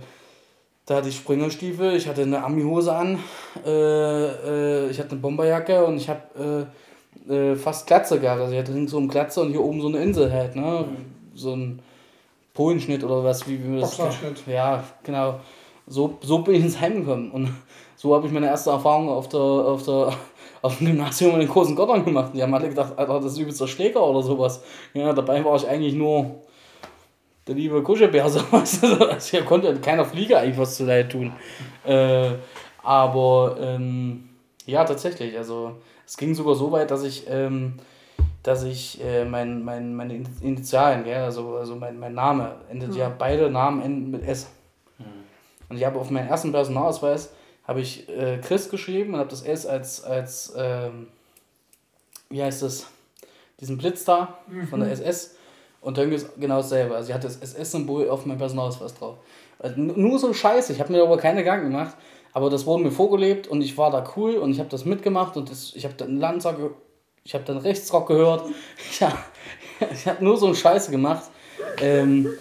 [0.85, 3.19] da hatte ich Springerstiefel, ich hatte eine Ami-Hose an,
[3.65, 6.67] äh, äh, ich hatte eine Bomberjacke und ich habe
[7.27, 8.41] äh, äh, fast Glatze gehabt.
[8.41, 10.85] Also ich hatte so eine Glatze und hier oben so eine Insel halt, ne?
[11.35, 11.79] So ein
[12.53, 13.99] Polenschnitt oder was, wie, wie wir das.
[14.47, 15.39] Ja, genau.
[15.87, 17.31] So, so bin ich ins Heim gekommen.
[17.31, 17.53] Und
[17.95, 20.13] so habe ich meine erste Erfahrung auf der, auf der
[20.61, 22.31] auf dem Gymnasium in den großen Gottern gemacht.
[22.35, 24.61] Die haben alle gedacht, Alter, das ist übelst der Schläger oder sowas.
[24.93, 26.41] Ja, dabei war ich eigentlich nur
[27.47, 28.83] der liebe Kuschelbär, sowas.
[28.83, 31.33] Also hier konnte keiner Flieger eigentlich was zu leid tun.
[31.85, 32.31] Äh,
[32.83, 34.29] aber ähm,
[34.65, 35.37] ja, tatsächlich.
[35.37, 37.75] Also es ging sogar so weit, dass ich, ähm,
[38.43, 43.09] dass ich äh, mein, mein, meine Initialen, gell, also, also mein, mein Name, endet ja
[43.09, 44.47] beide Namen enden mit S.
[45.69, 47.31] Und ich habe auf meinen ersten Personalausweis
[47.63, 51.07] habe ich äh, Chris geschrieben und habe das S als, als ähm,
[52.29, 52.87] wie heißt das,
[53.61, 54.39] diesen Blitz da
[54.69, 55.35] von der SS
[55.81, 56.95] und dann ist genau dasselbe.
[56.95, 59.17] Also ich hatte das SS-Symbol auf meinem Personalausweis drauf.
[59.59, 61.95] Also nur so Scheiße, ich habe mir darüber keine Gedanken gemacht,
[62.33, 65.37] aber das wurde mir vorgelebt und ich war da cool und ich habe das mitgemacht
[65.37, 66.55] und das, ich habe dann Lanzer,
[67.23, 68.45] ich habe dann Rechtsrock gehört.
[68.99, 69.11] Ja,
[69.91, 71.23] ich habe nur so einen Scheiße gemacht,
[71.81, 72.31] ähm,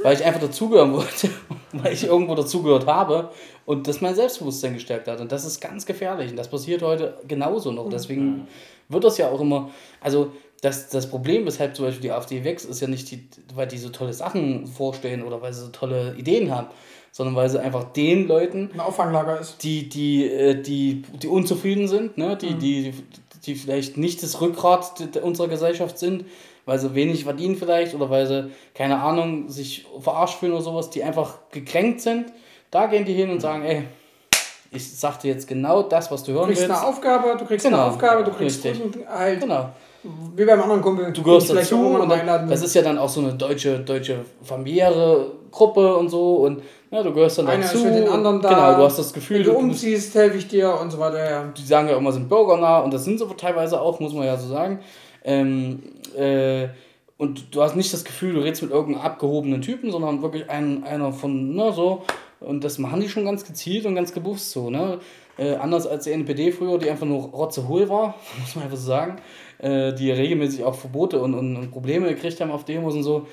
[0.00, 1.28] weil ich einfach dazugehören wollte,
[1.72, 3.30] weil ich irgendwo dazugehört habe
[3.66, 5.20] und das mein Selbstbewusstsein gestärkt hat.
[5.20, 7.88] Und das ist ganz gefährlich und das passiert heute genauso noch.
[7.88, 8.46] Deswegen
[8.88, 9.70] wird das ja auch immer,
[10.00, 10.32] also
[10.64, 13.78] das, das Problem, weshalb zum Beispiel die AfD wächst, ist ja nicht, die, weil die
[13.78, 16.68] so tolle Sachen vorstellen oder weil sie so tolle Ideen haben,
[17.12, 19.62] sondern weil sie einfach den Leuten, Ein Auffanglager ist.
[19.62, 22.36] die, die, äh, die, die unzufrieden sind, ne?
[22.36, 22.94] die, die,
[23.46, 26.24] die vielleicht nicht das Rückgrat unserer Gesellschaft sind,
[26.66, 30.88] weil sie wenig verdienen vielleicht oder weil sie, keine Ahnung, sich verarscht fühlen oder sowas,
[30.90, 32.32] die einfach gekränkt sind,
[32.70, 33.82] da gehen die hin und sagen, ey,
[34.70, 36.74] ich sag dir jetzt genau das, was du hören Du kriegst willst.
[36.80, 37.82] eine Aufgabe, du kriegst Genau.
[37.82, 38.82] eine Aufgabe, du kriegst Richtig.
[39.08, 39.68] Halt, Genau.
[40.36, 41.12] Wie beim anderen Kumpel.
[41.12, 45.32] Du gehörst dazu und dann, das ist ja dann auch so eine deutsche, deutsche familiäre
[45.50, 47.78] Gruppe und so und ja, du gehörst dann Einer dazu.
[47.78, 48.48] ist für den anderen da.
[48.48, 51.28] Genau, du hast das Gefühl, Wenn du du, umziehst, helfe ich dir und so weiter.
[51.28, 51.44] Ja.
[51.56, 54.36] die sagen ja immer, sind bürgernah und das sind sie teilweise auch, muss man ja
[54.36, 54.78] so sagen.
[55.24, 55.82] Ähm,
[56.16, 56.68] äh,
[57.16, 60.84] und du hast nicht das Gefühl, du redest mit irgendeinem abgehobenen Typen, sondern wirklich ein,
[60.84, 62.02] einer von, ne, so.
[62.40, 64.98] Und das machen die schon ganz gezielt und ganz bewusst so, ne.
[65.36, 68.86] Äh, anders als die NPD früher, die einfach nur rotzehohl war, muss man einfach so
[68.86, 69.16] sagen,
[69.58, 73.26] äh, die regelmäßig auch Verbote und, und, und Probleme gekriegt haben auf Demos und so,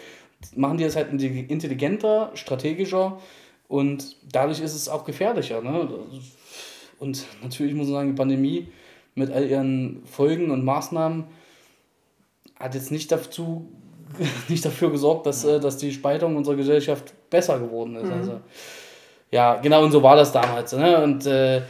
[0.55, 3.19] machen die das halt intelligenter, strategischer
[3.67, 5.61] Und dadurch ist es auch gefährlicher.
[5.61, 5.87] Ne?
[6.99, 8.67] Und natürlich muss man sagen, die Pandemie
[9.15, 11.25] mit all ihren Folgen und Maßnahmen
[12.57, 13.69] hat jetzt nicht dazu
[14.49, 18.11] nicht dafür gesorgt, dass, äh, dass die Spaltung unserer Gesellschaft besser geworden ist.
[18.11, 18.41] Also,
[19.31, 20.73] ja, genau, und so war das damals.
[20.73, 21.01] Ne?
[21.01, 21.61] Und äh,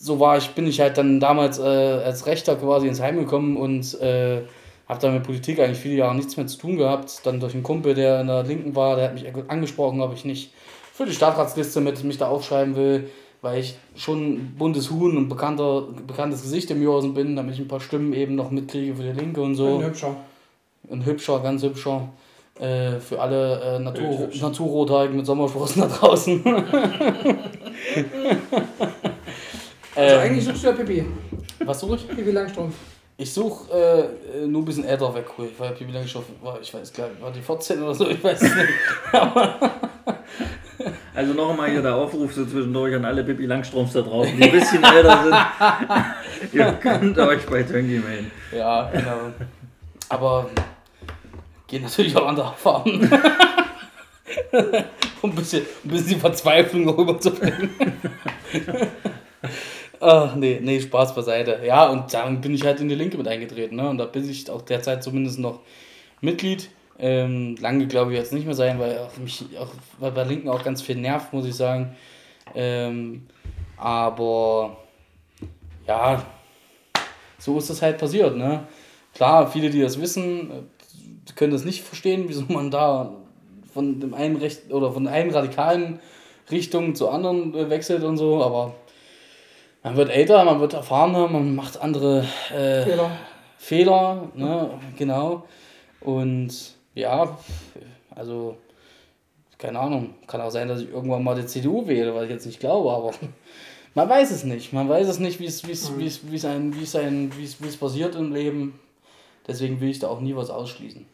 [0.00, 3.56] so war ich, bin ich halt dann damals äh, als Rechter quasi ins Heim gekommen
[3.56, 4.42] und äh,
[4.88, 7.20] habe dann mit Politik eigentlich viele Jahre nichts mehr zu tun gehabt.
[7.24, 10.24] Dann durch einen Kumpel, der in der Linken war, der hat mich angesprochen, ob ich
[10.24, 10.52] nicht
[10.92, 13.10] für die Stadtratsliste mit mich da aufschreiben will,
[13.42, 17.68] weil ich schon buntes Huhn und bekannter, bekanntes Gesicht im Jursen bin, damit ich ein
[17.68, 19.78] paar Stimmen eben noch mitkriege für die Linke und so.
[19.78, 20.16] Ein hübscher.
[20.90, 22.08] Ein hübscher, ganz hübscher.
[22.58, 26.42] Äh, für alle äh, Natur, Naturrothaarigen mit Sommersprossen da draußen.
[29.98, 31.04] Also Ähm, eigentlich suchst du ja Pippi.
[31.64, 32.08] was suche ich?
[32.08, 32.74] Pippi Langstrumpf.
[33.16, 35.48] Ich suche äh, nur ein bisschen älter weg, cool.
[35.58, 38.40] Weil Pipi Langstoff war, ich weiß gar nicht, war die 14 oder so, ich weiß
[38.42, 38.68] es nicht.
[41.12, 44.44] Also noch einmal hier der Aufruf so zwischendurch an alle Pippi Langstroms da draußen, die
[44.44, 46.52] ein bisschen älter sind.
[46.52, 48.30] Ihr könnt euch bei Tönki melden.
[48.56, 49.32] Ja, genau.
[50.08, 50.48] Aber
[51.66, 53.00] gehen natürlich auch andere Farben.
[55.22, 57.70] um ein bisschen, ein bisschen die Verzweiflung rüberzubringen.
[60.00, 61.60] Ach, nee, nee, Spaß beiseite.
[61.64, 63.76] Ja, und dann bin ich halt in die Linke mit eingetreten.
[63.76, 63.88] Ne?
[63.88, 65.60] Und da bin ich auch derzeit zumindest noch
[66.20, 66.70] Mitglied.
[67.00, 69.68] Ähm, lange glaube ich jetzt nicht mehr sein, weil auch mich auch
[70.00, 71.96] weil bei Linken auch ganz viel nervt, muss ich sagen.
[72.54, 73.26] Ähm,
[73.76, 74.76] aber
[75.86, 76.24] ja,
[77.38, 78.36] so ist das halt passiert.
[78.36, 78.66] Ne?
[79.14, 83.12] Klar, viele, die das wissen, äh, können das nicht verstehen, wieso man da
[83.72, 86.00] von dem einen Recht oder von einer radikalen
[86.50, 88.74] Richtung zur anderen äh, wechselt und so, aber
[89.82, 93.10] man wird älter, man wird erfahrener, man macht andere äh, Fehler.
[93.56, 95.44] Fehler, ne, genau.
[96.00, 97.38] Und ja,
[98.14, 98.56] also,
[99.56, 102.46] keine Ahnung, kann auch sein, dass ich irgendwann mal die CDU wähle, was ich jetzt
[102.46, 103.12] nicht glaube, aber
[103.94, 104.72] man weiß es nicht.
[104.72, 106.96] Man weiß es nicht, wie es, wie es, wie es, wie es, ein, wie es,
[106.96, 108.78] ein, wie es, wie es passiert im Leben.
[109.46, 111.06] Deswegen will ich da auch nie was ausschließen.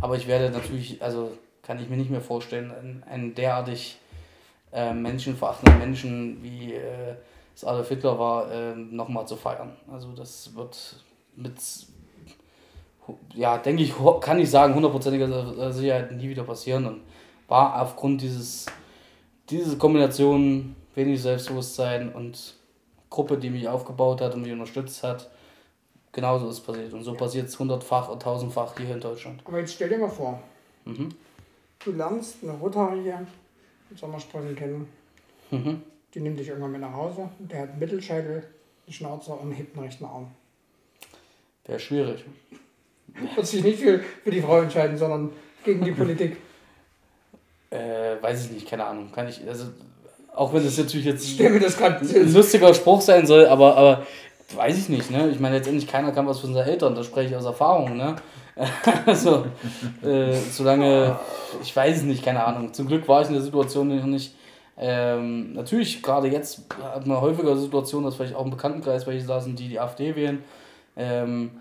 [0.00, 1.32] Aber ich werde natürlich, also
[1.62, 3.96] kann ich mir nicht mehr vorstellen, einen, einen derartig
[4.72, 7.14] äh, menschenverachtenden Menschen wie äh,
[7.54, 9.72] es Adolf Hitler war, äh, nochmal zu feiern.
[9.90, 10.96] Also das wird
[11.36, 11.54] mit,
[13.34, 17.00] ja, denke ich, kann ich sagen, hundertprozentiger Sicherheit nie wieder passieren und
[17.48, 18.66] war aufgrund dieses,
[19.50, 22.54] diese Kombination wenig Selbstbewusstsein und
[23.10, 25.28] Gruppe, die mich aufgebaut hat und mich unterstützt hat,
[26.12, 26.92] genauso ist passiert.
[26.94, 29.40] Und so passiert es hundertfach und tausendfach hier in Deutschland.
[29.44, 30.40] Aber jetzt stell dir mal vor,
[30.84, 31.10] Mhm.
[31.84, 33.26] du lernst eine Rothaarige
[33.90, 34.88] mit Sommersprossen kennen.
[35.50, 35.82] Mhm.
[36.14, 37.28] Die nimmt dich irgendwann mit nach Hause.
[37.38, 38.44] Und der hat einen Mittelscheitel,
[38.86, 40.30] einen Schnauzer und hebt einen rechten Arm.
[41.64, 42.24] Wäre schwierig.
[43.34, 45.30] Wird sich nicht für, für die Frau entscheiden, sondern
[45.64, 46.36] gegen die Politik.
[47.70, 49.10] Äh, weiß ich nicht, keine Ahnung.
[49.12, 49.64] Kann ich, also,
[50.34, 54.06] auch wenn das natürlich jetzt das ein lustiger Spruch sein soll, aber, aber
[54.54, 55.30] weiß ich nicht, ne?
[55.30, 58.16] Ich meine, letztendlich keiner kann was von seinen Eltern, da spreche ich aus Erfahrung, ne?
[59.06, 59.46] also,
[60.02, 61.18] äh, solange,
[61.62, 62.74] ich weiß es nicht, keine Ahnung.
[62.74, 64.34] Zum Glück war ich in der Situation noch nicht.
[64.84, 69.40] Ähm, natürlich, gerade jetzt hat man häufiger Situationen, dass vielleicht auch im Bekanntenkreis welche da
[69.40, 70.42] sind, die die AfD wählen.
[70.96, 71.52] Ähm,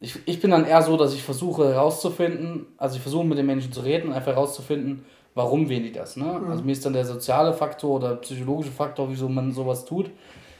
[0.00, 3.46] ich, ich bin dann eher so, dass ich versuche herauszufinden, also ich versuche mit den
[3.46, 6.18] Menschen zu reden und einfach herauszufinden, warum wählen die das.
[6.18, 6.42] Ne?
[6.46, 10.10] Also mir ist dann der soziale Faktor oder psychologische Faktor, wieso man sowas tut,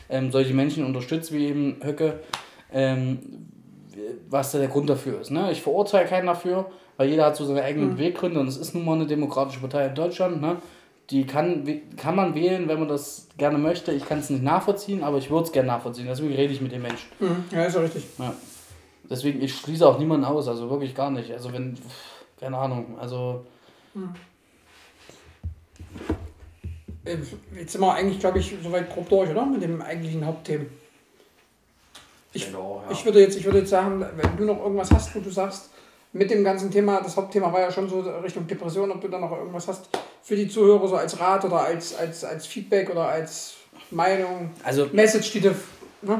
[0.08, 2.20] ähm, solche Menschen unterstützt, wie eben Höcke,
[2.72, 3.18] ähm,
[4.30, 5.30] was da der Grund dafür ist.
[5.30, 5.52] Ne?
[5.52, 8.86] Ich verurteile keinen dafür, weil jeder hat so seine eigenen Beweggründe und es ist nun
[8.86, 10.40] mal eine demokratische Partei in Deutschland.
[10.40, 10.56] Ne?
[11.10, 13.92] Die kann, kann man wählen, wenn man das gerne möchte.
[13.92, 16.06] Ich kann es nicht nachvollziehen, aber ich würde es gerne nachvollziehen.
[16.06, 17.08] Deswegen rede ich mit den Menschen.
[17.18, 18.04] Mhm, Ja, ist ja richtig.
[18.18, 18.34] Ja.
[19.08, 21.32] Deswegen, ich schließe auch niemanden aus, also wirklich gar nicht.
[21.32, 21.82] Also wenn, pff,
[22.38, 23.46] keine Ahnung, also
[27.04, 27.16] Äh,
[27.56, 29.46] Jetzt sind wir eigentlich, glaube ich, soweit grob durch, oder?
[29.46, 30.66] Mit dem eigentlichen Hauptthema.
[32.34, 32.92] Ich, Genau, ja.
[32.92, 35.70] ich, würde jetzt, ich würde jetzt sagen, wenn du noch irgendwas hast, wo du sagst,
[36.12, 39.18] mit dem ganzen Thema, das Hauptthema war ja schon so Richtung Depression, ob du da
[39.18, 39.88] noch irgendwas hast
[40.22, 43.54] für die Zuhörer, so als Rat oder als, als, als Feedback oder als
[43.90, 45.54] Meinung, Also Message, die du.
[46.02, 46.18] Ne?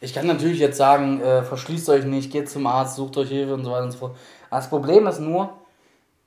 [0.00, 3.54] ich kann natürlich jetzt sagen, äh, verschließt euch nicht, geht zum Arzt, sucht euch Hilfe
[3.54, 4.16] und so weiter und so fort.
[4.48, 5.50] Aber das Problem ist nur,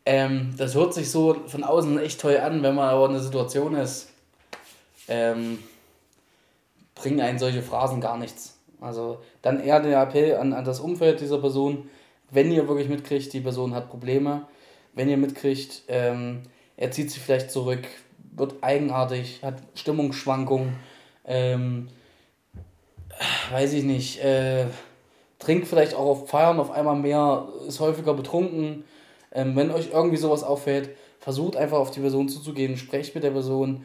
[0.06, 3.20] ähm, das hört sich so von außen echt toll an, wenn man aber in einer
[3.20, 4.10] Situation ist,
[5.08, 5.60] ähm,
[6.94, 8.58] bringen einen solche Phrasen gar nichts.
[8.80, 11.90] Also dann eher der Appell an, an das Umfeld dieser Person,
[12.34, 14.48] wenn ihr wirklich mitkriegt, die Person hat Probleme,
[14.94, 16.42] wenn ihr mitkriegt, ähm,
[16.78, 17.88] er zieht sich vielleicht zurück,
[18.36, 20.76] wird eigenartig, hat Stimmungsschwankungen,
[21.26, 21.88] ähm,
[23.52, 24.66] weiß ich nicht, äh,
[25.40, 28.84] trinkt vielleicht auch auf Feiern auf einmal mehr, ist häufiger betrunken.
[29.32, 33.32] Ähm, wenn euch irgendwie sowas auffällt, versucht einfach auf die Person zuzugehen, sprecht mit der
[33.32, 33.84] Person.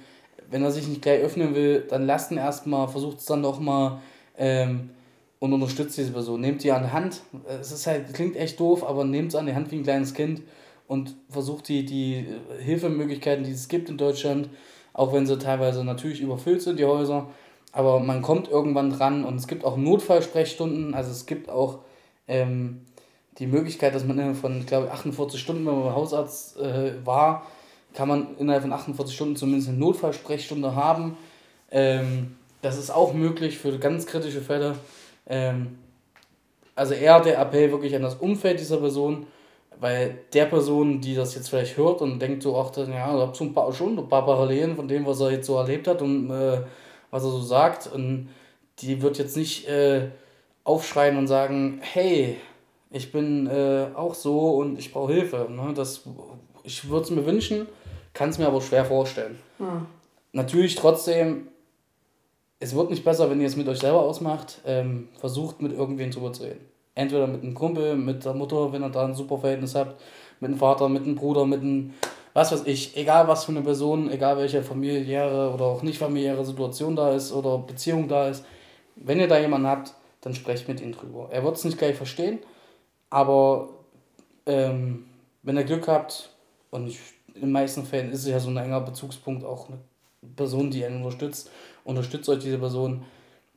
[0.50, 3.60] Wenn er sich nicht gleich öffnen will, dann lasst ihn erstmal, versucht es dann doch
[3.60, 4.00] mal
[4.36, 4.90] ähm,
[5.40, 6.40] und unterstützt diese Person.
[6.40, 7.22] Nehmt die an die Hand.
[7.48, 10.14] Es ist halt, klingt echt doof, aber nehmt es an die Hand wie ein kleines
[10.14, 10.42] Kind
[10.88, 12.26] und versucht die, die
[12.60, 14.48] Hilfemöglichkeiten, die es gibt in Deutschland,
[14.92, 17.28] auch wenn sie teilweise natürlich überfüllt sind, die Häuser,
[17.72, 21.80] aber man kommt irgendwann dran und es gibt auch Notfallsprechstunden, also es gibt auch
[22.26, 22.80] ähm,
[23.38, 27.46] die Möglichkeit, dass man innerhalb von, ich glaube 48 Stunden, wenn man Hausarzt äh, war,
[27.94, 31.16] kann man innerhalb von 48 Stunden zumindest eine Notfallsprechstunde haben.
[31.70, 34.74] Ähm, das ist auch möglich für ganz kritische Fälle.
[35.28, 35.78] Ähm,
[36.74, 39.26] also eher der Appell wirklich an das Umfeld dieser Person,
[39.80, 43.36] weil der Person, die das jetzt vielleicht hört und denkt so, ach, ja, ich habe
[43.36, 46.02] so ein paar, schon ein paar Parallelen von dem, was er jetzt so erlebt hat
[46.02, 46.60] und äh,
[47.10, 48.28] was er so sagt, und
[48.80, 50.08] die wird jetzt nicht äh,
[50.64, 52.36] aufschreien und sagen, hey,
[52.90, 55.48] ich bin äh, auch so und ich brauche Hilfe.
[55.50, 55.72] Ne?
[55.74, 56.02] Das,
[56.62, 57.66] ich würde es mir wünschen,
[58.14, 59.38] kann es mir aber schwer vorstellen.
[59.58, 59.86] Hm.
[60.32, 61.48] Natürlich trotzdem,
[62.60, 64.60] es wird nicht besser, wenn ihr es mit euch selber ausmacht.
[64.66, 66.66] Ähm, versucht mit irgendwen drüber zu reden.
[66.94, 70.00] Entweder mit einem Kumpel, mit der Mutter, wenn ihr da ein super Verhältnis habt,
[70.40, 71.94] mit dem Vater, mit dem Bruder, mit einem,
[72.34, 76.44] was weiß ich, egal was für eine Person, egal welche familiäre oder auch nicht familiäre
[76.44, 78.44] Situation da ist oder Beziehung da ist.
[78.96, 81.28] Wenn ihr da jemanden habt, dann sprecht mit ihm drüber.
[81.30, 82.40] Er wird es nicht gleich verstehen,
[83.10, 83.68] aber
[84.46, 85.06] ähm,
[85.44, 86.30] wenn ihr Glück habt,
[86.70, 86.98] und ich,
[87.34, 89.78] in den meisten Fällen ist es ja so ein enger Bezugspunkt auch eine
[90.36, 91.50] Person, die einen unterstützt,
[91.84, 93.04] unterstützt euch diese Person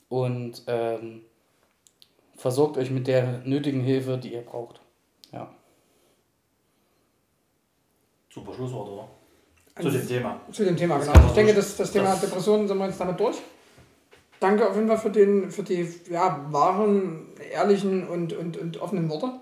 [0.10, 1.22] und ähm,
[2.36, 4.82] versorgt euch mit der nötigen Hilfe, die ihr braucht.
[5.32, 5.54] Ja.
[8.30, 9.08] Super Schlusswort, oder?
[9.76, 10.42] Also Zu dem Thema.
[10.52, 11.28] Zu dem Thema, genau.
[11.28, 13.38] Ich denke, das, das Thema das- Depressionen sind wir jetzt damit durch.
[14.40, 19.08] Danke auf jeden Fall für, den, für die ja, wahren, ehrlichen und, und, und offenen
[19.10, 19.34] Worte.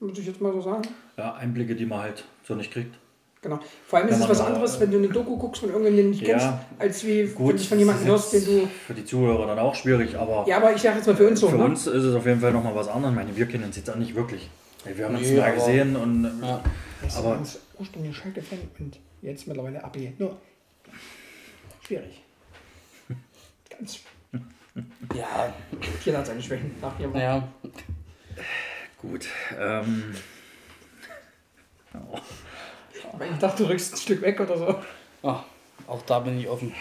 [0.00, 0.82] Würde ich jetzt mal so sagen.
[1.16, 2.94] Ja, Einblicke, die man halt so nicht kriegt.
[3.42, 3.58] Genau.
[3.88, 6.12] Vor allem ist Wenn es was anderes, äh, wenn du eine Doku guckst von irgendjemandem,
[6.12, 8.68] den du nicht Ja, kennst, als wie wenn Gut, du von jemandem hörst, den du.
[8.86, 11.40] für die Zuhörer dann auch schwierig, aber Ja, aber ich sage jetzt mal für uns
[11.40, 11.48] so.
[11.48, 11.64] für ne?
[11.64, 13.12] uns ist es auf jeden Fall nochmal was anderes.
[13.12, 14.48] Ich meine, wir kennen uns jetzt auch nicht wirklich.
[14.84, 16.62] Wir haben uns Nee, mal aber- gesehen und Ja.
[17.02, 17.42] Das aber-
[17.80, 20.12] ursprünglich Schalke-Fan und jetzt mittlerweile AB.
[20.18, 20.36] Nur
[21.84, 22.22] schwierig.
[23.70, 23.98] Ganz.
[25.14, 25.52] Ja,
[26.04, 26.70] Jeder hat seine Schwächen.
[26.80, 27.12] Nach jedem.
[27.12, 27.46] naja.
[28.98, 29.26] gut.
[29.60, 30.14] Ähm,
[31.92, 32.22] Aber
[33.32, 34.74] ich dachte, du rückst ein Stück weg oder so.
[35.22, 35.44] Ah,
[35.86, 36.72] auch da bin ich offen.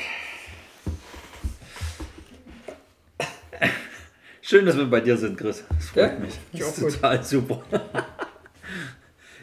[4.41, 5.63] schön, dass wir bei dir sind, Chris.
[5.69, 6.33] Das freut Ja, mich.
[6.53, 6.93] ich Das auch ist gut.
[6.93, 7.61] total super.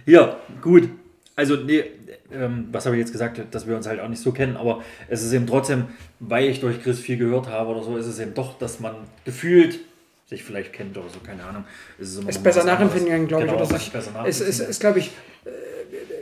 [0.06, 0.88] ja, gut.
[1.36, 1.84] Also, nee,
[2.32, 4.82] ähm, was habe ich jetzt gesagt, dass wir uns halt auch nicht so kennen, aber
[5.08, 5.84] es ist eben trotzdem,
[6.18, 8.96] weil ich durch Chris viel gehört habe oder so, ist es eben doch, dass man
[9.24, 9.78] gefühlt
[10.26, 11.64] sich vielleicht kennt oder so, keine Ahnung.
[11.98, 14.48] Es ist, immer Es noch besser nachempfinden, glaube ich, Genau, oder besser Es nachempfinden.
[14.48, 15.06] ist, ist glaube ich,
[15.44, 15.50] äh,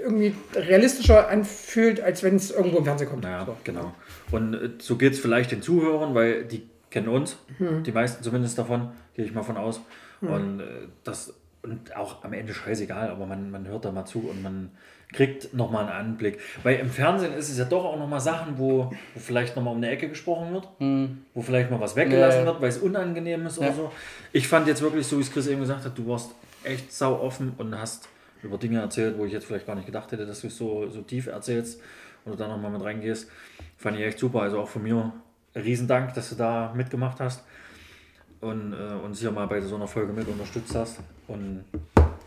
[0.07, 3.23] irgendwie realistischer anfühlt, als wenn es irgendwo im Fernsehen kommt.
[3.25, 3.57] Naja, So.
[3.65, 3.93] genau.
[4.31, 7.83] Und äh, so geht es vielleicht den Zuhörern, weil die kennen uns, Hm.
[7.83, 9.81] die meisten zumindest davon, gehe ich mal von aus.
[10.21, 10.65] Und äh,
[11.05, 14.71] das und auch am Ende scheißegal, aber man, man hört da mal zu und man
[15.13, 16.39] kriegt nochmal einen Anblick.
[16.63, 18.85] Weil im Fernsehen ist es ja doch auch nochmal Sachen, wo,
[19.15, 20.69] wo vielleicht nochmal um eine Ecke gesprochen wird,
[21.35, 22.53] wo vielleicht mal was weggelassen Ja, ja.
[22.53, 23.75] wird, weil es unangenehm ist oder Ja.
[23.75, 23.93] so.
[24.33, 26.31] Ich fand jetzt wirklich, so wie es Chris eben gesagt hat, du warst
[26.63, 28.09] echt sau offen und hast
[28.47, 30.89] über Dinge erzählt, wo ich jetzt vielleicht gar nicht gedacht hätte, dass du es so,
[30.89, 31.81] so tief erzählst
[32.25, 33.29] und du da nochmal mit reingehst.
[33.77, 34.41] Fand ich echt super.
[34.43, 35.13] Also auch von mir
[35.55, 37.43] Riesendank, dass du da mitgemacht hast
[38.41, 40.99] und äh, uns hier mal bei so einer Folge mit unterstützt hast.
[41.29, 41.65] Und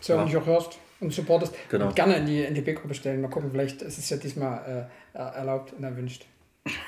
[0.01, 0.19] So, Ja.
[0.19, 1.53] und mich auch hörst und supportest.
[1.69, 1.87] Genau.
[1.87, 3.21] Und gerne in die NTB-Gruppe stellen.
[3.21, 6.25] Mal gucken, vielleicht ist es ja diesmal äh, er- erlaubt und erwünscht.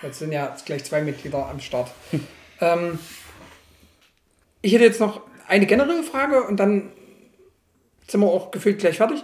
[0.03, 1.91] Jetzt sind ja gleich zwei Mitglieder am Start.
[2.61, 2.99] ähm,
[4.61, 6.91] ich hätte jetzt noch eine generelle Frage und dann
[8.11, 9.23] sind wir auch gefühlt gleich fertig.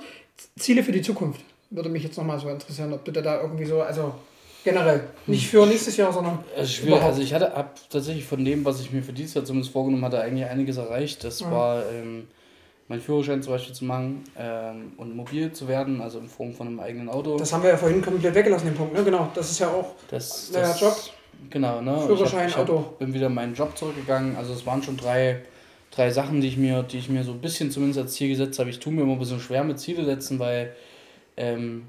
[0.57, 1.41] Ziele für die Zukunft.
[1.69, 4.13] Würde mich jetzt nochmal so interessieren, ob du da- irgendwie so, also
[4.63, 7.01] generell, nicht für nächstes Jahr, sondern Also, schwierig.
[7.01, 10.03] also ich hatte hab tatsächlich von dem, was ich mir für dieses Jahr zumindest vorgenommen
[10.05, 11.23] hatte, eigentlich einiges erreicht.
[11.23, 11.51] Das Mhm.
[11.51, 12.27] war ähm,
[12.87, 16.67] mein Führerschein zum Beispiel zu machen ähm, und mobil zu werden, also in Form von
[16.67, 17.37] einem eigenen Auto.
[17.37, 18.93] das haben wir ja vorhin komplett weggelassen, den Punkt.
[18.93, 19.03] Ne?
[19.03, 20.95] Genau, das ist ja auch Das, Neuer das, Job.
[21.49, 21.99] Genau, ne?
[22.07, 22.79] Führerschein, ich hab, ich Auto.
[22.79, 24.35] hab, bin wieder in meinen Job zurückgegangen.
[24.37, 25.41] Also es waren schon drei,
[25.91, 28.59] drei Sachen, die ich mir, die ich mir so ein bisschen zumindest als Ziel gesetzt
[28.59, 28.69] habe.
[28.69, 30.73] Ich tue mir immer ein bisschen schwer mit Ziele setzen, weil
[31.37, 31.83] ähm,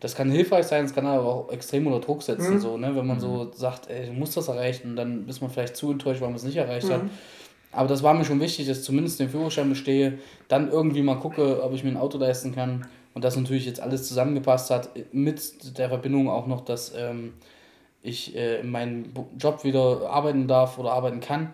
[0.00, 2.60] das kann hilfreich sein, es kann aber auch extrem unter Druck setzen, Mhm.
[2.60, 2.94] so, ne?
[2.96, 5.90] Wenn man so sagt, ey, du musst das erreichen und dann ist man vielleicht zu
[5.90, 7.02] enttäuscht, weil man es nicht erreicht hat.
[7.02, 7.10] Mhm.
[7.72, 10.18] Aber das war mir schon wichtig, dass ich zumindest den Führerschein bestehe,
[10.48, 13.80] dann irgendwie mal gucke, ob ich mir ein Auto leisten kann und das natürlich jetzt
[13.80, 17.34] alles zusammengepasst hat, mit der Verbindung auch noch, dass ähm,
[18.02, 21.52] ich äh, in meinem Job wieder arbeiten darf oder arbeiten kann.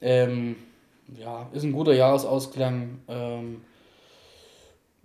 [0.00, 0.56] Ähm,
[1.18, 3.00] ja, ist ein guter Jahresausklang.
[3.08, 3.62] Ähm,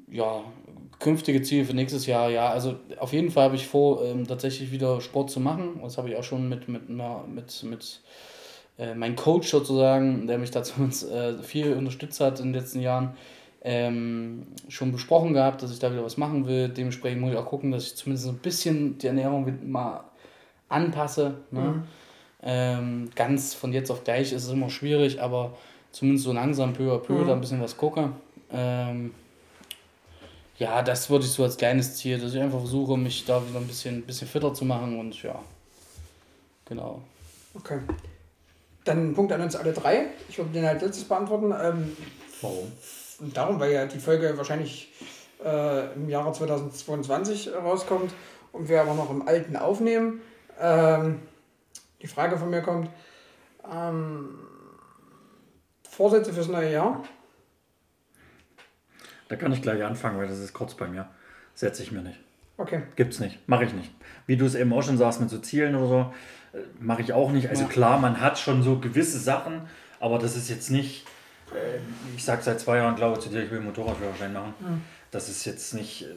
[0.10, 0.42] ja,
[1.00, 4.72] künftige Ziele für nächstes Jahr, ja, also auf jeden Fall habe ich vor, ähm, tatsächlich
[4.72, 5.80] wieder Sport zu machen.
[5.84, 8.02] Das habe ich auch schon mit, mit, einer, mit, mit
[8.78, 13.16] äh, meinem Coach sozusagen, der mich dazu äh, viel unterstützt hat in den letzten Jahren,
[13.62, 16.70] ähm, schon besprochen gehabt, dass ich da wieder was machen will.
[16.70, 20.06] Dementsprechend muss ich auch gucken, dass ich zumindest ein bisschen die Ernährung mal
[20.70, 21.40] anpasse.
[21.52, 21.62] Ne?
[21.62, 21.84] Mhm.
[22.44, 25.58] Ähm, ganz von jetzt auf gleich ist es immer schwierig, aber
[25.92, 27.28] zumindest so langsam peu à peu Mhm.
[27.28, 28.12] da ein bisschen was gucke.
[28.52, 29.14] Ähm,
[30.58, 33.60] ja, das würde ich so als kleines Ziel, dass ich einfach versuche, mich da wieder
[33.60, 35.40] ein bisschen, bisschen fitter zu machen und ja,
[36.66, 37.02] genau.
[37.54, 37.80] Okay.
[38.86, 40.08] Dann ein Punkt an uns alle drei.
[40.30, 41.52] Ich würde den als letztes beantworten.
[41.52, 41.96] Ähm,
[42.42, 42.72] Warum?
[43.20, 44.90] und darum, weil ja die Folge wahrscheinlich
[45.44, 48.14] äh, im Jahre 2022 rauskommt
[48.52, 50.22] und wir aber noch im Alten aufnehmen.
[50.60, 51.20] Ähm,
[52.02, 52.90] die Frage von mir kommt,
[53.72, 54.30] ähm,
[55.98, 57.04] Vorsätze fürs neue Jahr?
[59.30, 61.08] Da kann ich gleich anfangen, weil das ist kurz bei mir.
[61.56, 62.20] Setze ich mir nicht.
[62.58, 62.84] Okay.
[62.96, 63.40] Gibt's nicht.
[63.50, 63.90] Mache ich nicht.
[64.28, 66.14] Wie du es eben auch schon sagst mit so Zielen oder so,
[66.58, 67.50] äh, mache ich auch nicht.
[67.50, 67.68] Also Ja.
[67.70, 69.62] klar, man hat schon so gewisse Sachen,
[70.00, 71.08] aber das ist jetzt nicht,
[71.52, 71.80] äh,
[72.16, 74.54] ich sage seit zwei Jahren, glaube ich, zu dir, ich will Motorradführerschein machen.
[75.10, 76.08] Das ist jetzt nicht, äh,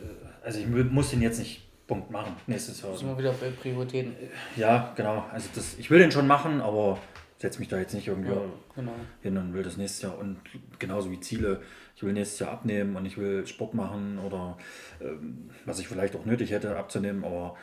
[0.44, 2.94] also ich mu- muss den jetzt nicht Punkt machen, nächstes Jahr.
[2.94, 4.15] Sind wir wieder bei Prioritäten.
[4.57, 5.24] Ja, genau.
[5.32, 6.98] Also das, ich will den schon machen, aber
[7.41, 8.43] setze mich da jetzt nicht irgendwie Ja,
[8.75, 8.93] genau.
[9.23, 10.37] hin und will das nächstes Jahr und
[10.79, 11.62] genauso wie Ziele.
[11.97, 14.59] Ich will nächstes Jahr abnehmen und ich will Sport machen oder
[15.01, 17.57] ähm, was ich vielleicht auch nötig hätte abzunehmen, aber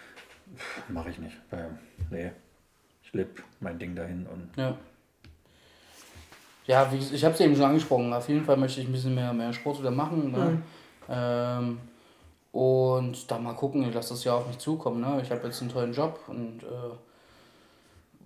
[0.90, 1.38] mache ich nicht.
[1.52, 1.78] Weil,
[2.10, 2.32] nee,
[3.04, 3.30] ich lebe
[3.60, 4.76] mein Ding dahin und Ja.
[6.66, 8.12] Ja, wie, ich habe es eben schon angesprochen.
[8.12, 10.32] Auf jeden Fall möchte ich ein bisschen mehr, mehr Sport wieder machen.
[10.32, 10.50] Ne?
[10.50, 10.64] Mhm.
[11.08, 11.80] Ähm,
[12.52, 15.00] und da mal gucken, ich lasse das ja auf mich zukommen.
[15.00, 15.22] Ne?
[15.22, 16.68] Ich habe jetzt einen tollen Job und äh,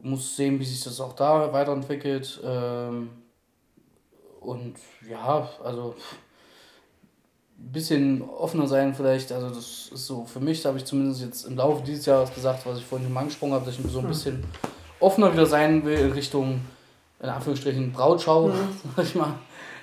[0.03, 2.41] muss sehen, wie sich das auch da weiterentwickelt.
[2.43, 3.09] Ähm,
[4.39, 4.75] und
[5.07, 5.95] ja, also
[7.59, 9.31] ein bisschen offener sein vielleicht.
[9.31, 12.33] Also das ist so für mich, da habe ich zumindest jetzt im Laufe dieses Jahres
[12.33, 14.43] gesagt, was ich vorhin schon mal angesprochen habe, dass ich so ein bisschen
[14.99, 16.61] offener wieder sein will in Richtung,
[17.21, 18.51] in Anführungsstrichen, Brautschau,
[18.95, 19.33] sag ich mal.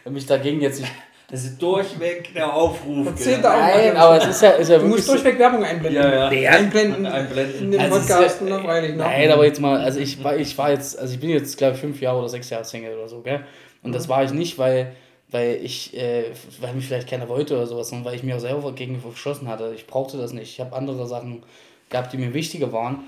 [0.04, 0.92] Mich dagegen jetzt nicht
[1.30, 3.06] Das ist durchweg der Aufruf.
[3.08, 4.96] Erzähl da auch Nein, aber es ist ja, ist ja Du wirklich.
[5.06, 6.02] musst durchweg Werbung einblenden.
[6.02, 6.50] Ja, ja.
[6.52, 7.64] Einblenden, Einblenden.
[7.64, 8.90] in den Also Podcast, ja- freilich.
[8.92, 8.96] Ne?
[8.96, 11.74] Nein, aber jetzt mal, also ich war, ich war jetzt, also ich bin jetzt, glaube
[11.74, 13.40] ich, fünf Jahre oder sechs Jahre Single oder so, gell?
[13.82, 14.92] Und das war ich nicht, weil,
[15.30, 16.24] weil ich, äh,
[16.62, 19.48] weil mich vielleicht keiner wollte oder sowas, sondern weil ich mir auch selber gegenüber verschlossen
[19.48, 19.72] hatte.
[19.76, 20.50] Ich brauchte das nicht.
[20.54, 21.42] Ich habe andere Sachen
[21.90, 23.00] gehabt, die mir wichtiger waren.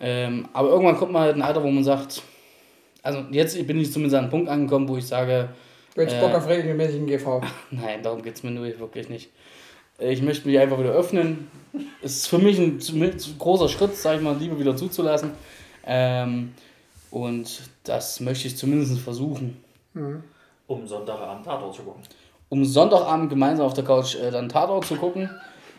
[0.00, 2.22] Ähm, aber irgendwann kommt man halt in ein Alter, wo man sagt,
[3.02, 5.50] also jetzt bin ich zumindest an einen Punkt angekommen, wo ich sage,
[5.98, 7.40] Du hättest Äh, Bock auf regelmäßigen GV.
[7.72, 9.30] Nein, darum geht es mir nur wirklich nicht.
[9.98, 11.50] Ich möchte mich einfach wieder öffnen.
[12.00, 12.78] Es ist für mich ein
[13.36, 15.32] großer Schritt, sage ich mal, Liebe wieder zuzulassen.
[15.84, 16.54] Ähm,
[17.10, 19.60] und das möchte ich zumindest versuchen.
[20.68, 22.02] Um Sonntagabend Tatort zu gucken.
[22.48, 25.28] Um Sonntagabend gemeinsam auf der Couch äh, dann Tatort zu gucken.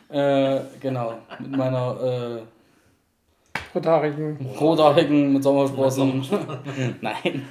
[0.09, 2.41] Äh, genau, mit meiner
[3.79, 4.37] Rothaarigen.
[4.59, 6.25] rothaarigen mit Sommersprossen.
[7.01, 7.47] Nein.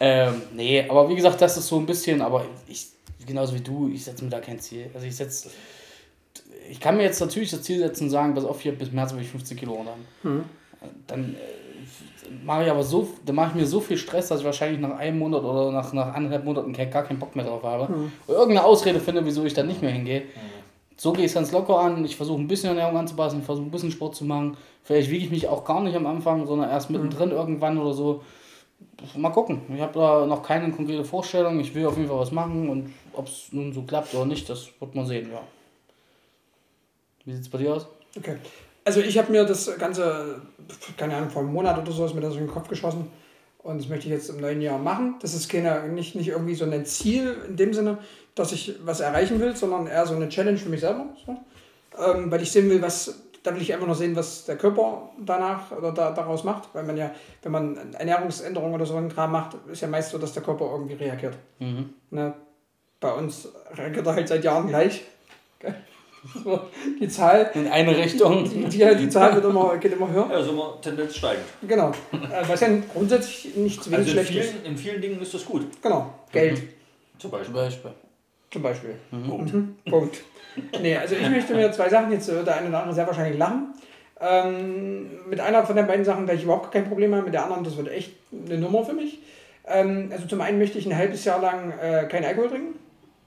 [0.00, 2.88] ähm, nee, aber wie gesagt, das ist so ein bisschen, aber ich,
[3.26, 4.90] genauso wie du, ich setze mir da kein Ziel.
[4.94, 5.50] Also ich setze,
[6.70, 9.12] ich kann mir jetzt natürlich das Ziel setzen und sagen, pass auf, hier bis März
[9.14, 9.94] will ich 15 Kilo runter.
[11.06, 11.38] Dann äh,
[12.44, 14.96] mache ich aber so, dann mache ich mir so viel Stress, dass ich wahrscheinlich nach
[14.96, 17.88] einem Monat oder nach, nach anderthalb Monaten kein, gar keinen Bock mehr drauf habe.
[18.26, 20.22] Oder irgendeine Ausrede finde, wieso ich dann nicht mehr hingehe.
[20.96, 22.04] So gehe ich es ganz locker an.
[22.04, 24.56] Ich versuche ein bisschen Ernährung anzupassen, ich versuche ein bisschen Sport zu machen.
[24.82, 28.22] Vielleicht wiege ich mich auch gar nicht am Anfang, sondern erst mittendrin irgendwann oder so.
[29.16, 29.62] Mal gucken.
[29.74, 31.58] Ich habe da noch keine konkrete Vorstellung.
[31.58, 34.48] Ich will auf jeden Fall was machen und ob es nun so klappt oder nicht,
[34.48, 35.40] das wird man sehen, ja.
[37.24, 37.86] Wie sieht es bei dir aus?
[38.16, 38.36] Okay.
[38.84, 40.42] Also ich habe mir das Ganze,
[40.96, 43.08] keine Ahnung, vor einem Monat oder so ist mir das in den Kopf geschossen.
[43.62, 45.14] Und das möchte ich jetzt im neuen Jahr machen.
[45.22, 47.98] Das ist keine, nicht, nicht irgendwie so ein Ziel in dem Sinne,
[48.34, 51.06] dass ich was erreichen will, sondern eher so eine Challenge für mich selber.
[51.26, 51.36] So.
[52.04, 55.10] Ähm, weil ich sehen will, was, da will ich einfach noch sehen, was der Körper
[55.24, 56.68] danach oder da, daraus macht.
[56.72, 57.10] Weil man ja,
[57.42, 60.42] wenn man eine Ernährungsänderung oder so einen Kram macht, ist ja meist so, dass der
[60.42, 61.34] Körper irgendwie reagiert.
[61.60, 61.90] Mhm.
[62.10, 62.34] Ne?
[63.00, 65.02] Bei uns reagiert er halt seit Jahren gleich.
[66.42, 66.58] So,
[66.98, 68.44] die Zahl, In eine Richtung.
[68.48, 70.26] die, die, die Zahl wird immer, geht immer höher.
[70.32, 71.44] Ja, ist immer Tendenz steigend.
[71.68, 71.90] Genau.
[72.12, 74.50] Äh, Was ja grundsätzlich nicht zwingend Also in schlecht ist.
[74.52, 75.66] vielen, in vielen Dingen ist das gut.
[75.82, 76.14] Genau.
[76.32, 76.68] Geld Zum
[77.18, 77.54] Zum Beispiel.
[77.54, 77.90] Beispiel.
[78.54, 78.94] Zum Beispiel.
[79.10, 79.52] Punkt.
[79.52, 79.76] Mhm.
[79.90, 80.22] Punkt.
[80.80, 83.36] Nee, also ich möchte mir zwei Sachen, jetzt wird der eine oder andere sehr wahrscheinlich
[83.38, 83.74] lachen.
[84.20, 87.42] Ähm, mit einer von den beiden Sachen werde ich überhaupt kein Problem haben, mit der
[87.44, 89.18] anderen, das wird echt eine Nummer für mich.
[89.66, 92.78] Ähm, also zum einen möchte ich ein halbes Jahr lang äh, keinen Alkohol trinken.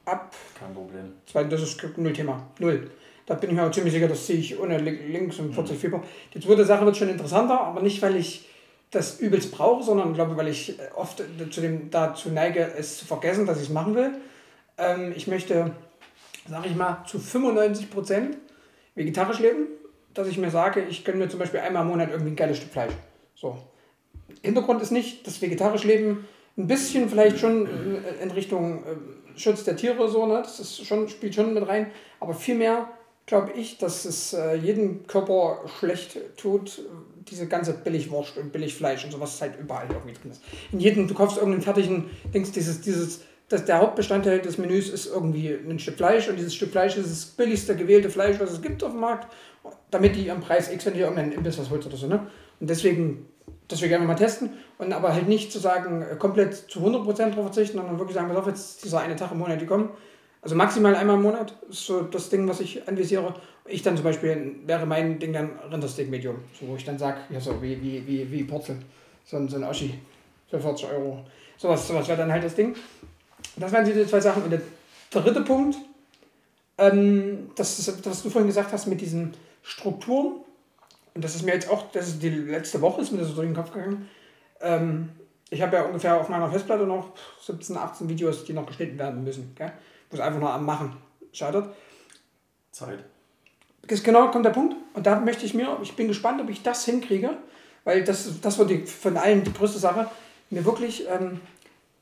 [0.05, 1.11] Ab Kein Problem.
[1.29, 2.47] Zweitens, das ist null Thema.
[2.59, 2.89] Null.
[3.25, 5.77] Da bin ich mir auch ziemlich sicher, das sehe ich ohne Li- links und 40
[5.77, 6.01] Fieber.
[6.33, 8.47] Die zweite Sache wird schon interessanter, aber nicht, weil ich
[8.91, 11.21] das übelst brauche, sondern glaube, weil ich oft
[11.51, 14.11] zu dem, dazu neige, es zu vergessen, dass ich es machen will.
[14.77, 15.73] Ähm, ich möchte
[16.49, 18.37] sage ich mal, zu 95 Prozent
[18.95, 19.67] vegetarisch leben,
[20.13, 22.57] dass ich mir sage, ich gönne mir zum Beispiel einmal im Monat irgendwie ein geiles
[22.57, 22.93] Stück Fleisch.
[23.35, 23.57] So.
[24.41, 26.27] Hintergrund ist nicht das vegetarisch Leben
[26.57, 27.67] ein bisschen vielleicht schon
[28.21, 30.41] in Richtung äh, Schutz der Tiere so, ne?
[30.41, 32.89] Das ist schon, spielt schon mit rein, aber vielmehr
[33.27, 36.81] glaube ich, dass es äh, jedem Körper schlecht tut,
[37.29, 40.41] diese ganze Billigwurst und Billigfleisch und sowas halt überall irgendwie drin ist.
[40.71, 45.07] In jedem, du kaufst irgendeinen fertigen Dings, dieses, dieses, das, der Hauptbestandteil des Menüs ist
[45.07, 48.61] irgendwie ein Stück Fleisch und dieses Stück Fleisch ist das billigste gewählte Fleisch, was es
[48.61, 49.27] gibt auf dem Markt,
[49.89, 52.27] damit die am Preis X, wenn du irgendeinen Imbiss was holst oder so, ne?
[52.59, 53.27] Und deswegen,
[53.67, 57.31] das wir gerne mal testen und aber halt nicht zu sagen, äh, komplett zu 100%
[57.31, 59.89] drauf verzichten, sondern wirklich sagen, pass auf, jetzt dieser eine Tag im Monat, die kommen,
[60.41, 63.33] also maximal einmal im Monat ist so das Ding, was ich anvisiere.
[63.65, 67.17] Ich dann zum Beispiel, wäre mein Ding dann Rindersteak Medium, so, wo ich dann sage,
[67.29, 68.77] ja so wie, wie, wie, wie Porzel,
[69.25, 69.95] so ein, so ein Oschi
[70.49, 71.25] für 40 Euro.
[71.57, 72.75] Sowas, sowas wäre dann halt das Ding.
[73.55, 74.43] Das wären die zwei Sachen.
[74.43, 74.61] Und der
[75.11, 75.77] dritte Punkt,
[76.77, 79.33] ähm, das ist, was du vorhin gesagt hast mit diesen
[79.63, 80.41] Strukturen,
[81.13, 83.35] und das ist mir jetzt auch, das ist die letzte Woche, ist mir das so
[83.35, 84.07] durch den Kopf gegangen.
[84.61, 85.09] Ähm,
[85.49, 89.23] ich habe ja ungefähr auf meiner Festplatte noch 17, 18 Videos, die noch geschnitten werden
[89.23, 89.53] müssen.
[89.55, 89.71] Gell?
[90.09, 90.95] Wo es einfach nur am Machen
[91.31, 91.73] scheitert.
[92.71, 92.99] Zeit.
[93.87, 94.75] Das genau kommt der Punkt.
[94.93, 97.37] Und da möchte ich mir, ich bin gespannt, ob ich das hinkriege,
[97.83, 100.09] weil das, das wird die, von allen die größte Sache,
[100.49, 101.39] mir wirklich, ähm,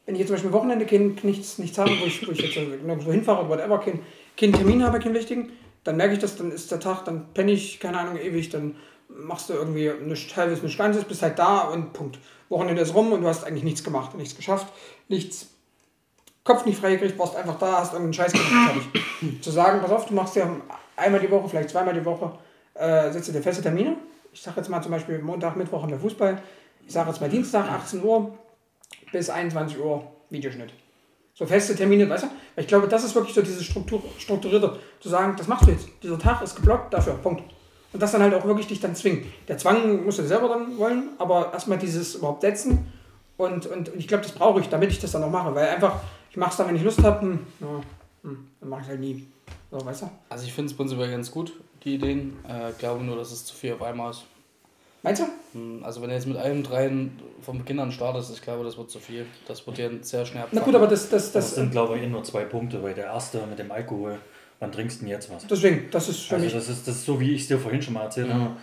[0.06, 2.56] wenn ich jetzt zum Beispiel Wochenende kein, nichts, nichts habe, wo ich, wo ich jetzt
[2.56, 4.02] nirgendwo hinfahre oder whatever, keinen
[4.38, 5.52] kein Termin habe, keinen wichtigen,
[5.84, 8.76] dann merke ich das, dann ist der Tag, dann penne ich, keine Ahnung, ewig, dann
[9.08, 12.20] machst du irgendwie nichts halbes, nichts Ganzes, bist halt da und Punkt.
[12.50, 14.68] Wochenende ist rum und du hast eigentlich nichts gemacht, nichts geschafft,
[15.08, 15.48] nichts
[16.44, 18.82] Kopf nicht freigekriegt, warst einfach da, hast irgendeinen Scheiß gemacht.
[19.42, 20.48] Zu sagen, pass auf, du machst ja
[20.96, 22.32] einmal die Woche, vielleicht zweimal die Woche,
[22.76, 23.98] äh, setzt dir feste Termine.
[24.32, 26.40] Ich sage jetzt mal zum Beispiel Montag, Mittwoch haben wir Fußball.
[26.86, 28.38] Ich sage jetzt mal Dienstag, 18 Uhr
[29.16, 30.74] bis 21 Uhr Videoschnitt.
[31.34, 32.28] So feste Termine, weißt du?
[32.28, 35.72] Weil ich glaube, das ist wirklich so dieses Struktur, strukturierte, zu sagen, das machst du
[35.72, 35.88] jetzt.
[36.04, 37.44] Dieser Tag ist geblockt dafür, Punkt.
[37.94, 39.24] Und das dann halt auch wirklich dich dann zwingen.
[39.48, 42.92] Der Zwang musst du selber dann wollen, aber erstmal dieses überhaupt setzen.
[43.38, 45.56] Und, und, und ich glaube, das brauche ich, damit ich das dann auch mache.
[45.56, 47.82] Weil einfach, ich mache es dann, wenn ich Lust habe, hm, ja,
[48.24, 49.26] hm, dann mache ich halt nie.
[49.72, 50.10] So, weißt du?
[50.28, 51.54] Also ich finde es prinzipiell ganz gut,
[51.86, 52.38] die Ideen.
[52.48, 54.26] Äh, glaube nur, dass es zu viel auf einmal ist.
[55.06, 55.28] Meinst du?
[55.58, 58.76] Hm, Also wenn du jetzt mit allem dreien vom Beginn an startest, ich glaube, das
[58.78, 59.26] wird zu viel.
[59.48, 62.04] Das wird dir sehr schnell Na gut, aber das, das, Das, das, sind, glaube ich,
[62.04, 64.18] eh nur zwei Punkte, weil der erste mit dem Alkohol,
[64.60, 65.46] wann trinkst du denn jetzt was?
[65.48, 66.54] deswegen, das ist für Also mich.
[66.56, 68.58] das ist, das ist so, wie ich es dir vorhin schon mal erzählt habe.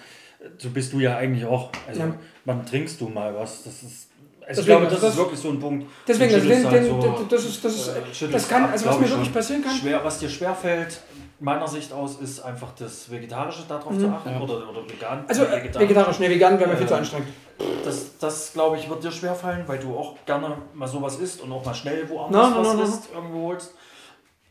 [0.58, 1.70] So bist du ja eigentlich auch.
[1.86, 2.14] Also Ja.
[2.44, 3.62] wann trinkst du mal was?
[3.62, 4.08] Das ist.
[4.44, 5.86] Also Deswegen, ich glaube, das, das- ist wirklich so ein Punkt.
[6.08, 7.88] Deswegen, den, halt so, den, das ist, das ist,
[8.22, 9.76] äh, das kann, ab, also was mir ich wirklich passieren kann.
[9.76, 11.00] Schwer, was dir schwerfällt,
[11.42, 14.40] meiner Sicht aus, ist einfach das Vegetarische darauf zu achten Ja.
[14.40, 15.20] oder, oder vegan.
[15.22, 15.24] Mhm.
[15.28, 17.28] Also äh, äh, vegetarisch, ne, vegan wäre mir viel zu Äh, anstrengend.
[17.84, 21.52] Das, das glaube ich, wird dir schwerfallen, weil du auch gerne mal sowas isst und
[21.52, 22.82] auch mal schnell woanders na, was na, na.
[22.84, 23.74] isst, irgendwo holst.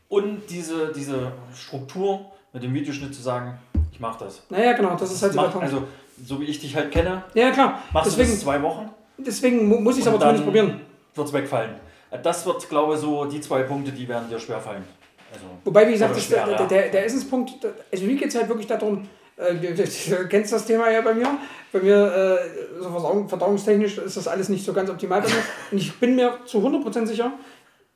[0.08, 3.58] Und diese, diese Struktur mit dem Videoschnitt zu sagen,
[3.90, 4.42] ich mache das.
[4.50, 5.66] Naja, genau, das ist halt so der Mach, Punkt.
[5.66, 5.84] also,
[6.24, 7.78] so wie ich dich halt kenne, Ja, klar.
[7.92, 10.80] machst du Deswegen, das zwei Wochen, deswegen mu- muss ich es aber zumindest probieren.
[11.14, 11.74] wird es wegfallen.
[12.22, 14.84] Das wird, glaube ich, so die zwei Punkte, die werden dir schwerfallen.
[15.32, 16.66] Also, Wobei, wie gesagt, das, der, ja.
[16.66, 17.52] der, der Essenspunkt,
[17.90, 21.26] also mir geht es halt wirklich darum, äh, du, kennst das Thema ja bei mir.
[21.72, 25.42] Bei mir, äh, so verdauung, verdauungstechnisch ist das alles nicht so ganz optimal bei mir.
[25.70, 27.32] Und ich bin mir zu 100% sicher,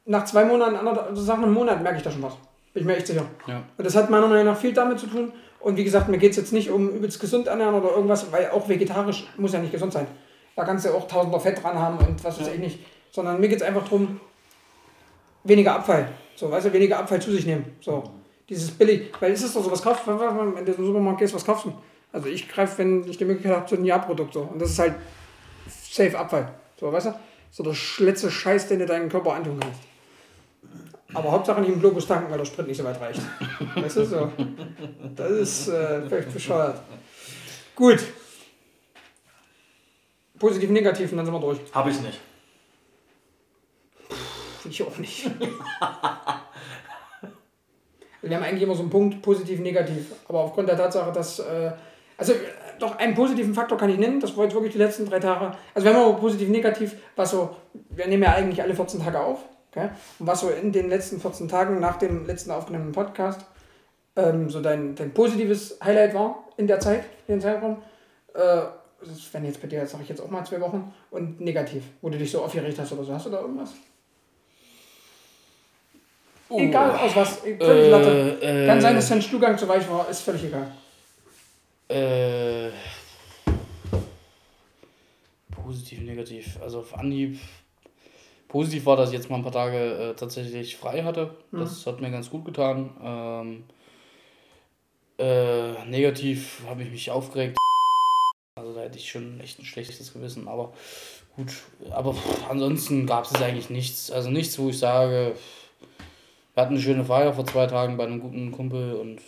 [0.06, 2.34] nach zwei Monaten, anderthalb, also nach einem Monat merke ich da schon was.
[2.72, 3.26] Bin ich mir echt sicher.
[3.46, 3.62] Ja.
[3.76, 5.32] Und das hat meiner Meinung nach viel damit zu tun.
[5.60, 8.50] Und wie gesagt, mir geht es jetzt nicht um übelst gesund ernähren oder irgendwas, weil
[8.50, 10.06] auch vegetarisch muss ja nicht gesund sein.
[10.54, 12.78] Da kannst du auch tausender Fett dran haben und was weiß ich nicht.
[13.10, 14.20] Sondern mir geht es einfach darum,
[15.44, 16.08] weniger Abfall.
[16.36, 17.64] So, weißt du, weniger Abfall zu sich nehmen.
[17.80, 18.04] So.
[18.48, 21.18] Dieses billig, weil es ist doch so, was kaufst du, wenn du in den Supermarkt
[21.18, 21.72] gehst, was kaufst du?
[22.12, 24.42] Also ich greife, wenn ich die Möglichkeit habe, zu einem Jahrprodukt so.
[24.42, 24.94] Und das ist halt
[25.90, 26.54] safe Abfall.
[26.78, 27.14] So, weißt du?
[27.50, 29.80] So der letzte Scheiß, den du deinen Körper antun kannst.
[31.14, 33.22] Aber Hauptsache nicht im Globus tanken, weil der Sprit nicht so weit reicht.
[33.74, 34.32] Weißt du so?
[35.14, 36.80] Das ist äh, völlig bescheuert.
[37.74, 38.04] Gut.
[40.38, 41.58] Positiv, negativ und dann sind wir durch.
[41.72, 42.20] Habe ich nicht.
[44.68, 45.30] Ich auch nicht.
[48.22, 50.12] Wir haben eigentlich immer so einen Punkt, positiv, negativ.
[50.28, 51.38] Aber aufgrund der Tatsache, dass.
[51.38, 51.72] Äh,
[52.18, 52.36] also, äh,
[52.78, 54.20] doch einen positiven Faktor kann ich nennen.
[54.20, 55.56] Das war jetzt wirklich die letzten drei Tage.
[55.74, 57.55] Also, wenn man positiv, negativ, was so.
[57.90, 59.44] Wir nehmen ja eigentlich alle 14 Tage auf.
[59.70, 59.90] Okay?
[60.18, 63.47] Und was so in den letzten 14 Tagen nach dem letzten aufgenommenen Podcast
[64.16, 67.82] ähm, so dein, dein positives Highlight war in der Zeit, in den Zeitraum.
[68.34, 68.62] Äh,
[69.01, 70.93] das wären jetzt bei dir, sage ich jetzt auch mal zwei Wochen.
[71.10, 73.12] Und negativ, wo du dich so aufgeregt hast oder so.
[73.12, 73.74] Hast du da irgendwas?
[76.48, 78.39] Egal aus was, völlig Latte.
[78.40, 80.70] äh, Kann sein, dass dein Stuhlgang zu weich war, ist völlig egal.
[81.89, 82.70] Äh,
[85.51, 86.59] positiv, negativ.
[86.62, 87.39] Also auf Anhieb
[88.48, 91.35] Positiv war, dass ich jetzt mal ein paar Tage äh, tatsächlich frei hatte.
[91.51, 92.90] Das hat mir ganz gut getan.
[93.02, 93.64] Ähm,
[95.18, 97.59] äh, negativ habe ich mich aufgeregt.
[98.59, 100.47] Also da hätte ich schon echt ein schlechtes Gewissen.
[100.47, 100.73] Aber
[101.35, 101.52] gut,
[101.90, 104.12] aber pff, ansonsten gab es eigentlich nichts.
[104.12, 105.35] Also nichts, wo ich sage,
[106.56, 109.20] wir hatten eine schöne Feier vor zwei Tagen bei einem guten Kumpel und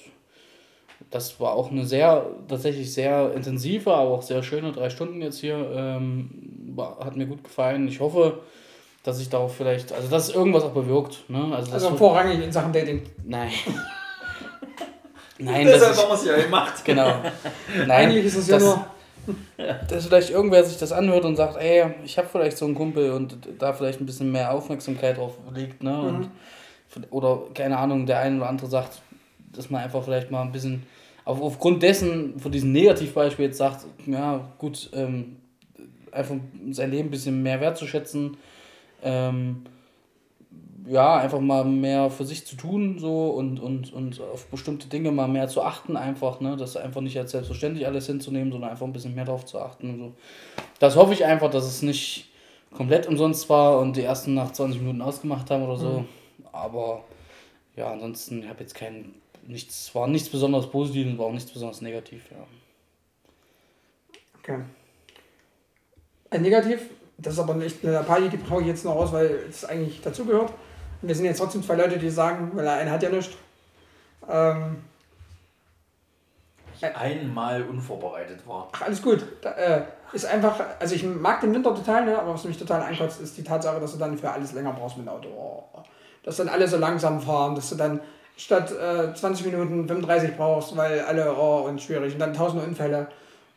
[1.10, 5.38] das war auch eine sehr, tatsächlich sehr intensive, aber auch sehr schöne drei Stunden jetzt
[5.38, 5.70] hier.
[5.74, 6.30] Ähm,
[6.74, 7.86] war, hat mir gut gefallen.
[7.86, 8.38] Ich hoffe,
[9.02, 11.28] dass ich darauf vielleicht, also dass irgendwas auch bewirkt.
[11.28, 11.54] Ne?
[11.54, 13.02] Also, Also vorrangig in Sachen Dating.
[13.26, 13.50] Nein.
[15.38, 16.82] Nein, das ist, haben wir es ja gemacht.
[16.82, 17.08] genau.
[17.76, 18.86] Nein, Eigentlich ist es ja nur.
[19.88, 23.12] dass vielleicht irgendwer sich das anhört und sagt, ey, ich habe vielleicht so einen Kumpel
[23.12, 26.00] und da vielleicht ein bisschen mehr Aufmerksamkeit drauf liegt, ne?
[26.00, 26.30] Und,
[27.10, 29.02] oder keine Ahnung, der eine oder andere sagt,
[29.52, 30.84] dass man einfach vielleicht mal ein bisschen
[31.24, 35.36] auf, aufgrund dessen, von diesem Negativbeispiel jetzt sagt, ja gut, ähm,
[36.10, 36.36] einfach
[36.70, 38.36] sein Leben ein bisschen mehr wertzuschätzen,
[39.02, 39.64] ähm,
[40.86, 45.12] ja, einfach mal mehr für sich zu tun so und, und, und auf bestimmte Dinge
[45.12, 46.56] mal mehr zu achten einfach, ne?
[46.56, 49.90] Das einfach nicht als selbstverständlich alles hinzunehmen, sondern einfach ein bisschen mehr darauf zu achten
[49.90, 50.12] und so.
[50.78, 52.30] Das hoffe ich einfach, dass es nicht
[52.74, 56.04] komplett umsonst war und die ersten nach 20 Minuten ausgemacht haben oder so.
[56.58, 57.04] Aber
[57.76, 59.14] ja, ansonsten habe jetzt kein
[59.46, 62.44] nichts, war nichts besonders Positives, war auch nichts besonders negativ, ja.
[64.38, 64.60] Okay.
[66.30, 66.80] Ein Negativ,
[67.16, 70.00] das ist aber nicht eine Lappalie, die brauche ich jetzt noch raus, weil es eigentlich
[70.00, 70.52] dazugehört.
[71.00, 73.34] Und wir sind jetzt trotzdem zwei Leute, die sagen, weil der eine hat ja nichts.
[74.28, 74.82] Ähm,
[76.80, 78.68] Einmal unvorbereitet war.
[78.72, 79.24] ach, alles gut.
[79.40, 79.82] Da, äh,
[80.12, 83.36] ist einfach, also ich mag den Winter total, ne, aber was mich total einkotzt, ist
[83.36, 85.28] die Tatsache, dass du dann für alles länger brauchst mit dem Auto.
[85.28, 85.82] Oh.
[86.28, 88.00] Dass dann alle so langsam fahren, dass du dann
[88.36, 92.12] statt äh, 20 Minuten 35 brauchst, weil alle, oh, und schwierig.
[92.12, 93.06] Und dann tausende Unfälle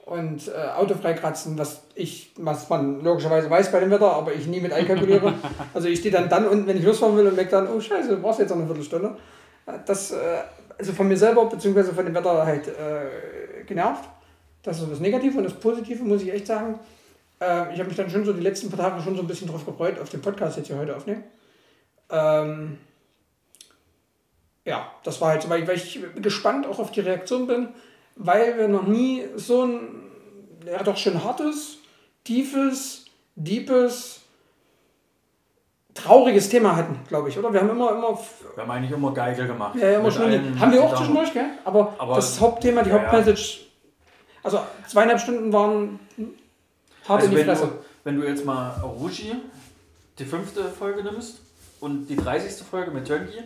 [0.06, 4.48] und äh, Auto freikratzen, was ich, was man logischerweise weiß bei dem Wetter, aber ich
[4.48, 5.34] nie mit einkalkuliere.
[5.74, 8.08] also ich stehe dann dann unten, wenn ich losfahren will und merke dann, oh scheiße,
[8.08, 9.18] du brauchst jetzt noch eine Viertelstunde.
[9.66, 10.16] Äh, Das, äh,
[10.80, 14.10] also von mir selber, beziehungsweise von dem Wetter halt äh, genervt.
[14.64, 16.80] Das ist so das Negative und das Positive, muss ich echt sagen.
[17.42, 19.50] Äh, ich habe mich dann schon so die letzten paar Tage schon so ein bisschen
[19.50, 21.24] drauf gefreut, auf den Podcast jetzt hier heute aufnehmen.
[22.12, 22.78] Ähm,
[24.66, 27.70] ja, das war halt so, weil, ich gespannt auch auf die Reaktion bin,
[28.16, 29.90] weil wir noch nie so ein,
[30.66, 31.78] ja doch schon hartes,
[32.24, 33.06] tiefes,
[33.36, 34.22] deepes,
[35.94, 37.52] trauriges Thema hatten, glaube ich, oder?
[37.52, 38.18] Wir haben immer, immer,
[38.56, 39.76] Wir haben eigentlich immer Geige gemacht.
[39.76, 41.46] ja, immer schon, haben wir auch zwischendurch, gell?
[41.64, 43.00] Aber, Aber- das Hauptthema, die ja.
[43.02, 43.62] Hauptmessage,
[44.44, 46.00] also zweieinhalb Stunden waren
[47.08, 47.68] hart Also in die wenn Fresse.
[47.68, 47.72] du,
[48.04, 49.36] wenn du jetzt mal Rushi,
[50.20, 51.40] die fünfte Folge nimmst
[51.82, 52.66] und die 30.
[52.66, 53.40] Folge mit Tönki,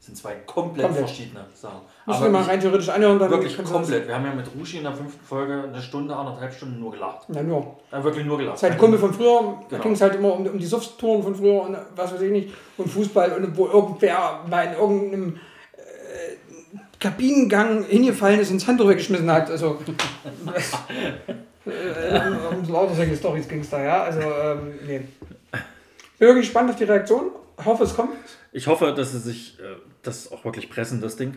[0.00, 1.06] sind zwei komplett, Komplett.
[1.06, 1.82] verschiedene Sachen.
[2.06, 4.08] Müssen Aber wir mal rein theoretisch anhören, dann wirklich komplett.
[4.08, 7.28] Wir haben ja mit Rushi in der fünften Folge eine Stunde, anderthalb Stunden nur gelacht.
[7.28, 7.76] Ja, nur.
[7.92, 8.54] Ja, wirklich nur gelacht.
[8.54, 9.82] Das ist halt ein Kumpel von früher, da Genau.
[9.84, 12.54] ging es halt immer um, um die Suffstouren von früher und was weiß ich nicht,
[12.78, 15.36] und Fußball und wo irgendwer mal in irgendeinem
[15.76, 15.80] äh,
[16.98, 19.50] Kabinengang hingefallen ist und das Handtuch weggeschmissen hat.
[19.50, 19.78] Also,
[21.66, 24.02] äh, um lauter solche Storys ging es da, ja.
[24.02, 24.98] Also, ähm, nee.
[26.18, 27.30] Bin wirklich gespannt auf die Reaktion.
[27.64, 28.10] Hoffe, es kommt.
[28.52, 31.36] Ich hoffe, dass sie sich äh, das auch wirklich pressen, das Ding.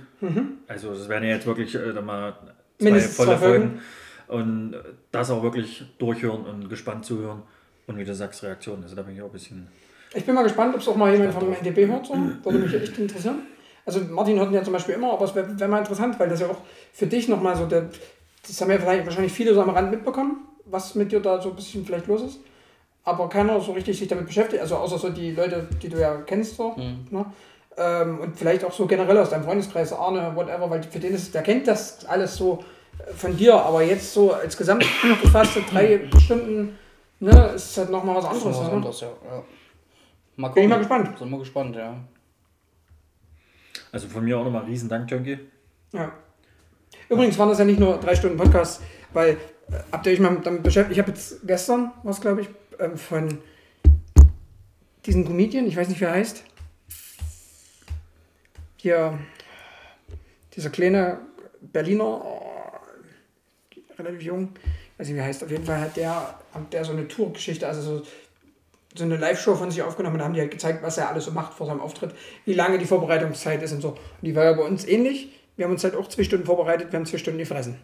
[0.67, 2.41] Also es werden ja jetzt wirklich äh, dann mal zwei
[2.79, 2.85] Mhm.
[2.85, 3.63] Mindestens volle zwei Folgen.
[3.63, 3.81] Folgen.
[4.27, 4.79] Und äh,
[5.11, 7.43] das auch wirklich durchhören und gespannt zuhören.
[7.87, 8.83] Und wie du sagst, Reaktionen.
[8.83, 9.67] Also da bin ich auch ein bisschen.
[10.13, 12.07] Ich bin mal gespannt, ob es auch mal jemand vom NDB hört.
[12.07, 12.13] So.
[12.43, 13.39] Würde mich echt interessieren.
[13.85, 16.27] Also Martin hört ihn ja zum Beispiel immer, aber es wäre wär mal interessant, weil
[16.29, 16.61] das ja auch
[16.91, 17.89] für dich nochmal so, der,
[18.47, 21.49] das haben ja vielleicht wahrscheinlich viele so am Rand mitbekommen, was mit dir da so
[21.49, 22.39] ein bisschen vielleicht los ist.
[23.05, 26.15] Aber keiner so richtig sich damit beschäftigt, also außer so die Leute, die du ja
[26.25, 26.75] kennst so.
[26.75, 27.25] Ne?
[27.77, 31.33] Ähm, und vielleicht auch so generell aus deinem Freundeskreis, Arne, whatever, weil für den ist,
[31.33, 32.63] der kennt das alles so
[32.97, 34.85] äh, von dir, aber jetzt so als gesamt
[35.21, 36.77] gefasste drei Stunden,
[37.19, 38.45] ne, ist halt nochmal was anderes.
[38.45, 38.71] was ne?
[38.71, 39.07] anderes, ja.
[39.07, 39.43] ja.
[40.37, 41.17] Mal Bin ich mal gespannt.
[41.17, 41.95] Sind wir gespannt, ja.
[43.91, 45.39] Also von mir auch nochmal riesen Dank, Junkie.
[45.91, 46.11] Ja.
[47.09, 48.81] Übrigens waren das ja nicht nur drei Stunden Podcast,
[49.13, 49.37] weil äh,
[49.91, 50.93] habt ihr euch mal damit beschäftigt?
[50.93, 52.49] Ich habe jetzt gestern, was glaube ich,
[52.79, 53.39] ähm, von
[55.05, 56.43] diesem Comedian, ich weiß nicht, wie er heißt.
[58.77, 59.19] Hier,
[60.55, 61.19] dieser kleine
[61.61, 62.41] Berliner, oh,
[63.97, 64.49] relativ jung,
[64.97, 65.43] weiß nicht, wie er heißt.
[65.43, 68.05] Auf jeden Fall hat der, hat der so eine Tourgeschichte, also so,
[68.95, 70.17] so eine Live-Show von sich aufgenommen.
[70.17, 72.11] Da haben die halt gezeigt, was er alles so macht vor seinem Auftritt,
[72.45, 73.89] wie lange die Vorbereitungszeit ist und so.
[73.89, 75.31] Und die war ja bei uns ähnlich.
[75.55, 77.77] Wir haben uns halt auch zwei Stunden vorbereitet, wir haben zwei Stunden gefressen.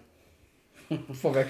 [1.21, 1.47] Vorweg.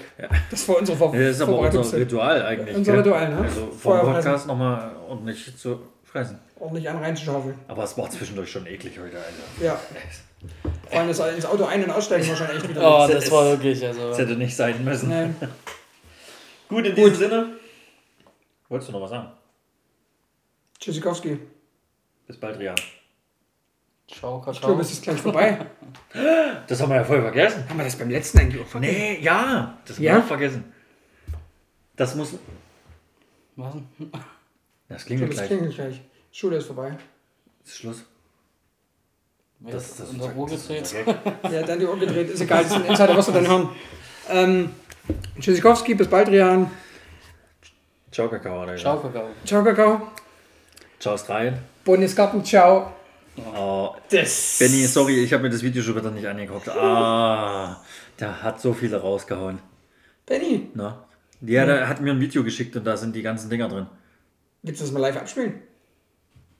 [0.50, 1.96] Das war unsere Vor Ja, das ist aber unser.
[1.98, 2.76] Ritual eigentlich.
[2.76, 3.00] Unser gell?
[3.02, 3.38] Ritual, ne?
[3.38, 4.14] Also vor dem fressen.
[4.14, 6.38] Podcast nochmal ordentlich zu fressen.
[6.58, 7.58] Ordentlich an reinzuschaufeln.
[7.68, 9.64] Aber es war zwischendurch schon eklig heute, Alter.
[9.64, 9.80] Ja.
[10.90, 12.80] Vor allem das ins Auto ein- und aussteigen war schon echt wieder.
[12.82, 14.08] Oh, Das war wirklich, also.
[14.08, 15.08] Das hätte nicht sein müssen.
[15.08, 15.28] Nee.
[16.68, 17.46] Gut, in diesem Sinne.
[18.68, 19.28] Wolltest du noch was sagen?
[20.80, 21.38] Tschüssikowski.
[22.26, 22.74] Bis bald, Rian.
[24.12, 24.80] Ciao, Ich glaube, Kakao.
[24.80, 25.66] es ist gleich vorbei.
[26.66, 27.64] Das haben wir ja voll vergessen.
[27.68, 28.94] Haben wir das beim letzten eigentlich auch vergessen?
[28.94, 29.78] Nee, ja.
[29.86, 30.14] Das haben Ja?
[30.16, 30.72] wir auch vergessen.
[31.96, 32.34] Das muss.
[33.56, 33.74] Was?
[34.88, 35.48] Das klingelt Das gleich.
[35.48, 36.00] klingelt gleich.
[36.30, 36.96] Schule ist vorbei.
[37.64, 38.04] Ist Schluss.
[39.60, 41.16] Das, ist das, unser Uhr das ist gedreht?
[41.50, 42.28] Ja, dann die Uhr gedreht.
[42.30, 43.68] Ist egal, das ist ein Insider, was wir dann hören.
[44.28, 44.70] Ähm,
[45.40, 46.70] Tschüssikowski, bis bald, Rian.
[48.10, 48.66] Ciao, Kakao.
[48.76, 49.28] Ciao, Kakao.
[49.44, 50.08] Ciao, Kakao.
[50.98, 51.58] Ciao, Australien.
[51.84, 52.92] Bundesgarten, ciao.
[53.36, 54.58] Oh, Das.
[54.58, 56.68] Benny, sorry, ich habe mir das Video schon wieder nicht angeguckt.
[56.68, 57.82] Ah,
[58.18, 59.58] der hat so viele rausgehauen.
[60.26, 60.98] Benny, Ne?
[61.40, 63.86] Ja, der hat mir ein Video geschickt und da sind die ganzen Dinger drin.
[64.62, 65.60] willst du das mal live abspielen?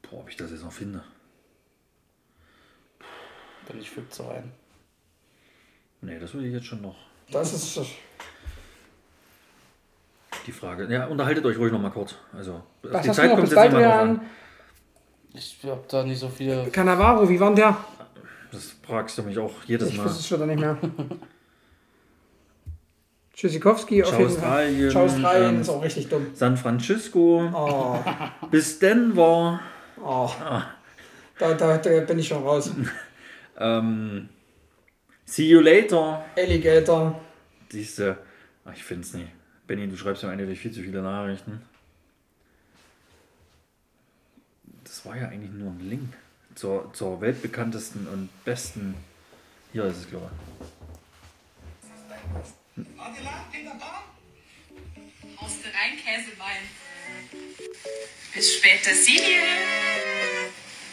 [0.02, 1.04] Boah, ob ich das jetzt noch finde.
[3.68, 4.50] Bin ich fügt so rein.
[6.00, 6.96] Nee, das will ich jetzt schon noch.
[7.30, 7.78] Das ist.
[10.46, 10.92] Die Frage.
[10.92, 12.16] Ja, unterhaltet euch ruhig noch mal kurz.
[12.32, 12.62] Also,
[12.92, 14.20] auf die Zeit kommt jetzt nicht mal drauf an.
[15.34, 16.66] Ich hab da nicht so viele.
[16.70, 17.76] Cannavaro, wie war denn der?
[18.50, 20.04] Das fragst du mich auch jedes Ich Mal.
[20.04, 20.76] wusste es schon nicht mehr.
[23.34, 24.66] Tschüssikowski auf jeden Fall.
[24.66, 24.90] Australien.
[24.90, 26.26] Ciao, Australien Ähm, ist auch richtig dumm.
[26.34, 27.98] San Francisco Oh,
[28.50, 29.60] bis Denver.
[30.04, 30.30] oh.
[31.38, 32.70] Da, da, da bin ich schon raus.
[33.58, 34.30] Ähm,
[35.26, 36.24] see you later.
[36.38, 37.20] Alligator.
[37.68, 38.16] Siehste,
[38.64, 39.28] ach, ich finde es nicht.
[39.66, 41.60] Benny, du schreibst mir eigentlich viel zu viele Nachrichten.
[45.02, 46.14] Das war ja eigentlich nur ein Link
[46.54, 48.94] zur, zur weltbekanntesten und besten.
[49.72, 50.30] Hier ist es, glaube
[55.38, 56.62] Aus der Rheinkäsewein.
[58.32, 59.40] Bis später, Silie.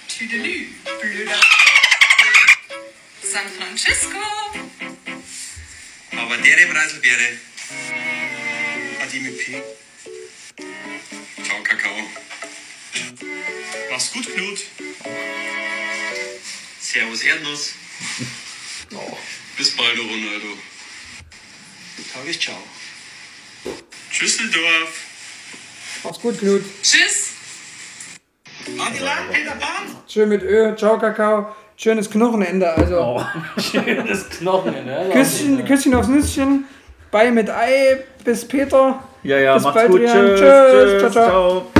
[0.08, 0.70] Tüdelü,
[1.02, 1.40] blöder.
[3.22, 4.18] San Francisco.
[6.18, 7.38] Aber dere Preiselbeere.
[9.04, 9.62] Adi mit P.
[11.44, 12.29] Ciao, Kakao.
[13.92, 14.60] Mach's gut, Knut.
[16.80, 17.74] Servus, Erdnuss.
[19.58, 20.58] Bis bald, Ronaldo.
[22.14, 22.56] Tages, ciao.
[24.12, 25.02] Tschüsseldorf.
[26.04, 26.64] Mach's gut, Knut.
[26.82, 27.34] Tschüss.
[30.08, 30.76] Schön mit Ö.
[30.76, 31.56] Ciao, Kakao.
[31.76, 32.72] Schönes Knochenende.
[32.74, 33.24] Also
[34.08, 35.10] Das Knochen, ne?
[35.14, 36.66] Küsschen, Küsschen aufs Nüsschen.
[37.12, 38.04] Bei mit Ei.
[38.24, 39.04] Bis Peter.
[39.24, 40.02] Ja, ja, Bis macht's bald, gut.
[40.02, 40.40] Tschüss.
[40.40, 40.40] Tschüss.
[40.40, 41.00] Tschüss.
[41.00, 41.12] Ciao, ciao.
[41.12, 41.72] ciao.